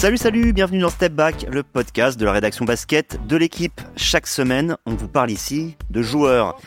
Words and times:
Salut, 0.00 0.16
salut, 0.16 0.54
bienvenue 0.54 0.80
dans 0.80 0.88
Step 0.88 1.12
Back, 1.12 1.44
le 1.52 1.62
podcast 1.62 2.18
de 2.18 2.24
la 2.24 2.32
rédaction 2.32 2.64
basket 2.64 3.20
de 3.26 3.36
l'équipe. 3.36 3.82
Chaque 3.96 4.26
semaine, 4.26 4.78
on 4.86 4.94
vous 4.94 5.08
parle 5.08 5.30
ici 5.30 5.76
de 5.90 6.00
joueurs. 6.00 6.58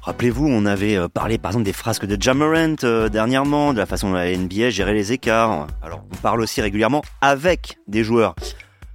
Rappelez-vous, 0.00 0.46
on 0.48 0.64
avait 0.64 0.96
euh, 0.96 1.06
parlé 1.06 1.36
par 1.36 1.50
exemple 1.50 1.66
des 1.66 1.74
frasques 1.74 2.06
de 2.06 2.16
Jammerant 2.18 2.76
euh, 2.82 3.10
dernièrement, 3.10 3.74
de 3.74 3.78
la 3.78 3.84
façon 3.84 4.08
dont 4.08 4.14
la 4.14 4.34
NBA 4.34 4.70
gérait 4.70 4.94
les 4.94 5.12
écarts. 5.12 5.66
Alors, 5.82 6.06
on 6.10 6.16
parle 6.16 6.40
aussi 6.40 6.62
régulièrement 6.62 7.02
avec 7.20 7.76
des 7.88 8.04
joueurs, 8.04 8.34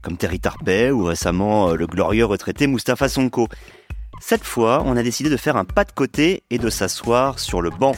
comme 0.01 0.17
Terry 0.17 0.39
Tarpey 0.39 0.89
ou 0.89 1.03
récemment 1.03 1.69
euh, 1.69 1.75
le 1.75 1.85
glorieux 1.85 2.25
retraité 2.25 2.65
Mustafa 2.65 3.07
Sonko. 3.07 3.47
Cette 4.19 4.43
fois, 4.43 4.81
on 4.87 4.97
a 4.97 5.03
décidé 5.03 5.29
de 5.29 5.37
faire 5.37 5.55
un 5.55 5.65
pas 5.65 5.83
de 5.83 5.91
côté 5.91 6.41
et 6.49 6.57
de 6.57 6.71
s'asseoir 6.71 7.37
sur 7.37 7.61
le 7.61 7.69
banc 7.69 7.93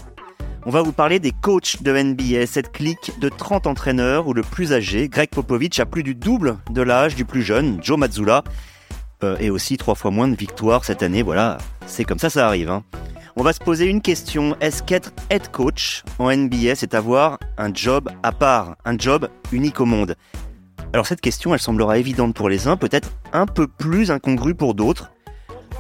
on 0.66 0.72
va 0.72 0.82
vous 0.82 0.92
parler 0.92 1.20
des 1.20 1.32
coachs 1.32 1.82
de 1.82 1.92
NBA, 1.92 2.46
cette 2.46 2.72
clique 2.72 3.12
de 3.20 3.30
30 3.30 3.68
entraîneurs 3.68 4.28
où 4.28 4.34
le 4.34 4.42
plus 4.42 4.74
âgé, 4.74 5.08
Greg 5.08 5.30
Popovich, 5.30 5.80
a 5.80 5.86
plus 5.86 6.04
du 6.04 6.16
double 6.16 6.58
de 6.72 6.82
l'âge 6.82 7.16
du 7.16 7.26
plus 7.26 7.44
jeune, 7.44 7.80
Joe 7.82 7.98
Mazzulla, 7.98 8.44
euh, 9.24 9.38
et 9.40 9.50
aussi 9.50 9.78
trois 9.78 9.96
fois 9.96 10.12
moins 10.12 10.28
de 10.28 10.36
victoires 10.36 10.86
cette 10.86 11.04
année. 11.04 11.24
Voilà, 11.24 11.58
c'est 11.86 12.04
comme 12.04 12.20
ça, 12.20 12.30
ça 12.30 12.48
arrive. 12.48 12.70
Hein. 12.70 12.84
On 13.36 13.44
va 13.44 13.54
se 13.54 13.60
poser 13.60 13.86
une 13.86 14.02
question. 14.02 14.58
Est-ce 14.60 14.84
qu'être 14.84 15.14
head 15.30 15.50
coach 15.52 16.04
en 16.18 16.36
NBA, 16.36 16.76
c'est 16.76 16.94
avoir 16.94 17.40
un 17.58 17.74
job 17.74 18.10
à 18.24 18.32
part, 18.32 18.76
un 18.86 18.98
job 18.98 19.30
unique 19.52 19.80
au 19.80 19.86
monde? 19.86 20.16
Alors 20.92 21.06
cette 21.06 21.22
question, 21.22 21.54
elle 21.54 21.60
semblera 21.60 21.98
évidente 22.00 22.34
pour 22.34 22.50
les 22.50 22.68
uns, 22.68 22.76
peut-être 22.76 23.12
un 23.32 23.46
peu 23.46 23.68
plus 23.68 24.12
incongrue 24.12 24.56
pour 24.56 24.74
d'autres. 24.74 25.12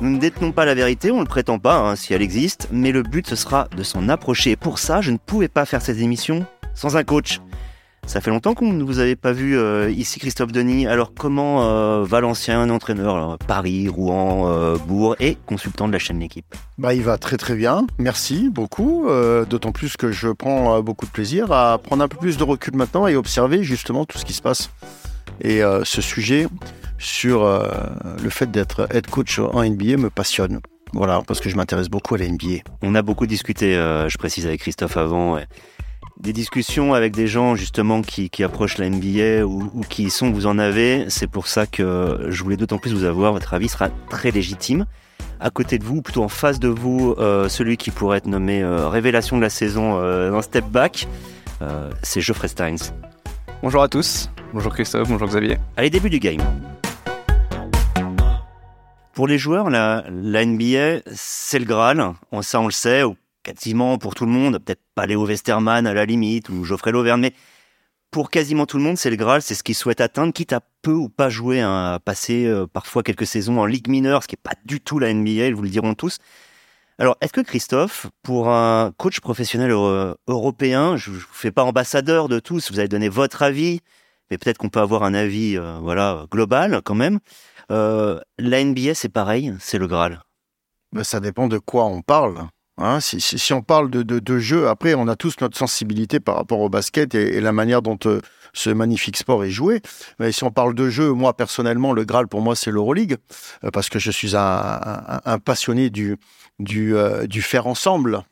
Nous 0.02 0.10
ne 0.10 0.18
détenons 0.18 0.54
pas 0.54 0.64
la 0.64 0.76
vérité, 0.76 1.12
on 1.12 1.18
ne 1.18 1.22
le 1.22 1.28
prétend 1.28 1.60
pas, 1.60 1.78
hein, 1.78 1.96
si 1.98 2.14
elle 2.14 2.22
existe, 2.22 2.70
mais 2.72 2.94
le 2.94 3.04
but 3.04 3.28
ce 3.28 3.36
sera 3.36 3.68
de 3.76 3.84
s'en 3.84 4.08
approcher. 4.08 4.56
pour 4.56 4.80
ça, 4.80 5.02
je 5.02 5.12
ne 5.12 5.18
pouvais 5.18 5.50
pas 5.50 5.66
faire 5.66 5.82
ces 5.82 6.04
émissions 6.04 6.46
sans 6.74 6.96
un 6.96 7.04
coach. 7.04 7.42
Ça 8.10 8.22
fait 8.22 8.32
longtemps 8.32 8.56
qu'on 8.56 8.72
ne 8.72 8.84
vous 8.84 9.00
avait 9.00 9.18
pas 9.18 9.34
vu 9.34 9.58
euh, 9.58 9.92
ici, 9.92 10.20
Christophe 10.20 10.52
Denis. 10.52 10.88
Alors 10.88 11.14
comment 11.14 11.64
euh, 11.64 12.04
va 12.04 12.22
l'ancien 12.22 12.68
entraîneur 12.70 13.38
Paris, 13.46 13.88
Rouen, 13.88 14.48
euh, 14.48 14.78
Bourg 14.78 15.16
et 15.20 15.38
consultant 15.46 15.88
de 15.88 15.94
la 15.94 16.00
chaîne 16.00 16.20
L'équipe 16.20 16.56
bah, 16.78 16.94
Il 16.96 17.04
va 17.04 17.18
très 17.18 17.38
très 17.38 17.56
bien, 17.56 17.86
merci 18.00 18.50
beaucoup. 18.50 19.08
D'autant 19.50 19.72
plus 19.72 19.98
que 19.98 20.12
je 20.12 20.30
prends 20.30 20.82
beaucoup 20.82 21.06
de 21.06 21.12
plaisir 21.12 21.52
à 21.52 21.78
prendre 21.78 22.02
un 22.04 22.08
peu 22.08 22.18
plus 22.18 22.38
de 22.38 22.44
recul 22.44 22.76
maintenant 22.76 23.06
et 23.06 23.16
observer 23.16 23.64
justement 23.64 24.06
tout 24.06 24.18
ce 24.18 24.26
qui 24.26 24.34
se 24.34 24.42
passe. 24.42 24.72
Et 25.42 25.62
ce 25.84 26.02
sujet, 26.02 26.48
sur 27.00 27.44
euh, 27.44 27.68
le 28.22 28.30
fait 28.30 28.52
d'être 28.52 28.88
head 28.94 29.08
coach 29.08 29.40
en 29.40 29.64
NBA 29.64 29.98
me 29.98 30.10
passionne. 30.10 30.60
Voilà, 30.94 31.22
parce 31.26 31.40
que 31.40 31.50
je 31.50 31.56
m'intéresse 31.56 31.90
beaucoup 31.90 32.16
à 32.16 32.18
la 32.18 32.28
NBA. 32.28 32.64
On 32.82 32.94
a 32.96 33.02
beaucoup 33.02 33.26
discuté, 33.26 33.76
euh, 33.76 34.10
je 34.10 34.18
précise 34.18 34.46
avec 34.46 34.60
Christophe 34.62 34.98
avant, 34.98 35.40
des 36.20 36.34
discussions 36.34 36.94
avec 36.94 37.14
des 37.14 37.28
gens 37.28 37.56
justement 37.56 38.02
qui, 38.02 38.30
approchent 38.44 38.78
la 38.78 38.90
NBA 38.90 39.46
ou, 39.46 39.82
qui 39.90 40.04
y 40.04 40.10
sont, 40.10 40.32
vous 40.32 40.46
en 40.46 40.60
avez. 40.60 41.06
C'est 41.10 41.28
pour 41.28 41.48
ça 41.48 41.66
que 41.66 42.28
je 42.30 42.44
voulais 42.44 42.58
d'autant 42.58 42.78
plus 42.78 42.94
vous 42.94 43.06
avoir. 43.06 43.34
Votre 43.34 43.54
avis 43.54 43.70
sera 43.70 43.90
très 44.10 44.32
légitime. 44.32 44.86
À 45.40 45.52
côté 45.52 45.78
de 45.78 45.86
vous, 45.86 46.02
plutôt 46.02 46.24
en 46.24 46.28
face 46.28 46.60
de 46.60 46.68
vous, 46.68 47.16
euh, 47.18 47.48
celui 47.48 47.78
qui 47.78 47.92
pourrait 47.92 48.18
être 48.18 48.28
nommé 48.28 48.66
révélation 48.66 49.38
de 49.38 49.42
la 49.42 49.50
saison 49.50 50.02
d'un 50.02 50.42
step 50.42 50.66
back, 50.66 51.08
c'est 52.02 52.20
Geoffrey 52.20 52.48
Steins. 52.48 52.92
Bonjour 53.62 53.84
à 53.84 53.88
tous. 53.88 54.30
Bonjour 54.54 54.74
Christophe, 54.74 55.08
bonjour 55.10 55.28
Xavier. 55.28 55.58
Allez, 55.78 55.90
début 55.90 56.10
du 56.10 56.20
game. 56.20 56.42
Pour 59.20 59.28
les 59.28 59.38
joueurs, 59.38 59.70
la, 59.70 60.06
NBA, 60.10 61.02
c'est 61.14 61.60
le 61.60 61.66
Graal. 61.66 62.14
On, 62.32 62.42
ça, 62.42 62.62
on 62.62 62.68
le 62.68 62.72
sait, 62.72 63.04
ou 63.04 63.18
quasiment 63.44 63.98
pour 63.98 64.16
tout 64.16 64.26
le 64.26 64.32
monde. 64.32 64.60
Peut-être 64.60 64.80
pas 64.96 65.08
Léo 65.08 65.28
Westerman 65.28 65.86
à 65.86 65.94
la 65.94 66.06
limite, 66.06 66.48
ou 66.48 66.64
Geoffrey 66.64 66.94
Lauvergne, 66.94 67.20
mais 67.20 67.34
pour 68.12 68.30
quasiment 68.30 68.66
tout 68.66 68.78
le 68.78 68.84
monde, 68.84 68.98
c'est 68.98 69.10
le 69.10 69.18
Graal, 69.18 69.42
c'est 69.42 69.56
ce 69.56 69.62
qu'ils 69.64 69.76
souhaitent 69.76 70.00
atteindre, 70.00 70.32
quitte 70.32 70.54
à 70.54 70.62
peu 70.82 70.94
ou 70.94 71.10
pas 71.10 71.30
jouer, 71.30 71.60
hein, 71.60 71.96
à 71.96 72.00
passer 72.00 72.46
euh, 72.46 72.66
parfois 72.66 73.04
quelques 73.04 73.28
saisons 73.28 73.60
en 73.60 73.66
Ligue 73.66 73.90
mineure, 73.90 74.24
ce 74.24 74.30
qui 74.30 74.36
n'est 74.36 74.42
pas 74.42 74.56
du 74.64 74.80
tout 74.80 75.00
la 75.00 75.14
NBA, 75.14 75.48
ils 75.48 75.54
vous 75.54 75.64
le 75.64 75.70
diront 75.70 75.96
tous. 75.96 76.20
Alors, 76.98 77.18
est-ce 77.20 77.34
que 77.34 77.42
Christophe, 77.42 78.08
pour 78.24 78.48
un 78.48 78.94
coach 78.96 79.20
professionnel 79.20 79.72
européen, 80.30 80.96
je 80.96 81.12
ne 81.12 81.16
vous 81.18 81.26
fais 81.34 81.52
pas 81.52 81.66
ambassadeur 81.66 82.30
de 82.30 82.40
tous, 82.40 82.72
vous 82.72 82.80
avez 82.80 82.88
donné 82.88 83.10
votre 83.10 83.44
avis, 83.44 83.82
mais 84.32 84.38
peut-être 84.38 84.58
qu'on 84.58 84.70
peut 84.70 84.80
avoir 84.80 85.04
un 85.04 85.14
avis 85.14 85.58
euh, 85.58 85.78
voilà 85.82 86.26
global 86.32 86.80
quand 86.86 86.96
même. 86.96 87.20
Euh, 87.72 88.20
la 88.38 88.64
NBA, 88.64 88.96
c'est 88.96 89.10
pareil, 89.10 89.54
c'est 89.60 89.78
le 89.78 89.88
Graal. 89.88 90.22
Ben, 90.92 91.04
ça 91.04 91.20
dépend 91.20 91.48
de 91.48 91.58
quoi 91.58 91.86
on 91.86 92.02
parle. 92.02 92.48
Hein. 92.78 93.00
si, 93.02 93.54
on 93.54 93.62
parle 93.62 93.90
de, 93.90 94.04
de, 94.04 94.40
jeu, 94.40 94.70
après, 94.70 94.94
on 94.94 95.08
a 95.08 95.16
tous 95.16 95.36
notre 95.42 95.58
sensibilité 95.58 96.20
par 96.20 96.36
rapport 96.36 96.62
au 96.62 96.70
basket 96.70 97.14
et, 97.14 97.42
la 97.42 97.52
manière 97.52 97.82
dont 97.82 98.00
euh, 98.06 98.22
ce 98.54 98.70
magnifique 98.70 99.18
sport 99.18 99.44
est 99.44 99.52
joué. 99.52 99.82
Mais 100.18 100.32
si 100.32 100.44
on 100.46 100.52
parle 100.52 100.74
de 100.74 100.90
jeu, 100.90 101.12
moi, 101.12 101.36
personnellement, 101.36 101.92
le 101.94 102.06
Graal, 102.06 102.28
pour 102.28 102.42
moi, 102.42 102.56
c'est 102.56 102.72
l'Euroleague, 102.72 103.18
euh, 103.64 103.70
parce 103.72 103.90
que 103.90 104.00
je 104.00 104.12
suis 104.12 104.36
un, 104.36 105.40
passionné 105.44 105.90
du, 105.90 106.18
du, 106.60 106.96
du 107.28 107.42
faire 107.42 107.68
ensemble. 107.68 108.24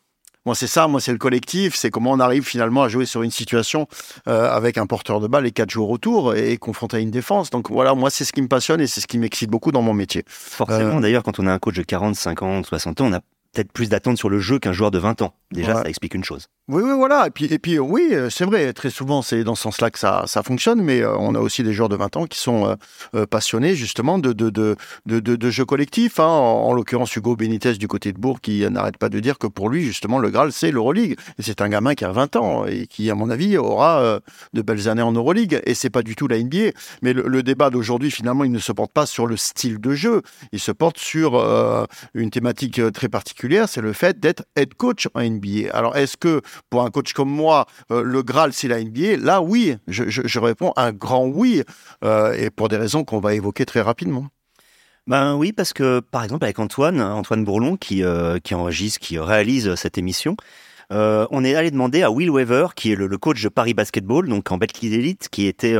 Moi, 0.47 0.55
c'est 0.55 0.65
ça, 0.65 0.87
moi, 0.87 1.01
c'est 1.01 1.11
le 1.11 1.17
collectif, 1.17 1.75
c'est 1.75 1.89
comment 1.89 2.11
on 2.11 2.21
arrive 2.21 2.43
finalement 2.43 2.81
à 2.81 2.87
jouer 2.87 3.05
sur 3.05 3.21
une 3.21 3.31
situation 3.31 3.85
euh, 4.29 4.49
avec 4.49 4.77
un 4.77 4.87
porteur 4.87 5.19
de 5.19 5.27
balle 5.27 5.45
et 5.45 5.51
quatre 5.51 5.71
joueurs 5.71 5.89
autour 5.89 6.35
et, 6.35 6.55
confronté 6.55 6.95
à 6.95 6.99
une 7.01 7.11
défense. 7.11 7.49
Donc 7.49 7.69
voilà, 7.69 7.95
moi, 7.95 8.09
c'est 8.09 8.23
ce 8.23 8.31
qui 8.31 8.41
me 8.41 8.47
passionne 8.47 8.79
et 8.79 8.87
c'est 8.87 9.01
ce 9.01 9.07
qui 9.07 9.17
m'excite 9.17 9.49
beaucoup 9.49 9.73
dans 9.73 9.81
mon 9.81 9.93
métier. 9.93 10.23
Forcément, 10.25 10.99
euh, 10.99 11.01
d'ailleurs, 11.01 11.23
quand 11.23 11.37
on 11.39 11.47
a 11.47 11.51
un 11.51 11.59
coach 11.59 11.75
de 11.75 11.83
40, 11.83 12.15
50, 12.15 12.65
60 12.65 13.01
ans, 13.01 13.07
on 13.07 13.11
a 13.13 13.19
peut-être 13.51 13.73
plus 13.73 13.89
d'attente 13.89 14.17
sur 14.17 14.29
le 14.29 14.39
jeu 14.39 14.57
qu'un 14.57 14.71
joueur 14.71 14.89
de 14.89 14.99
20 14.99 15.21
ans. 15.21 15.33
Déjà, 15.51 15.73
ça 15.73 15.89
explique 15.89 16.13
une 16.13 16.23
chose. 16.23 16.47
Oui, 16.69 16.83
oui, 16.83 16.91
voilà. 16.97 17.27
Et 17.27 17.29
puis, 17.29 17.45
et 17.45 17.59
puis 17.59 17.79
oui, 17.79 18.09
euh, 18.11 18.29
c'est 18.29 18.43
vrai, 18.43 18.73
très 18.73 18.89
souvent, 18.89 19.21
c'est 19.21 19.45
dans 19.45 19.55
ce 19.55 19.63
sens-là 19.63 19.89
que 19.89 19.97
ça, 19.97 20.25
ça 20.27 20.43
fonctionne, 20.43 20.81
mais 20.81 20.99
euh, 20.99 21.15
on 21.17 21.33
a 21.33 21.39
aussi 21.39 21.63
des 21.63 21.71
joueurs 21.71 21.87
de 21.87 21.95
20 21.95 22.17
ans 22.17 22.25
qui 22.25 22.37
sont 22.37 22.75
euh, 23.15 23.25
passionnés, 23.25 23.73
justement, 23.73 24.19
de, 24.19 24.33
de, 24.33 24.49
de, 24.49 24.75
de, 25.05 25.19
de 25.21 25.49
jeux 25.49 25.63
collectifs. 25.63 26.19
Hein. 26.19 26.27
En, 26.27 26.73
l'occurrence, 26.73 27.15
Hugo 27.15 27.37
Benitez 27.37 27.75
du 27.75 27.87
côté 27.87 28.11
de 28.11 28.19
Bourg, 28.19 28.41
qui 28.41 28.69
n'arrête 28.69 28.97
pas 28.97 29.07
de 29.07 29.21
dire 29.21 29.37
que 29.37 29.47
pour 29.47 29.69
lui, 29.69 29.85
justement, 29.85 30.19
le 30.19 30.29
Graal, 30.29 30.51
c'est 30.51 30.71
l'Euroleague. 30.71 31.17
Et 31.39 31.41
c'est 31.41 31.61
un 31.61 31.69
gamin 31.69 31.95
qui 31.95 32.03
a 32.03 32.11
20 32.11 32.35
ans 32.35 32.65
et 32.65 32.85
qui, 32.85 33.09
à 33.09 33.15
mon 33.15 33.29
avis, 33.29 33.57
aura 33.57 34.19
de 34.51 34.61
belles 34.61 34.89
années 34.89 35.01
en 35.01 35.13
Euroleague. 35.13 35.61
Et 35.65 35.73
c'est 35.73 35.89
pas 35.89 36.03
du 36.03 36.17
tout 36.17 36.27
la 36.27 36.37
NBA. 36.37 36.71
Mais 37.01 37.13
le, 37.13 37.43
débat 37.43 37.69
d'aujourd'hui, 37.69 38.11
finalement, 38.11 38.43
il 38.43 38.51
ne 38.51 38.59
se 38.59 38.73
porte 38.73 38.91
pas 38.91 39.05
sur 39.05 39.25
le 39.25 39.37
style 39.37 39.79
de 39.79 39.93
jeu. 39.93 40.21
Il 40.51 40.59
se 40.59 40.73
porte 40.73 40.97
sur 40.97 41.41
une 42.13 42.29
thématique 42.29 42.81
très 42.91 43.07
particulière, 43.07 43.69
c'est 43.69 43.79
le 43.79 43.93
fait 43.93 44.19
d'être 44.19 44.43
head 44.57 44.73
coach 44.73 45.07
en 45.13 45.21
NBA. 45.21 45.71
Alors, 45.71 45.95
est-ce 45.95 46.17
que 46.17 46.41
pour 46.69 46.83
un 46.83 46.89
coach 46.89 47.13
comme 47.13 47.29
moi, 47.29 47.65
euh, 47.91 48.03
le 48.03 48.23
Graal, 48.23 48.53
c'est 48.53 48.67
la 48.67 48.83
NBA 48.83 49.17
Là, 49.17 49.41
oui, 49.41 49.75
je, 49.87 50.39
réponds 50.39 50.73
un 50.75 50.91
grand 50.91 51.25
oui, 51.25 51.63
euh, 52.03 52.33
et 52.33 52.49
pour 52.49 52.69
des 52.69 52.77
raisons 52.77 53.03
qu'on 53.03 53.19
va 53.19 53.33
évoquer 53.33 53.65
très 53.65 53.81
rapidement. 53.81 54.27
Ben 55.07 55.35
oui, 55.35 55.53
parce 55.53 55.71
que 55.71 56.01
par 56.01 56.23
exemple 56.23 56.43
avec 56.43 56.59
Antoine, 56.59 57.01
Antoine 57.01 57.45
Bourlon 57.45 57.77
qui, 57.77 58.03
euh, 58.03 58.39
qui 58.39 58.53
enregistre, 58.55 58.99
qui 58.99 59.17
réalise 59.17 59.75
cette 59.75 59.97
émission, 59.97 60.35
on 60.89 61.43
est 61.43 61.55
allé 61.55 61.69
demander 61.69 62.03
à 62.03 62.11
Will 62.11 62.29
Weaver, 62.29 62.67
qui 62.75 62.91
est 62.91 62.95
le, 62.95 63.17
coach 63.17 63.41
de 63.41 63.49
Paris 63.49 63.73
Basketball, 63.73 64.27
donc 64.27 64.51
en 64.51 64.57
Betclic 64.57 64.93
Elite, 64.93 65.27
qui 65.29 65.45
était 65.45 65.75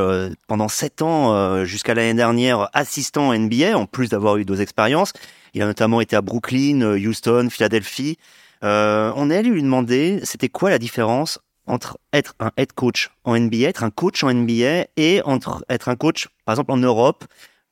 pendant 0.46 0.68
sept 0.68 1.00
ans 1.00 1.64
jusqu'à 1.64 1.94
l'année 1.94 2.12
dernière 2.12 2.68
assistant 2.74 3.32
NBA, 3.32 3.76
en 3.76 3.86
plus 3.86 4.08
d'avoir 4.08 4.36
eu 4.36 4.44
deux 4.44 4.60
expériences. 4.60 5.12
Il 5.54 5.62
a 5.62 5.66
notamment 5.66 6.02
été 6.02 6.14
à 6.14 6.20
Brooklyn, 6.20 6.82
Houston, 6.96 7.48
Philadelphie. 7.50 8.18
Euh, 8.64 9.12
on 9.16 9.30
est 9.30 9.36
allé 9.36 9.50
lui 9.50 9.62
demander 9.62 10.20
c'était 10.24 10.48
quoi 10.48 10.70
la 10.70 10.78
différence 10.78 11.38
entre 11.66 11.98
être 12.12 12.34
un 12.40 12.50
head 12.56 12.72
coach 12.72 13.10
en 13.24 13.38
NBA, 13.38 13.68
être 13.68 13.84
un 13.84 13.90
coach 13.90 14.24
en 14.24 14.32
NBA 14.32 14.86
et 14.96 15.20
entre 15.24 15.64
être 15.68 15.88
un 15.88 15.96
coach, 15.96 16.28
par 16.44 16.54
exemple, 16.54 16.72
en 16.72 16.78
Europe. 16.78 17.24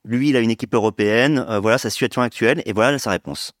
Lui, 0.05 0.29
il 0.29 0.37
a 0.37 0.39
une 0.39 0.51
équipe 0.51 0.73
européenne. 0.73 1.45
Euh, 1.49 1.59
voilà 1.59 1.77
sa 1.77 1.89
situation 1.89 2.21
actuelle 2.21 2.61
et 2.65 2.73
voilà 2.73 2.99
sa 2.99 3.11
réponse. 3.11 3.53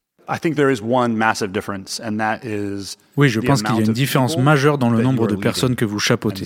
Oui, 3.15 3.29
je 3.29 3.39
pense 3.39 3.63
qu'il 3.63 3.75
y 3.75 3.79
a 3.79 3.81
une 3.81 3.93
différence 3.93 4.37
majeure 4.37 4.77
dans 4.77 4.89
le 4.89 5.01
nombre 5.01 5.27
de 5.27 5.35
personnes 5.35 5.75
que 5.75 5.85
vous 5.85 5.99
chapeautez. 5.99 6.45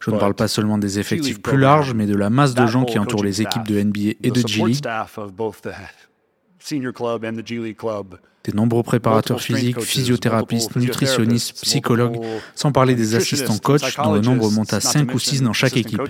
Je 0.00 0.10
ne 0.10 0.18
parle 0.18 0.34
pas 0.34 0.48
seulement 0.48 0.78
des 0.78 0.98
effectifs 0.98 1.42
plus 1.42 1.58
larges, 1.58 1.94
mais 1.94 2.06
de 2.06 2.16
la 2.16 2.30
masse 2.30 2.54
de 2.54 2.66
gens 2.66 2.84
qui 2.84 2.98
entourent 2.98 3.24
les 3.24 3.42
équipes 3.42 3.66
de 3.66 3.82
NBA 3.82 4.14
et 4.22 4.30
de 4.30 4.46
G 4.46 4.64
League 4.64 4.84
des 8.44 8.52
nombreux 8.52 8.82
préparateurs 8.82 9.40
physiques, 9.40 9.80
physiothérapeutes, 9.80 10.74
nutritionnistes, 10.76 11.62
psychologues, 11.62 12.18
sans 12.54 12.72
parler 12.72 12.94
des 12.94 13.14
assistants 13.14 13.58
coachs 13.58 13.96
dont 13.96 14.14
le 14.14 14.20
nombre 14.20 14.50
monte 14.50 14.72
à 14.72 14.80
5 14.80 15.12
ou 15.14 15.18
6 15.18 15.42
dans 15.42 15.52
chaque 15.52 15.76
équipe. 15.76 16.00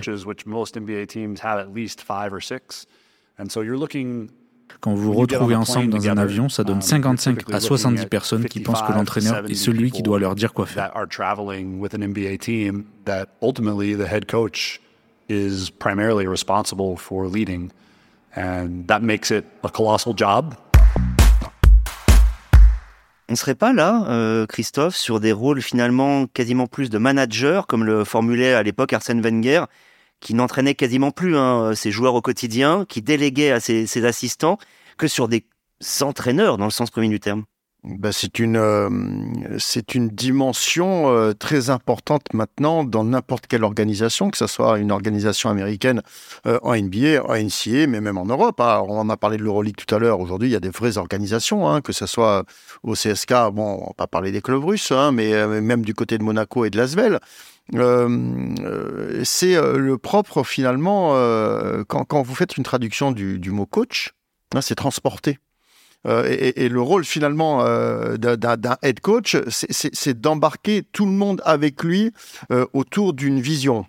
Quand 4.79 4.93
vous 4.93 5.03
vous 5.03 5.13
retrouvez 5.13 5.55
ensemble 5.55 5.89
dans 5.89 6.09
un 6.09 6.17
avion, 6.17 6.49
ça 6.49 6.63
donne 6.63 6.81
55 6.81 7.47
um, 7.47 7.55
à 7.55 7.59
70 7.59 8.05
personnes 8.07 8.45
qui 8.45 8.59
pensent 8.59 8.81
que 8.81 8.91
l'entraîneur 8.91 9.45
est 9.49 9.55
celui 9.55 9.91
qui 9.91 10.01
doit 10.01 10.19
leur 10.19 10.35
dire 10.35 10.53
quoi 10.53 10.65
faire. 10.65 10.91
is 15.29 15.69
primarily 15.69 16.27
responsible 16.27 16.97
for 16.97 17.27
leading. 17.27 17.71
And 18.35 18.85
that 18.87 18.99
makes 19.01 19.31
it 19.31 19.45
a 19.63 19.69
colossal 19.69 20.13
job. 20.15 20.55
On 23.29 23.35
serait 23.35 23.55
pas 23.55 23.73
là, 23.73 24.05
euh, 24.09 24.45
Christophe, 24.45 24.95
sur 24.95 25.19
des 25.19 25.31
rôles 25.31 25.61
finalement 25.61 26.27
quasiment 26.27 26.67
plus 26.67 26.89
de 26.89 26.97
manager, 26.97 27.67
comme 27.67 27.83
le 27.83 28.03
formulait 28.03 28.53
à 28.53 28.63
l'époque 28.63 28.93
Arsène 28.93 29.21
Wenger, 29.21 29.65
qui 30.19 30.33
n'entraînait 30.33 30.75
quasiment 30.75 31.11
plus 31.11 31.37
hein, 31.37 31.73
ses 31.75 31.91
joueurs 31.91 32.15
au 32.15 32.21
quotidien, 32.21 32.85
qui 32.87 33.01
déléguait 33.01 33.51
à 33.51 33.59
ses 33.59 34.05
assistants, 34.05 34.57
que 34.97 35.07
sur 35.07 35.27
des 35.27 35.45
entraîneurs 36.01 36.57
dans 36.57 36.65
le 36.65 36.71
sens 36.71 36.91
premier 36.91 37.09
du 37.09 37.19
terme. 37.19 37.43
Ben 37.83 38.13
c'est 38.13 38.39
une 38.39 38.55
euh, 38.55 38.89
c'est 39.59 39.93
une 39.93 40.07
dimension 40.07 41.13
euh, 41.13 41.33
très 41.33 41.69
importante 41.69 42.33
maintenant 42.33 42.85
dans 42.85 43.03
n'importe 43.03 43.47
quelle 43.47 43.65
organisation, 43.65 44.29
que 44.29 44.37
ce 44.37 44.47
soit 44.47 44.79
une 44.79 44.89
organisation 44.89 45.49
américaine 45.49 46.01
euh, 46.47 46.59
en 46.61 46.77
NBA, 46.77 47.21
en 47.25 47.35
NCA, 47.35 47.87
mais 47.87 47.99
même 47.99 48.17
en 48.17 48.25
Europe. 48.25 48.61
Hein. 48.61 48.83
On 48.87 49.09
a 49.09 49.17
parlé 49.17 49.35
de 49.35 49.43
l'Euroleague 49.43 49.75
tout 49.75 49.93
à 49.93 49.99
l'heure. 49.99 50.21
Aujourd'hui, 50.21 50.47
il 50.47 50.53
y 50.53 50.55
a 50.55 50.61
des 50.61 50.69
vraies 50.69 50.97
organisations, 50.97 51.67
hein, 51.67 51.81
que 51.81 51.91
ce 51.91 52.05
soit 52.05 52.45
au 52.83 52.93
CSK. 52.93 53.33
Bon, 53.51 53.79
on 53.81 53.87
va 53.87 53.93
pas 53.97 54.07
parler 54.07 54.31
des 54.31 54.41
clubs 54.41 54.63
russes, 54.63 54.93
hein, 54.93 55.11
mais 55.11 55.45
même 55.59 55.83
du 55.83 55.93
côté 55.93 56.17
de 56.17 56.23
Monaco 56.23 56.63
et 56.63 56.69
de 56.69 56.77
Lasvel. 56.77 57.19
c'est 59.25 59.55
le 59.55 59.97
propre 59.97 60.43
finalement 60.43 61.15
quand, 61.89 62.05
quand 62.05 62.21
vous 62.21 62.35
faites 62.35 62.55
une 62.55 62.63
traduction 62.63 63.11
du, 63.11 63.39
du 63.39 63.51
mot 63.51 63.65
coach, 63.65 64.13
c'est 64.61 64.75
transporter. 64.75 65.37
Euh, 66.05 66.25
et, 66.55 66.69
le 66.69 66.81
rôle 66.81 67.05
finalement 67.05 67.63
euh, 67.65 68.17
d'un 68.17 68.77
head 68.81 68.99
coach, 68.99 69.37
c'est 69.47 70.19
d'embarquer 70.19 70.83
tout 70.91 71.05
le 71.05 71.11
monde 71.11 71.41
avec 71.45 71.83
lui 71.83 72.11
euh, 72.51 72.65
autour 72.73 73.13
d'une 73.13 73.39
vision. 73.39 73.85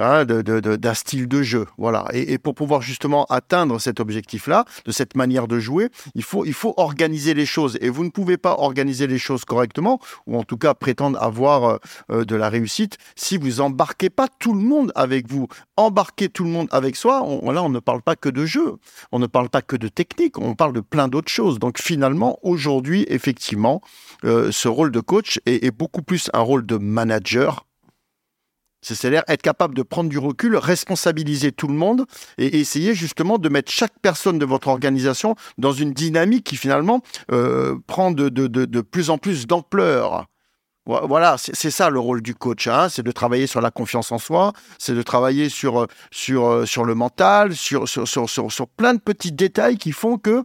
Hein, 0.00 0.24
d'un 0.24 0.94
style 0.94 1.28
de 1.28 1.42
jeu. 1.42 1.66
Voilà. 1.78 2.06
Et, 2.12 2.38
pour 2.38 2.54
pouvoir 2.54 2.82
justement 2.82 3.24
atteindre 3.26 3.80
cet 3.80 4.00
objectif-là, 4.00 4.64
de 4.84 4.92
cette 4.92 5.16
manière 5.16 5.48
de 5.48 5.58
jouer, 5.58 5.88
il 6.14 6.22
faut, 6.22 6.44
il 6.44 6.52
faut 6.52 6.74
organiser 6.76 7.34
les 7.34 7.46
choses. 7.46 7.78
Et 7.80 7.88
vous 7.88 8.04
ne 8.04 8.10
pouvez 8.10 8.36
pas 8.36 8.56
organiser 8.58 9.06
les 9.06 9.18
choses 9.18 9.44
correctement, 9.44 10.00
ou 10.26 10.36
en 10.36 10.42
tout 10.42 10.56
cas 10.56 10.74
prétendre 10.74 11.22
avoir 11.22 11.78
de 12.10 12.36
la 12.36 12.48
réussite, 12.48 12.98
si 13.14 13.38
vous 13.38 13.60
embarquez 13.60 14.10
pas 14.10 14.28
tout 14.38 14.52
le 14.52 14.60
monde 14.60 14.92
avec 14.94 15.30
vous. 15.30 15.48
Embarquer 15.76 16.28
tout 16.28 16.44
le 16.44 16.50
monde 16.50 16.68
avec 16.70 16.96
soi, 16.96 17.22
on, 17.22 17.50
là, 17.50 17.62
on 17.62 17.68
ne 17.68 17.78
parle 17.78 18.02
pas 18.02 18.16
que 18.16 18.28
de 18.28 18.46
jeu, 18.46 18.76
on 19.12 19.18
ne 19.18 19.26
parle 19.26 19.48
pas 19.48 19.62
que 19.62 19.76
de 19.76 19.88
technique, 19.88 20.38
on 20.38 20.54
parle 20.54 20.72
de 20.72 20.80
plein 20.80 21.08
d'autres 21.08 21.32
choses. 21.32 21.58
Donc 21.58 21.80
finalement, 21.80 22.38
aujourd'hui, 22.42 23.06
effectivement, 23.08 23.80
ce 24.22 24.68
rôle 24.68 24.90
de 24.90 25.00
coach 25.00 25.40
est 25.46 25.70
beaucoup 25.70 26.02
plus 26.02 26.30
un 26.32 26.40
rôle 26.40 26.66
de 26.66 26.76
manager 26.76 27.65
c'est-à-dire 28.94 29.22
être 29.28 29.42
capable 29.42 29.74
de 29.74 29.82
prendre 29.82 30.08
du 30.08 30.18
recul, 30.18 30.56
responsabiliser 30.56 31.52
tout 31.52 31.68
le 31.68 31.74
monde 31.74 32.06
et 32.38 32.60
essayer 32.60 32.94
justement 32.94 33.38
de 33.38 33.48
mettre 33.48 33.72
chaque 33.72 33.98
personne 34.00 34.38
de 34.38 34.44
votre 34.44 34.68
organisation 34.68 35.34
dans 35.58 35.72
une 35.72 35.92
dynamique 35.92 36.44
qui 36.44 36.56
finalement 36.56 37.02
euh, 37.32 37.76
prend 37.86 38.10
de, 38.10 38.80
plus 38.80 39.10
en 39.10 39.18
plus 39.18 39.46
d'ampleur. 39.46 40.26
Voilà, 40.88 41.34
c'est 41.36 41.72
ça 41.72 41.90
le 41.90 41.98
rôle 41.98 42.22
du 42.22 42.36
coach, 42.36 42.68
hein. 42.68 42.88
c'est 42.88 43.02
de 43.02 43.10
travailler 43.10 43.48
sur 43.48 43.60
la 43.60 43.72
confiance 43.72 44.12
en 44.12 44.18
soi, 44.18 44.52
c'est 44.78 44.94
de 44.94 45.02
travailler 45.02 45.48
sur, 45.48 45.80
euh, 45.80 45.86
sur, 46.12 46.46
euh, 46.46 46.64
sur 46.64 46.84
le 46.84 46.94
mental, 46.94 47.56
sur, 47.56 47.88
sur, 47.88 48.06
sur, 48.06 48.28
sur, 48.28 48.68
plein 48.68 48.94
de 48.94 49.00
petits 49.00 49.32
détails 49.32 49.78
qui 49.78 49.90
font 49.90 50.16
que 50.16 50.44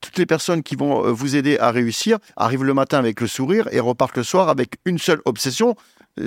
toutes 0.00 0.16
les 0.16 0.26
personnes 0.26 0.62
qui 0.62 0.76
vont 0.76 1.12
vous 1.12 1.34
aider 1.34 1.58
à 1.58 1.72
réussir 1.72 2.18
arrivent 2.36 2.62
le 2.62 2.72
matin 2.72 2.98
avec 2.98 3.20
le 3.20 3.26
sourire 3.26 3.66
et 3.72 3.80
repartent 3.80 4.16
le 4.16 4.22
soir 4.22 4.48
avec 4.48 4.76
une 4.84 4.98
seule 4.98 5.20
obsession, 5.24 5.74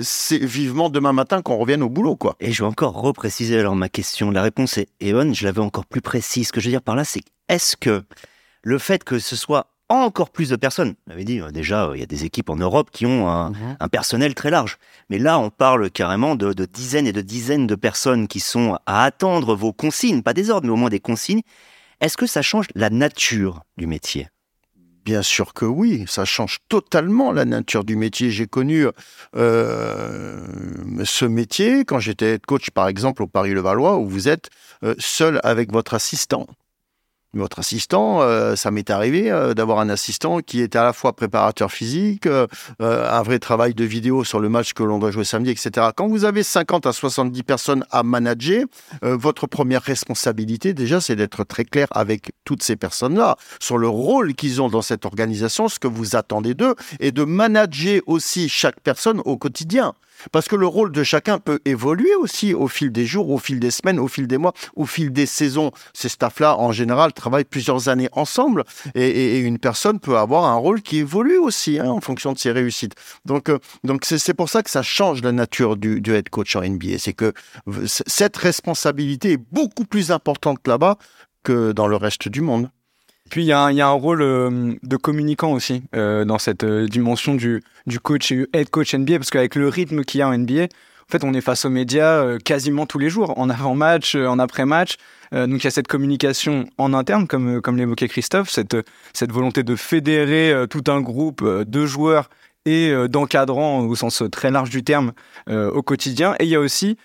c'est 0.00 0.38
vivement 0.38 0.90
demain 0.90 1.12
matin 1.12 1.42
qu'on 1.42 1.56
revienne 1.56 1.82
au 1.82 1.88
boulot, 1.88 2.16
quoi. 2.16 2.36
Et 2.40 2.52
je 2.52 2.62
vais 2.62 2.68
encore 2.68 2.94
repréciser 2.94 3.58
alors 3.58 3.76
ma 3.76 3.88
question. 3.88 4.30
La 4.30 4.42
réponse 4.42 4.78
est 4.78 4.88
Eon, 5.02 5.32
je 5.34 5.44
l'avais 5.44 5.60
encore 5.60 5.86
plus 5.86 6.00
précise. 6.00 6.48
Ce 6.48 6.52
que 6.52 6.60
je 6.60 6.66
veux 6.66 6.72
dire 6.72 6.82
par 6.82 6.96
là, 6.96 7.04
c'est 7.04 7.22
est-ce 7.48 7.76
que 7.76 8.02
le 8.62 8.78
fait 8.78 9.04
que 9.04 9.18
ce 9.18 9.36
soit 9.36 9.68
encore 9.88 10.30
plus 10.30 10.48
de 10.48 10.56
personnes. 10.56 10.94
On 11.06 11.12
avait 11.12 11.24
dit 11.24 11.40
euh, 11.40 11.50
déjà, 11.50 11.86
euh, 11.86 11.96
il 11.96 12.00
y 12.00 12.02
a 12.02 12.06
des 12.06 12.24
équipes 12.24 12.48
en 12.48 12.56
Europe 12.56 12.90
qui 12.90 13.04
ont 13.04 13.26
mhm. 13.50 13.76
un, 13.78 13.88
personnel 13.88 14.34
très 14.34 14.50
large. 14.50 14.78
Mais 15.10 15.18
là, 15.18 15.38
on 15.38 15.50
parle 15.50 15.90
carrément 15.90 16.34
de, 16.34 16.52
de, 16.52 16.64
dizaines 16.64 17.06
et 17.06 17.12
de 17.12 17.20
dizaines 17.20 17.66
de 17.66 17.74
personnes 17.74 18.26
qui 18.26 18.40
sont 18.40 18.78
à 18.86 19.04
attendre 19.04 19.54
vos 19.54 19.72
consignes, 19.72 20.22
pas 20.22 20.32
des 20.32 20.50
ordres, 20.50 20.66
mais 20.66 20.72
au 20.72 20.76
moins 20.76 20.88
des 20.88 21.00
consignes. 21.00 21.42
Est-ce 22.00 22.16
que 22.16 22.26
ça 22.26 22.42
change 22.42 22.66
la 22.74 22.90
nature 22.90 23.62
du 23.76 23.86
métier? 23.86 24.28
Bien 25.04 25.22
sûr 25.22 25.52
que 25.52 25.64
oui, 25.64 26.04
ça 26.06 26.24
change 26.24 26.58
totalement 26.68 27.32
la 27.32 27.44
nature 27.44 27.82
du 27.82 27.96
métier. 27.96 28.30
J'ai 28.30 28.46
connu 28.46 28.86
euh, 29.34 30.46
ce 31.04 31.24
métier 31.24 31.84
quand 31.84 31.98
j'étais 31.98 32.38
coach, 32.38 32.70
par 32.70 32.86
exemple, 32.86 33.24
au 33.24 33.26
Paris-Levallois, 33.26 33.98
où 33.98 34.06
vous 34.06 34.28
êtes 34.28 34.50
euh, 34.84 34.94
seul 34.98 35.40
avec 35.42 35.72
votre 35.72 35.94
assistant 35.94 36.46
votre 37.34 37.60
assistant, 37.60 38.20
euh, 38.20 38.56
ça 38.56 38.70
m'est 38.70 38.90
arrivé 38.90 39.30
euh, 39.30 39.54
d'avoir 39.54 39.80
un 39.80 39.88
assistant 39.88 40.40
qui 40.40 40.60
était 40.60 40.78
à 40.78 40.84
la 40.84 40.92
fois 40.92 41.14
préparateur 41.14 41.72
physique, 41.72 42.26
euh, 42.26 42.46
un 42.78 43.22
vrai 43.22 43.38
travail 43.38 43.72
de 43.72 43.84
vidéo 43.84 44.22
sur 44.22 44.38
le 44.38 44.50
match 44.50 44.74
que 44.74 44.82
l'on 44.82 44.98
doit 44.98 45.10
jouer 45.10 45.24
samedi, 45.24 45.50
etc. 45.50 45.88
Quand 45.96 46.08
vous 46.08 46.24
avez 46.26 46.42
50 46.42 46.86
à 46.86 46.92
70 46.92 47.42
personnes 47.42 47.84
à 47.90 48.02
manager, 48.02 48.64
votre 49.02 49.46
première 49.46 49.82
responsabilité 49.82 50.74
déjà, 50.74 51.00
c'est 51.00 51.16
d'être 51.16 51.44
très 51.44 51.64
clair 51.64 51.86
avec 51.92 52.32
toutes 52.44 52.62
ces 52.62 52.76
personnes-là 52.76 53.36
sur 53.60 53.78
le 53.78 53.88
rôle 53.88 54.34
qu'ils 54.34 54.60
ont 54.60 54.68
dans 54.68 54.82
cette 54.82 55.04
organisation, 55.06 55.68
ce 55.68 55.78
que 55.78 55.88
vous 55.88 56.16
attendez 56.16 56.54
d'eux, 56.54 56.74
et 57.00 57.12
de 57.12 57.24
manager 57.24 58.00
aussi 58.06 58.48
chaque 58.48 58.80
personne 58.80 59.20
au 59.24 59.36
quotidien. 59.36 59.94
Parce 60.30 60.48
que 60.48 60.56
le 60.56 60.66
rôle 60.66 60.92
de 60.92 61.02
chacun 61.02 61.38
peut 61.38 61.60
évoluer 61.64 62.14
aussi 62.14 62.54
au 62.54 62.68
fil 62.68 62.92
des 62.92 63.06
jours, 63.06 63.30
au 63.30 63.38
fil 63.38 63.58
des 63.58 63.70
semaines, 63.70 63.98
au 63.98 64.08
fil 64.08 64.26
des 64.26 64.38
mois, 64.38 64.52
au 64.76 64.86
fil 64.86 65.12
des 65.12 65.26
saisons. 65.26 65.72
Ces 65.94 66.08
staffs-là, 66.08 66.56
en 66.58 66.70
général, 66.72 67.12
travaillent 67.22 67.44
plusieurs 67.44 67.88
années 67.88 68.08
ensemble 68.12 68.64
et, 68.96 69.38
une 69.38 69.58
personne 69.58 70.00
peut 70.00 70.18
avoir 70.18 70.44
un 70.44 70.56
rôle 70.56 70.82
qui 70.82 70.98
évolue 70.98 71.38
aussi 71.38 71.78
hein, 71.78 71.88
en 71.88 72.00
fonction 72.00 72.32
de 72.32 72.38
ses 72.38 72.50
réussites. 72.50 72.94
Donc, 73.24 73.48
euh, 73.48 73.58
donc 73.84 74.04
c'est 74.04 74.34
pour 74.34 74.48
ça 74.48 74.62
que 74.62 74.70
ça 74.70 74.82
change 74.82 75.22
la 75.22 75.30
nature 75.30 75.76
du, 75.76 76.02
head 76.12 76.28
coach 76.30 76.56
en 76.56 76.62
NBA. 76.62 76.98
C'est 76.98 77.12
que 77.12 77.32
cette 77.86 78.36
responsabilité 78.36 79.32
est 79.32 79.44
beaucoup 79.52 79.84
plus 79.84 80.10
importante 80.10 80.66
là-bas 80.66 80.96
que 81.44 81.70
dans 81.70 81.86
le 81.86 81.96
reste 81.96 82.28
du 82.28 82.40
monde. 82.40 82.68
Puis 83.30 83.44
il 83.44 83.46
y, 83.46 83.52
a 83.52 83.62
un 83.66 83.90
rôle 83.92 84.20
euh, 84.20 84.74
de 84.82 84.96
communicant 84.96 85.52
aussi 85.52 85.84
euh, 85.94 86.24
dans 86.24 86.38
cette 86.38 86.64
dimension 86.64 87.34
du, 87.34 87.62
du 87.86 88.00
coach 88.00 88.32
head 88.32 88.68
coach 88.68 88.94
NBA, 88.94 89.18
parce 89.18 89.30
qu'avec 89.30 89.54
le 89.54 89.68
rythme 89.68 90.02
qu'il 90.02 90.18
y 90.18 90.22
a 90.22 90.28
en 90.28 90.36
NBA, 90.36 90.66
en 91.08 91.12
fait, 91.12 91.24
on 91.24 91.34
est 91.34 91.40
face 91.40 91.64
aux 91.64 91.70
médias 91.70 92.38
quasiment 92.38 92.86
tous 92.86 92.98
les 92.98 93.10
jours, 93.10 93.38
en 93.38 93.50
avant-match, 93.50 94.14
en 94.14 94.38
après-match. 94.38 94.96
donc 95.32 95.62
il 95.62 95.64
y 95.64 95.66
a 95.66 95.70
cette 95.70 95.88
communication 95.88 96.66
en 96.78 96.94
interne, 96.94 97.26
comme, 97.26 97.60
comme 97.60 97.76
l'évoquait 97.76 98.08
Christophe, 98.08 98.50
cette, 98.50 98.76
cette 99.12 99.32
volonté 99.32 99.62
de 99.62 99.76
fédérer 99.76 100.66
tout 100.70 100.84
un 100.88 101.00
groupe 101.00 101.44
de 101.44 101.86
joueurs 101.86 102.30
et 102.64 102.92
d'encadrants 103.08 103.80
au 103.80 103.94
sens 103.94 104.22
très 104.30 104.50
large 104.50 104.70
du 104.70 104.82
terme 104.84 105.12
au 105.50 105.82
quotidien. 105.82 106.34
Et 106.38 106.44
il 106.44 106.50
y 106.50 106.56
a 106.56 106.60
aussi 106.60 106.96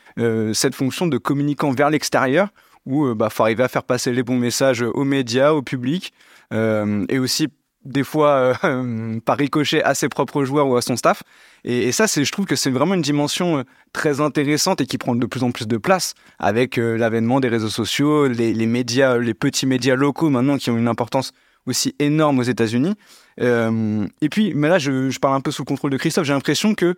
cette 0.54 0.76
fonction 0.76 1.08
de 1.08 1.18
communicant 1.18 1.72
vers 1.72 1.90
l'extérieur 1.90 2.50
où 2.88 3.06
il 3.06 3.12
euh, 3.12 3.16
bah, 3.16 3.30
faut 3.30 3.44
arriver 3.44 3.64
à 3.64 3.68
faire 3.68 3.84
passer 3.84 4.12
les 4.12 4.24
bons 4.24 4.38
messages 4.38 4.82
aux 4.82 5.04
médias, 5.04 5.52
au 5.52 5.62
public, 5.62 6.14
euh, 6.54 7.06
et 7.10 7.20
aussi 7.20 7.50
des 7.88 8.04
fois 8.04 8.56
euh, 8.64 9.20
par 9.26 9.38
ricochet 9.38 9.84
à 9.84 9.96
ses 9.96 10.10
propres 10.10 10.44
joueurs 10.44 10.68
ou 10.68 10.76
à 10.76 10.82
son 10.82 10.96
staff. 10.96 11.24
Et, 11.64 11.92
ça, 11.92 12.08
c'est, 12.08 12.24
je 12.24 12.32
trouve 12.32 12.46
que 12.46 12.56
c'est 12.56 12.70
vraiment 12.70 12.94
une 12.94 13.02
dimension 13.02 13.64
très 13.92 14.22
intéressante 14.22 14.82
et 14.82 14.86
qui 14.86 14.98
prend 14.98 15.16
de 15.16 15.26
plus 15.26 15.44
en 15.44 15.52
plus 15.52 15.68
de 15.68 15.78
place 15.78 16.14
avec 16.40 16.78
l'avènement 16.78 17.40
des 17.40 17.50
réseaux 17.50 17.70
sociaux, 17.70 18.28
les, 18.28 18.66
médias, 18.66 19.18
les 19.18 19.34
petits 19.34 19.66
médias 19.66 19.96
locaux 19.96 20.30
maintenant 20.30 20.58
qui 20.58 20.70
ont 20.70 20.78
une 20.78 20.88
importance 20.88 21.34
aussi 21.66 21.94
énorme 22.00 22.40
aux 22.40 22.44
États-Unis. 22.44 22.94
et 23.40 24.30
puis, 24.30 24.54
mais 24.54 24.70
là, 24.70 24.78
je, 24.78 25.18
parle 25.20 25.36
un 25.36 25.42
peu 25.42 25.52
sous 25.52 25.64
le 25.64 25.68
contrôle 25.68 25.92
de 25.92 25.98
Christophe. 25.98 26.26
J'ai 26.26 26.34
l'impression 26.34 26.74
que 26.74 26.96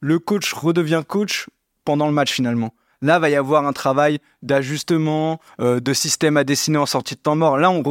le 0.00 0.18
coach 0.18 0.52
redevient 0.52 1.02
coach 1.06 1.46
pendant 1.84 2.06
le 2.06 2.12
match 2.12 2.32
finalement. 2.32 2.74
Là, 3.02 3.18
va 3.18 3.30
y 3.30 3.34
avoir 3.34 3.66
un 3.66 3.72
travail 3.72 4.18
d'ajustement, 4.42 5.40
euh, 5.60 5.80
de 5.80 5.92
système 5.94 6.36
à 6.36 6.44
dessiner 6.44 6.76
en 6.76 6.86
sortie 6.86 7.14
de 7.14 7.20
temps 7.20 7.36
mort. 7.36 7.56
Là, 7.56 7.70
on, 7.70 7.82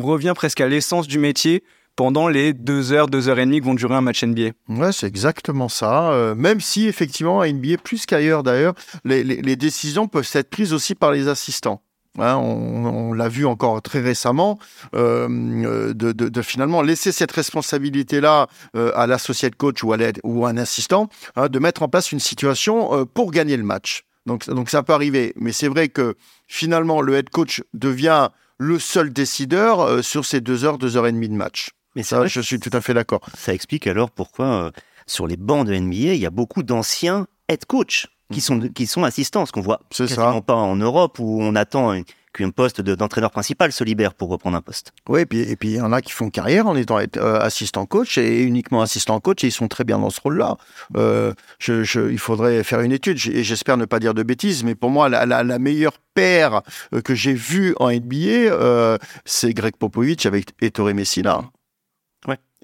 revient 0.00 0.34
presque 0.36 0.60
à 0.60 0.68
l'essence 0.68 1.08
du 1.08 1.18
métier 1.18 1.64
pendant 1.96 2.28
les 2.28 2.52
deux 2.52 2.92
heures, 2.92 3.08
deux 3.08 3.28
heures 3.28 3.38
et 3.38 3.44
demie 3.44 3.60
que 3.60 3.66
vont 3.66 3.74
durer 3.74 3.94
un 3.94 4.00
match 4.00 4.24
NBA. 4.24 4.50
Ouais, 4.68 4.92
c'est 4.92 5.06
exactement 5.06 5.68
ça. 5.68 6.10
Euh, 6.12 6.34
même 6.34 6.60
si 6.60 6.86
effectivement 6.86 7.40
à 7.40 7.48
NBA 7.48 7.78
plus 7.82 8.06
qu'ailleurs 8.06 8.42
d'ailleurs, 8.42 8.74
les, 9.04 9.56
décisions 9.56 10.08
peuvent 10.08 10.28
être 10.34 10.50
prises 10.50 10.72
aussi 10.72 10.94
par 10.94 11.12
les 11.12 11.28
assistants. 11.28 11.82
Hein, 12.18 12.36
on, 12.36 13.14
l'a 13.14 13.28
vu 13.28 13.46
encore 13.46 13.80
très 13.80 14.00
récemment, 14.00 14.58
euh, 14.94 15.94
de, 15.94 16.42
finalement 16.42 16.82
laisser 16.82 17.10
cette 17.10 17.32
responsabilité-là 17.32 18.48
à 18.74 19.06
l'associé 19.06 19.48
de 19.48 19.56
coach 19.56 19.82
ou 19.82 19.92
à, 19.92 19.96
ou 20.22 20.44
un 20.44 20.56
assistant, 20.58 21.08
hein, 21.36 21.48
de 21.48 21.58
mettre 21.58 21.82
en 21.82 21.88
place 21.88 22.12
une 22.12 22.20
situation 22.20 23.06
pour 23.06 23.30
gagner 23.30 23.56
le 23.56 23.64
match. 23.64 24.04
Donc, 24.26 24.48
donc 24.48 24.70
ça 24.70 24.82
peut 24.82 24.92
arriver. 24.92 25.32
Mais 25.36 25.52
c'est 25.52 25.68
vrai 25.68 25.88
que 25.88 26.16
finalement, 26.46 27.00
le 27.00 27.14
head 27.14 27.30
coach 27.30 27.62
devient 27.74 28.28
le 28.58 28.78
seul 28.78 29.12
décideur 29.12 29.80
euh, 29.80 30.02
sur 30.02 30.24
ces 30.24 30.40
deux 30.40 30.64
heures, 30.64 30.78
deux 30.78 30.96
heures 30.96 31.06
et 31.06 31.12
demie 31.12 31.28
de 31.28 31.34
match. 31.34 31.70
Mais 31.94 32.02
ça, 32.02 32.26
je 32.26 32.40
suis 32.40 32.58
tout 32.58 32.70
à 32.72 32.80
fait 32.80 32.94
d'accord. 32.94 33.20
Ça 33.36 33.52
explique 33.52 33.86
alors 33.86 34.10
pourquoi 34.10 34.46
euh, 34.46 34.70
sur 35.06 35.26
les 35.26 35.36
bancs 35.36 35.66
de 35.66 35.74
NBA, 35.74 36.14
il 36.14 36.20
y 36.20 36.26
a 36.26 36.30
beaucoup 36.30 36.62
d'anciens 36.62 37.26
head 37.48 37.64
coach 37.66 38.06
qui 38.32 38.38
mm. 38.38 38.42
sont 38.42 38.60
qui 38.60 38.86
sont 38.86 39.04
assistants, 39.04 39.46
ce 39.46 39.52
qu'on 39.52 39.60
voit 39.60 39.80
quasiment 39.90 40.40
pas 40.40 40.54
en 40.54 40.76
Europe 40.76 41.18
où 41.18 41.42
on 41.42 41.54
attend 41.54 42.00
qu'un 42.32 42.48
poste 42.48 42.80
d'entraîneur 42.80 43.30
principal 43.30 43.72
se 43.72 43.84
libère 43.84 44.14
pour 44.14 44.30
reprendre 44.30 44.56
un 44.56 44.62
poste. 44.62 44.92
Oui, 45.06 45.20
et 45.20 45.26
puis 45.26 45.40
et 45.40 45.54
puis 45.54 45.70
il 45.70 45.76
y 45.76 45.80
en 45.82 45.92
a 45.92 46.00
qui 46.00 46.12
font 46.12 46.30
carrière 46.30 46.66
en 46.66 46.74
étant 46.76 46.98
euh, 46.98 47.40
assistant 47.40 47.84
coach 47.84 48.16
et 48.16 48.42
uniquement 48.42 48.80
assistant 48.80 49.20
coach 49.20 49.44
et 49.44 49.48
ils 49.48 49.52
sont 49.52 49.68
très 49.68 49.84
bien 49.84 49.98
dans 49.98 50.08
ce 50.08 50.20
rôle-là. 50.20 50.56
Euh, 50.96 51.34
je, 51.58 52.10
il 52.10 52.18
faudrait 52.18 52.64
faire 52.64 52.80
une 52.80 52.92
étude 52.92 53.18
et 53.30 53.44
j'espère 53.44 53.76
ne 53.76 53.84
pas 53.84 53.98
dire 53.98 54.14
de 54.14 54.22
bêtises, 54.22 54.64
mais 54.64 54.74
pour 54.74 54.88
moi 54.88 55.10
la, 55.10 55.26
la, 55.26 55.58
meilleure 55.58 55.98
paire 56.14 56.62
que 57.04 57.14
j'ai 57.14 57.34
vue 57.34 57.74
en 57.78 57.90
NBA, 57.90 58.98
c'est 59.26 59.52
Greg 59.52 59.76
Popovich 59.76 60.24
avec 60.24 60.52
Ettore 60.62 60.94
Messina. 60.94 61.42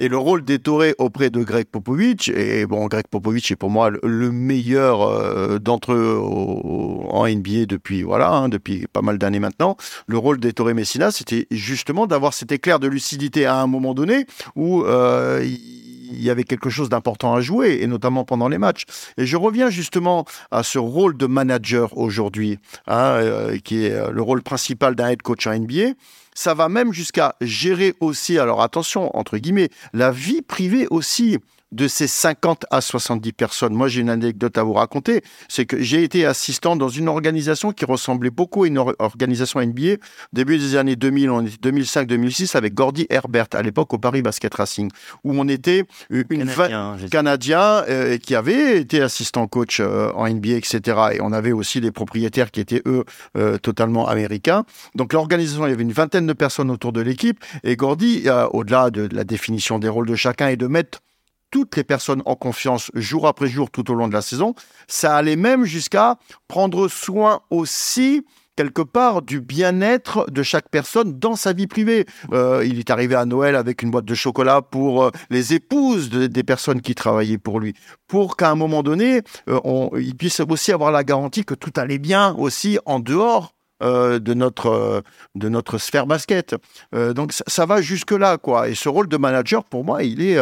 Et 0.01 0.07
le 0.07 0.17
rôle 0.17 0.45
d'Ettore 0.45 0.85
auprès 0.99 1.29
de 1.29 1.43
Greg 1.43 1.67
Popovich, 1.67 2.29
et 2.29 2.67
bon, 2.67 2.87
Greg 2.87 3.07
Popovich 3.11 3.51
est 3.51 3.57
pour 3.57 3.69
moi 3.69 3.91
le 3.91 4.31
meilleur 4.31 5.03
euh, 5.03 5.59
d'entre 5.59 5.93
eux 5.93 6.21
en 6.21 7.27
NBA 7.27 7.67
depuis, 7.67 8.05
voilà, 8.05 8.31
hein, 8.31 8.49
depuis 8.49 8.87
pas 8.93 9.03
mal 9.03 9.19
d'années 9.19 9.41
maintenant. 9.41 9.77
Le 10.07 10.17
rôle 10.17 10.39
d'Ettore 10.39 10.73
Messina, 10.73 11.11
c'était 11.11 11.49
justement 11.51 12.07
d'avoir 12.07 12.33
cet 12.33 12.53
éclair 12.53 12.79
de 12.79 12.87
lucidité 12.87 13.45
à 13.45 13.57
un 13.57 13.67
moment 13.67 13.93
donné 13.93 14.27
où 14.55 14.85
euh, 14.85 15.45
il 15.45 15.88
y 16.11 16.31
avait 16.31 16.45
quelque 16.45 16.71
chose 16.71 16.89
d'important 16.89 17.35
à 17.35 17.41
jouer, 17.41 17.79
et 17.81 17.87
notamment 17.87 18.25
pendant 18.25 18.49
les 18.49 18.59
matchs. 18.59 18.85
Et 19.17 19.27
je 19.27 19.37
reviens 19.37 19.71
justement 19.71 20.25
à 20.51 20.63
ce 20.63 20.79
rôle 20.79 21.17
de 21.17 21.27
manager 21.27 21.97
aujourd'hui, 21.97 22.59
hein, 22.87 22.97
euh, 22.97 23.59
qui 23.59 23.85
est 23.85 24.11
le 24.11 24.23
rôle 24.23 24.43
principal 24.43 24.95
d'un 24.95 25.09
head 25.09 25.23
coach 25.23 25.47
en 25.47 25.59
NBA 25.59 25.95
ça 26.39 26.55
va 26.55 26.69
même 26.69 26.93
jusqu'à 26.93 27.35
gérer 27.41 27.95
aussi, 27.99 28.39
alors 28.39 28.63
attention, 28.63 29.15
entre 29.17 29.39
guillemets, 29.39 29.71
la 29.93 30.13
vie 30.13 30.41
privée 30.41 30.87
aussi 30.89 31.39
de 31.73 31.89
ces 31.89 32.07
50 32.07 32.67
à 32.71 32.81
70 32.81 33.33
personnes. 33.33 33.75
Moi, 33.75 33.89
j'ai 33.89 34.01
une 34.01 34.11
anecdote 34.11 34.57
à 34.59 34.63
vous 34.63 34.75
raconter. 34.75 35.23
C'est 35.49 35.67
que 35.67 35.81
j'ai 35.81 36.03
été 36.03 36.25
assistant 36.25 36.77
dans 36.77 36.89
une 36.89 37.09
organisation 37.09 37.73
qui 37.73 37.85
ressemblait 37.85 38.31
beaucoup 38.31 38.65
à 38.65 38.69
une 38.69 38.79
organisation 38.99 39.61
NBA 39.61 39.99
début 40.33 40.59
des 40.59 40.77
années 40.77 40.97
2000, 40.97 41.31
on 41.31 41.45
était 41.45 41.71
2005-2006 41.71 42.57
avec 42.57 42.75
Gordy 42.75 43.07
Herbert 43.11 43.49
à 43.53 43.63
l'époque 43.63 43.93
au 43.95 43.99
Paris 43.99 44.23
Basket 44.23 44.55
Racing, 44.55 44.91
où 45.25 45.33
on 45.35 45.49
était 45.49 45.85
une 46.11 46.25
Canadien, 46.25 46.97
Canadien 47.11 47.85
euh, 47.89 48.19
qui 48.19 48.35
avait 48.35 48.81
été 48.81 49.01
assistant 49.01 49.47
coach 49.47 49.81
euh, 49.81 50.11
en 50.15 50.29
NBA, 50.29 50.51
etc. 50.51 50.99
Et 51.15 51.21
on 51.21 51.33
avait 51.33 51.53
aussi 51.53 51.81
des 51.81 51.91
propriétaires 51.91 52.51
qui 52.51 52.61
étaient 52.61 52.83
eux 52.87 53.05
euh, 53.37 53.59
totalement 53.59 54.09
américains. 54.09 54.65
Donc 54.95 55.13
l'organisation, 55.13 55.67
il 55.67 55.71
y 55.71 55.73
avait 55.73 55.83
une 55.83 55.93
vingtaine 55.93 56.27
de 56.27 56.33
personnes 56.33 56.71
autour 56.71 56.93
de 56.93 57.01
l'équipe. 57.01 57.45
Et 57.65 57.77
Gordy, 57.77 58.27
au-delà 58.53 58.91
de 58.91 59.09
la 59.13 59.25
définition 59.25 59.79
des 59.79 59.89
rôles 59.89 60.07
de 60.07 60.15
chacun 60.15 60.49
et 60.49 60.57
de 60.57 60.67
mettre 60.67 61.01
toutes 61.51 61.77
les 61.77 61.85
personnes 61.85 62.23
en 62.27 62.35
confiance 62.35 62.91
jour 62.95 63.27
après 63.27 63.49
jour 63.49 63.71
tout 63.71 63.91
au 63.91 63.95
long 63.95 64.09
de 64.09 64.15
la 64.15 64.23
saison. 64.23 64.55
Ça 64.87 65.17
allait 65.17 65.37
même 65.37 65.65
jusqu'à 65.65 66.17
prendre 66.47 66.89
soin 66.89 67.41
aussi 67.51 68.25
quelque 68.59 68.83
part 68.83 69.23
du 69.23 69.41
bien-être 69.41 70.29
de 70.33 70.43
chaque 70.43 70.69
personne 70.69 71.17
dans 71.17 71.37
sa 71.37 71.53
vie 71.53 71.69
privée. 71.69 72.07
Euh, 72.33 72.65
il 72.67 72.81
est 72.81 72.91
arrivé 72.91 73.15
à 73.15 73.25
Noël 73.25 73.55
avec 73.55 73.83
une 73.83 73.93
boîte 73.93 74.05
de 74.05 74.17
chocolat 74.17 74.63
pour 74.63 75.05
euh, 75.05 75.11
les 75.31 75.55
épouses 75.55 76.11
des 76.11 76.43
personnes 76.43 76.81
qui 76.81 76.97
travaillaient 76.97 77.39
pour 77.39 77.61
lui, 77.61 77.75
pour 78.09 78.37
qu'à 78.37 78.51
un 78.51 78.57
moment 78.57 78.83
donné, 78.83 79.23
euh, 79.49 79.61
on, 79.63 79.91
il 79.97 80.17
puisse 80.17 80.41
aussi 80.41 80.73
avoir 80.73 80.91
la 80.91 81.05
garantie 81.05 81.45
que 81.45 81.55
tout 81.55 81.71
allait 81.77 81.99
bien 81.99 82.35
aussi 82.35 82.81
en 82.85 82.99
dehors 82.99 83.55
de 83.81 84.35
notre 84.35 85.05
de 85.37 85.49
notre 85.49 85.79
sphère 85.79 86.09
basket. 86.09 86.57
donc 86.93 87.33
ça, 87.33 87.45
ça, 87.47 87.65
va 87.65 87.81
jusque 87.81 88.11
là 88.11 88.37
quoi. 88.37 88.69
Et 88.69 88.75
ce 88.75 88.89
rôle 88.89 89.07
de 89.07 89.17
manager 89.17 89.63
pour 89.63 89.85
moi, 89.85 90.03
il 90.03 90.21
est 90.21 90.37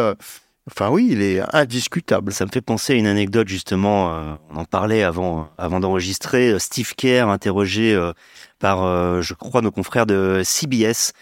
Enfin 0.69 0.89
oui, 0.89 1.07
il 1.11 1.21
est 1.21 1.41
indiscutable. 1.55 2.33
Ça 2.33 2.45
me 2.45 2.49
fait 2.51 2.61
penser 2.61 2.93
à 2.93 2.95
une 2.97 3.07
anecdote 3.07 3.47
justement, 3.47 4.13
euh, 4.13 4.33
on 4.49 4.57
en 4.57 4.65
parlait 4.65 5.01
avant, 5.01 5.49
avant 5.57 5.79
d'enregistrer, 5.79 6.49
euh, 6.51 6.59
Steve 6.59 6.93
Kerr 6.93 7.29
interrogé 7.29 7.93
euh, 7.95 8.11
par, 8.59 9.21
je 9.21 9.33
crois, 9.33 9.61
nos 9.61 9.71
confrères 9.71 10.05
de 10.05 10.41
CBS, 10.43 11.13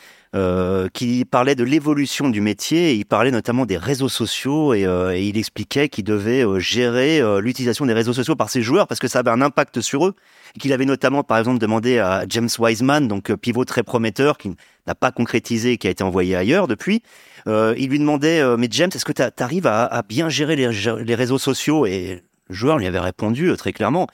qui 0.93 1.25
parlait 1.25 1.55
de 1.55 1.63
l'évolution 1.63 2.29
du 2.29 2.41
métier, 2.41 2.93
il 2.93 3.05
parlait 3.05 3.31
notamment 3.31 3.65
des 3.65 3.77
réseaux 3.77 4.09
sociaux, 4.09 4.73
et, 4.73 4.85
il 5.21 5.37
expliquait 5.37 5.89
qu'il 5.89 6.05
devait 6.05 6.45
gérer 6.59 7.21
l'utilisation 7.41 7.85
des 7.85 7.91
réseaux 7.93 8.13
sociaux 8.13 8.37
par 8.37 8.49
ses 8.49 8.61
joueurs, 8.61 8.87
parce 8.87 8.99
que 8.99 9.09
ça 9.09 9.19
avait 9.19 9.31
un 9.31 9.41
impact 9.41 9.81
sur 9.81 10.07
eux, 10.07 10.15
qu'il 10.57 10.71
avait 10.71 10.85
notamment, 10.85 11.23
par 11.23 11.37
exemple, 11.37 11.59
demandé 11.59 11.99
à 11.99 12.25
James 12.29 12.49
Wiseman, 12.57 13.07
donc 13.09 13.33
pivot 13.35 13.65
très 13.65 13.83
prometteur, 13.83 14.37
qui 14.37 14.55
n'a 14.87 14.95
pas 14.95 15.11
concrétisé, 15.11 15.77
qui 15.77 15.87
a 15.87 15.89
été 15.89 16.03
envoyé 16.03 16.37
ailleurs 16.37 16.67
depuis, 16.67 17.01
il 17.47 17.89
lui 17.89 17.99
demandait, 17.99 18.39
euh, 18.39 18.57
mais 18.57 18.67
James, 18.71 18.89
est-ce 18.93 19.05
que 19.05 19.11
tu 19.11 19.43
arrives 19.43 19.67
à, 19.67 20.01
bien 20.07 20.29
gérer 20.29 20.55
les, 20.55 21.15
réseaux 21.15 21.37
sociaux? 21.37 21.85
Et 21.85 22.23
le 22.49 22.55
joueur 22.55 22.77
lui 22.77 22.87
avait 22.87 22.99
répondu 22.99 23.49
euh, 23.49 23.55
très 23.55 23.73
clairement. 23.73 24.07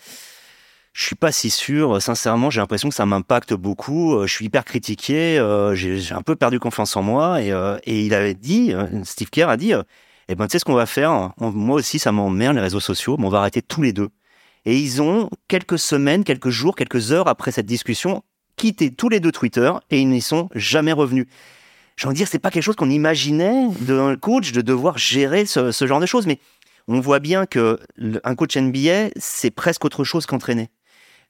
Je 0.93 1.05
suis 1.05 1.15
pas 1.15 1.31
si 1.31 1.49
sûr. 1.49 2.01
Sincèrement, 2.01 2.49
j'ai 2.49 2.59
l'impression 2.59 2.89
que 2.89 2.95
ça 2.95 3.05
m'impacte 3.05 3.53
beaucoup. 3.53 4.21
Je 4.23 4.31
suis 4.31 4.45
hyper 4.45 4.65
critiqué. 4.65 5.35
J'ai 5.73 6.13
un 6.13 6.21
peu 6.21 6.35
perdu 6.35 6.59
confiance 6.59 6.97
en 6.97 7.01
moi. 7.01 7.41
Et, 7.41 8.05
il 8.05 8.13
avait 8.13 8.33
dit, 8.33 8.73
Steve 9.05 9.29
Kerr 9.29 9.47
a 9.47 9.55
dit, 9.55 9.71
eh 10.27 10.35
ben, 10.35 10.47
tu 10.47 10.51
sais 10.51 10.59
ce 10.59 10.65
qu'on 10.65 10.73
va 10.73 10.85
faire 10.85 11.31
Moi 11.37 11.77
aussi, 11.77 11.97
ça 11.97 12.11
m'emmerde 12.11 12.55
les 12.55 12.61
réseaux 12.61 12.81
sociaux, 12.81 13.15
mais 13.17 13.27
on 13.27 13.29
va 13.29 13.39
arrêter 13.39 13.61
tous 13.61 13.81
les 13.81 13.93
deux. 13.93 14.09
Et 14.65 14.77
ils 14.77 15.01
ont, 15.01 15.29
quelques 15.47 15.79
semaines, 15.79 16.25
quelques 16.25 16.49
jours, 16.49 16.75
quelques 16.75 17.13
heures 17.13 17.29
après 17.29 17.51
cette 17.51 17.65
discussion, 17.65 18.21
quitté 18.57 18.91
tous 18.91 19.09
les 19.09 19.19
deux 19.19 19.31
Twitter 19.31 19.71
et 19.89 19.99
ils 19.99 20.09
n'y 20.09 20.21
sont 20.21 20.49
jamais 20.53 20.91
revenus 20.91 21.27
j'ai 22.01 22.07
envie 22.07 22.15
de 22.15 22.17
dire, 22.17 22.27
c'est 22.27 22.39
pas 22.39 22.49
quelque 22.49 22.63
chose 22.63 22.75
qu'on 22.75 22.89
imaginait 22.89 23.67
d'un 23.81 24.15
coach 24.15 24.53
de 24.53 24.61
devoir 24.61 24.97
gérer 24.97 25.45
ce, 25.45 25.71
genre 25.85 25.99
de 25.99 26.07
choses, 26.07 26.25
mais 26.25 26.39
on 26.87 26.99
voit 26.99 27.19
bien 27.19 27.45
que 27.45 27.77
un 28.23 28.33
coach 28.33 28.57
NBA, 28.57 29.09
c'est 29.17 29.51
presque 29.51 29.85
autre 29.85 30.03
chose 30.03 30.25
qu'entraîner. 30.25 30.69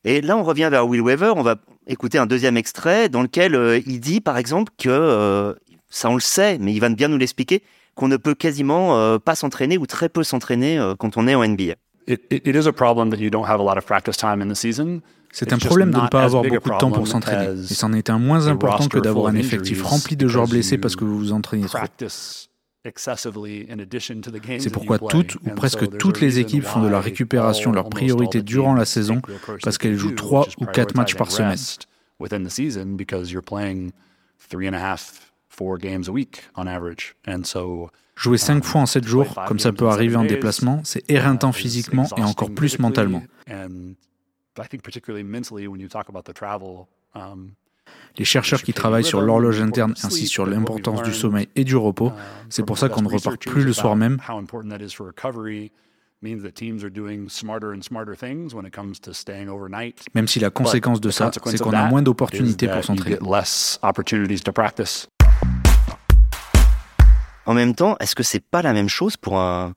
Et 0.06 0.22
là, 0.22 0.38
on 0.38 0.44
revient 0.44 0.70
vers 0.72 0.88
Will 0.88 1.02
Weaver. 1.02 1.34
On 1.36 1.42
va 1.42 1.58
écouter 1.88 2.20
un 2.20 2.26
deuxième 2.26 2.56
extrait 2.56 3.10
dans 3.10 3.22
lequel 3.22 3.54
euh, 3.54 3.82
il 3.86 4.00
dit, 4.00 4.22
par 4.22 4.38
exemple, 4.38 4.72
que 4.78 4.88
euh, 4.88 5.54
ça, 5.90 6.10
on 6.10 6.16
le 6.16 6.22
sait, 6.22 6.58
mais 6.58 6.72
il 6.72 6.80
va 6.80 6.88
bien 6.88 7.10
nous 7.10 7.18
l'expliquer, 7.18 7.64
qu'on 7.96 8.08
ne 8.08 8.16
peut 8.16 8.34
quasiment 8.34 8.98
euh, 8.98 9.18
pas 9.18 9.36
s'entraîner 9.36 9.78
ou 9.78 9.86
très 9.86 10.08
peu 10.08 10.24
s'entraîner 10.24 10.82
quand 11.00 11.18
on 11.18 11.28
est 11.28 11.36
en 11.36 11.46
NBA. 11.46 11.74
It, 12.08 12.22
it, 12.32 12.48
it 12.48 12.56
is 12.56 12.68
a 12.68 12.74
problem 12.74 13.10
that 13.12 13.20
you 13.20 13.30
don't 13.30 13.48
have 13.48 13.60
a 13.60 13.64
lot 13.64 13.78
of 13.78 13.86
practice 13.86 14.18
time 14.18 14.42
in 14.42 14.48
the 14.48 14.56
season. 14.56 15.02
C'est 15.34 15.54
un 15.54 15.58
problème 15.58 15.92
de 15.92 16.00
ne 16.00 16.08
pas 16.08 16.24
avoir 16.24 16.44
beaucoup 16.44 16.70
de 16.70 16.78
temps 16.78 16.92
pour 16.92 17.08
s'entraîner. 17.08 17.62
Et 17.70 17.74
c'en 17.74 17.94
est 17.94 18.10
un 18.10 18.20
moins 18.20 18.48
important 18.48 18.88
que 18.88 19.00
d'avoir 19.00 19.28
un 19.28 19.36
effectif 19.36 19.82
rempli 19.84 20.16
de 20.18 20.28
joueurs 20.28 20.48
blessés 20.48 20.78
parce 20.78 20.96
que 20.96 21.06
vous 21.06 21.18
vous 21.18 21.32
entraînez 21.32 21.68
trop. 21.68 21.78
C'est 24.60 24.72
pourquoi 24.72 24.98
toutes 24.98 25.36
ou 25.36 25.50
presque 25.56 25.98
toutes 25.98 26.20
les 26.20 26.40
équipes 26.40 26.64
font 26.66 26.82
de 26.82 26.88
la 26.90 27.00
récupération 27.00 27.72
leur 27.72 27.90
priorité 27.90 28.42
durant 28.42 28.74
la 28.74 28.86
saison 28.86 29.22
parce 29.64 29.78
qu'elles 29.78 29.98
jouent 29.98 30.16
trois 30.16 30.48
ou 30.60 30.66
quatre 30.66 30.96
matchs 30.96 31.16
par 31.16 31.32
semaine. 31.32 31.58
Jouer 38.16 38.38
cinq 38.38 38.64
fois 38.64 38.82
en 38.82 38.86
sept 38.86 39.06
jours, 39.06 39.34
comme 39.48 39.60
ça 39.60 39.72
peut 39.72 39.88
arriver 39.88 40.16
en 40.16 40.26
déplacement, 40.26 40.82
c'est 40.84 41.10
éreintant 41.10 41.52
physiquement 41.52 42.08
et 42.18 42.24
encore 42.24 42.52
plus 42.52 42.78
mentalement. 42.80 43.24
Les 48.18 48.26
chercheurs 48.26 48.62
qui 48.62 48.74
travaillent 48.74 49.04
sur 49.04 49.22
l'horloge 49.22 49.62
interne 49.62 49.94
ainsi 50.04 50.28
sur 50.28 50.46
l'importance 50.46 51.02
du 51.04 51.14
sommeil 51.14 51.48
et 51.56 51.64
du 51.64 51.76
repos, 51.76 52.08
um, 52.08 52.14
c'est 52.50 52.66
pour 52.66 52.78
ça 52.78 52.90
qu'on 52.90 53.02
ne 53.02 53.08
repart 53.08 53.40
plus 53.40 53.64
le 53.64 53.74
soir 53.74 53.96
même. 53.96 54.20
Même 60.14 60.28
si 60.28 60.40
la 60.40 60.50
conséquence 60.52 61.02
de 61.02 61.10
ça, 61.10 61.32
c'est 61.34 61.60
qu'on 61.60 61.72
a 61.72 61.88
moins 61.88 62.02
d'opportunités 62.02 62.68
pour 62.68 62.84
s'entraîner. 62.84 63.18
En 67.46 67.54
même 67.54 67.76
temps, 67.76 67.96
est-ce 68.00 68.16
que 68.16 68.24
c'est 68.24 68.44
pas 68.44 68.62
la 68.62 68.74
même 68.74 68.90
chose 68.90 69.18
pour 69.18 69.40
un, 69.40 69.74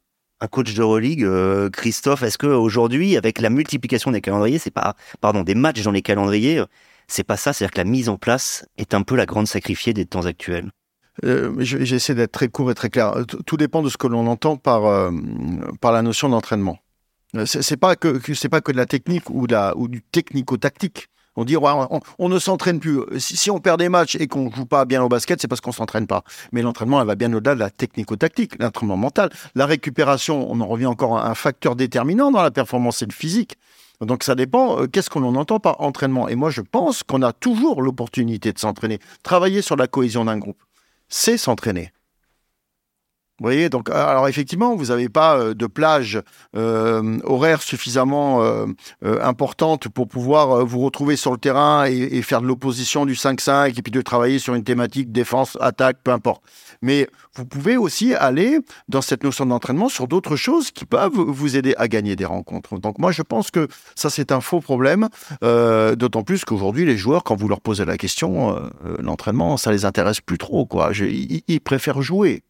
coach 0.51 0.75
de 0.75 0.83
Euroleague, 0.83 1.25
euh, 1.25 1.71
Christophe, 1.71 2.23
est-ce 2.23 2.37
que 2.37 2.47
aujourd'hui, 2.47 3.17
avec 3.17 3.41
la 3.41 3.49
multiplication 3.49 4.11
des 4.11 4.21
calendriers, 4.21 4.59
c'est 4.59 4.71
pas, 4.71 4.95
pardon, 5.23 5.43
des 5.43 5.55
matchs 5.55 5.83
dans 5.83 5.91
les 5.91 6.03
calendriers, 6.03 6.59
euh, 6.59 6.67
c'est 7.09 7.25
pas 7.25 7.39
ça, 7.39 7.55
c'est-à-dire 7.55 7.73
que 7.73 7.79
la 7.79 7.85
mise 7.85 8.11
en 8.11 8.19
place 8.19 8.67
est 8.77 8.93
un 8.93 9.03
peu 9.03 9.17
la 9.17 9.25
grande 9.25 9.47
sacrifiée 9.47 9.95
des 9.95 10.05
temps 10.05 10.27
actuels. 10.27 10.71
Euh, 11.25 11.55
J'essaie 11.61 12.15
d'être 12.15 12.33
très 12.33 12.49
court 12.49 12.71
et 12.71 12.75
très 12.75 12.91
clair. 12.91 13.15
Tout 13.47 13.57
dépend 13.57 13.83
de 13.83 13.89
ce 13.89 13.97
que 13.97 14.07
l'on 14.07 14.27
entend 14.27 14.57
par 14.57 14.85
euh, 14.85 15.11
la 15.83 16.03
notion 16.03 16.29
d'entraînement. 16.29 16.79
C'est 17.47 17.77
pas 17.77 17.97
que, 17.97 18.21
c'est 18.35 18.49
pas 18.49 18.61
que 18.61 18.71
de 18.71 18.77
la 18.77 18.87
technique 18.87 19.29
ou, 19.31 19.47
de 19.47 19.77
ou 19.77 19.89
du 19.89 20.03
technico-tactique. 20.03 21.09
On 21.37 21.45
dit, 21.45 21.57
on, 21.57 22.29
ne 22.29 22.39
s'entraîne 22.39 22.79
plus. 22.79 23.01
Si, 23.19 23.51
on 23.51 23.59
perd 23.59 23.81
des 23.81 23.89
matchs 23.89 24.17
et 24.17 24.29
qu'on 24.29 24.51
joue 24.53 24.67
pas 24.67 24.85
bien 24.85 25.03
au 25.03 25.09
basket, 25.09 25.41
c'est 25.41 25.49
parce 25.49 25.61
qu'on 25.61 25.73
s'entraîne 25.73 26.07
pas. 26.07 26.23
Mais 26.53 26.63
l'entraînement, 26.63 27.01
elle 27.01 27.07
va 27.07 27.17
bien 27.17 27.33
au-delà 27.33 27.55
de 27.55 27.61
la 27.61 27.71
technico-tactique, 27.71 28.53
l'entraînement 28.61 28.97
mental. 28.97 29.31
La 29.55 29.67
récupération, 29.67 30.51
on 30.51 30.61
en 30.61 30.67
revient 30.67 30.87
encore 30.87 31.19
à 31.19 31.29
un 31.29 31.35
facteur 31.35 31.75
déterminant 31.75 32.31
dans 32.31 32.43
la 32.43 32.53
performance, 32.53 32.99
c'est 32.99 33.07
le 33.07 33.13
physique. 33.13 33.57
Donc 34.01 34.23
ça 34.23 34.35
dépend, 34.35 34.81
euh, 34.81 34.87
qu'est-ce 34.87 35.11
qu'on 35.11 35.23
entend 35.35 35.61
par 35.61 35.81
entraînement 35.81 36.29
Et 36.29 36.35
moi, 36.35 36.51
je 36.51 36.61
pense 36.61 37.03
qu'on 37.03 37.23
a 37.23 37.33
toujours 37.33 37.83
l'opportunité 37.83 38.53
de 38.53 38.59
s'entraîner. 38.59 38.99
Travailler 39.23 39.63
sur 39.63 39.77
la 39.77 39.87
cohésion 39.87 40.25
d'un 40.25 40.39
groupe, 40.39 40.63
c'est 41.09 41.37
s'entraîner. 41.37 41.93
Vous 43.41 43.47
voyez, 43.47 43.69
donc 43.69 43.91
alors 43.91 44.29
effectivement, 44.29 44.77
vous 44.77 44.87
n'avez 44.87 45.09
pas 45.09 45.37
euh, 45.37 45.55
de 45.55 45.67
plage 45.67 46.23
euh, 46.57 47.19
horaire 47.25 47.63
suffisamment 47.63 48.45
euh, 48.45 48.67
importante 49.03 49.89
pour 49.89 50.07
pouvoir 50.07 50.65
vous 50.65 50.79
retrouver 50.79 51.17
sur 51.17 51.33
le 51.33 51.39
terrain 51.39 51.85
et, 51.85 52.23
faire 52.23 52.41
de 52.41 52.47
l'opposition 52.47 53.05
du 53.05 53.15
5-5 53.15 53.77
et 53.77 53.83
puis 53.83 53.91
de 53.91 54.01
travailler 54.03 54.39
sur 54.39 54.55
une 54.55 54.63
thématique 54.63 55.11
défense, 55.11 55.59
attaque, 55.61 55.97
peu 56.05 56.13
importe. 56.13 56.45
Mais 56.81 57.09
vous 57.35 57.45
pouvez 57.45 57.77
aussi 57.77 58.15
aller 58.15 58.61
dans 58.89 59.03
cette 59.03 59.25
notion 59.25 59.47
d'entraînement 59.47 59.89
sur 59.89 60.07
d'autres 60.07 60.37
choses 60.37 60.71
qui 60.71 60.85
peuvent 60.85 61.13
vous 61.13 61.57
aider 61.57 61.75
à 61.77 61.89
gagner 61.89 62.15
des 62.15 62.25
rencontres. 62.25 62.79
Donc 62.79 63.01
moi, 63.01 63.11
je 63.11 63.23
pense 63.23 63.51
que 63.51 63.67
ça, 63.97 64.11
c'est 64.11 64.31
un 64.31 64.41
faux 64.41 64.61
problème, 64.61 65.09
d'autant 65.43 66.23
plus 66.23 66.45
qu'aujourd'hui, 66.45 66.87
les 66.87 66.97
joueurs, 66.97 67.25
quand 67.25 67.35
vous 67.35 67.49
leur 67.49 67.61
posez 67.61 67.85
la 67.85 67.97
question, 67.97 68.71
l'entraînement, 69.01 69.57
ça 69.57 69.73
les 69.73 69.85
intéresse 69.85 70.21
plus 70.21 70.39
trop. 70.39 70.67
Quoi. 70.67 70.93
Ils 70.95 71.61
préfèrent 71.61 72.01
jouer. 72.01 72.45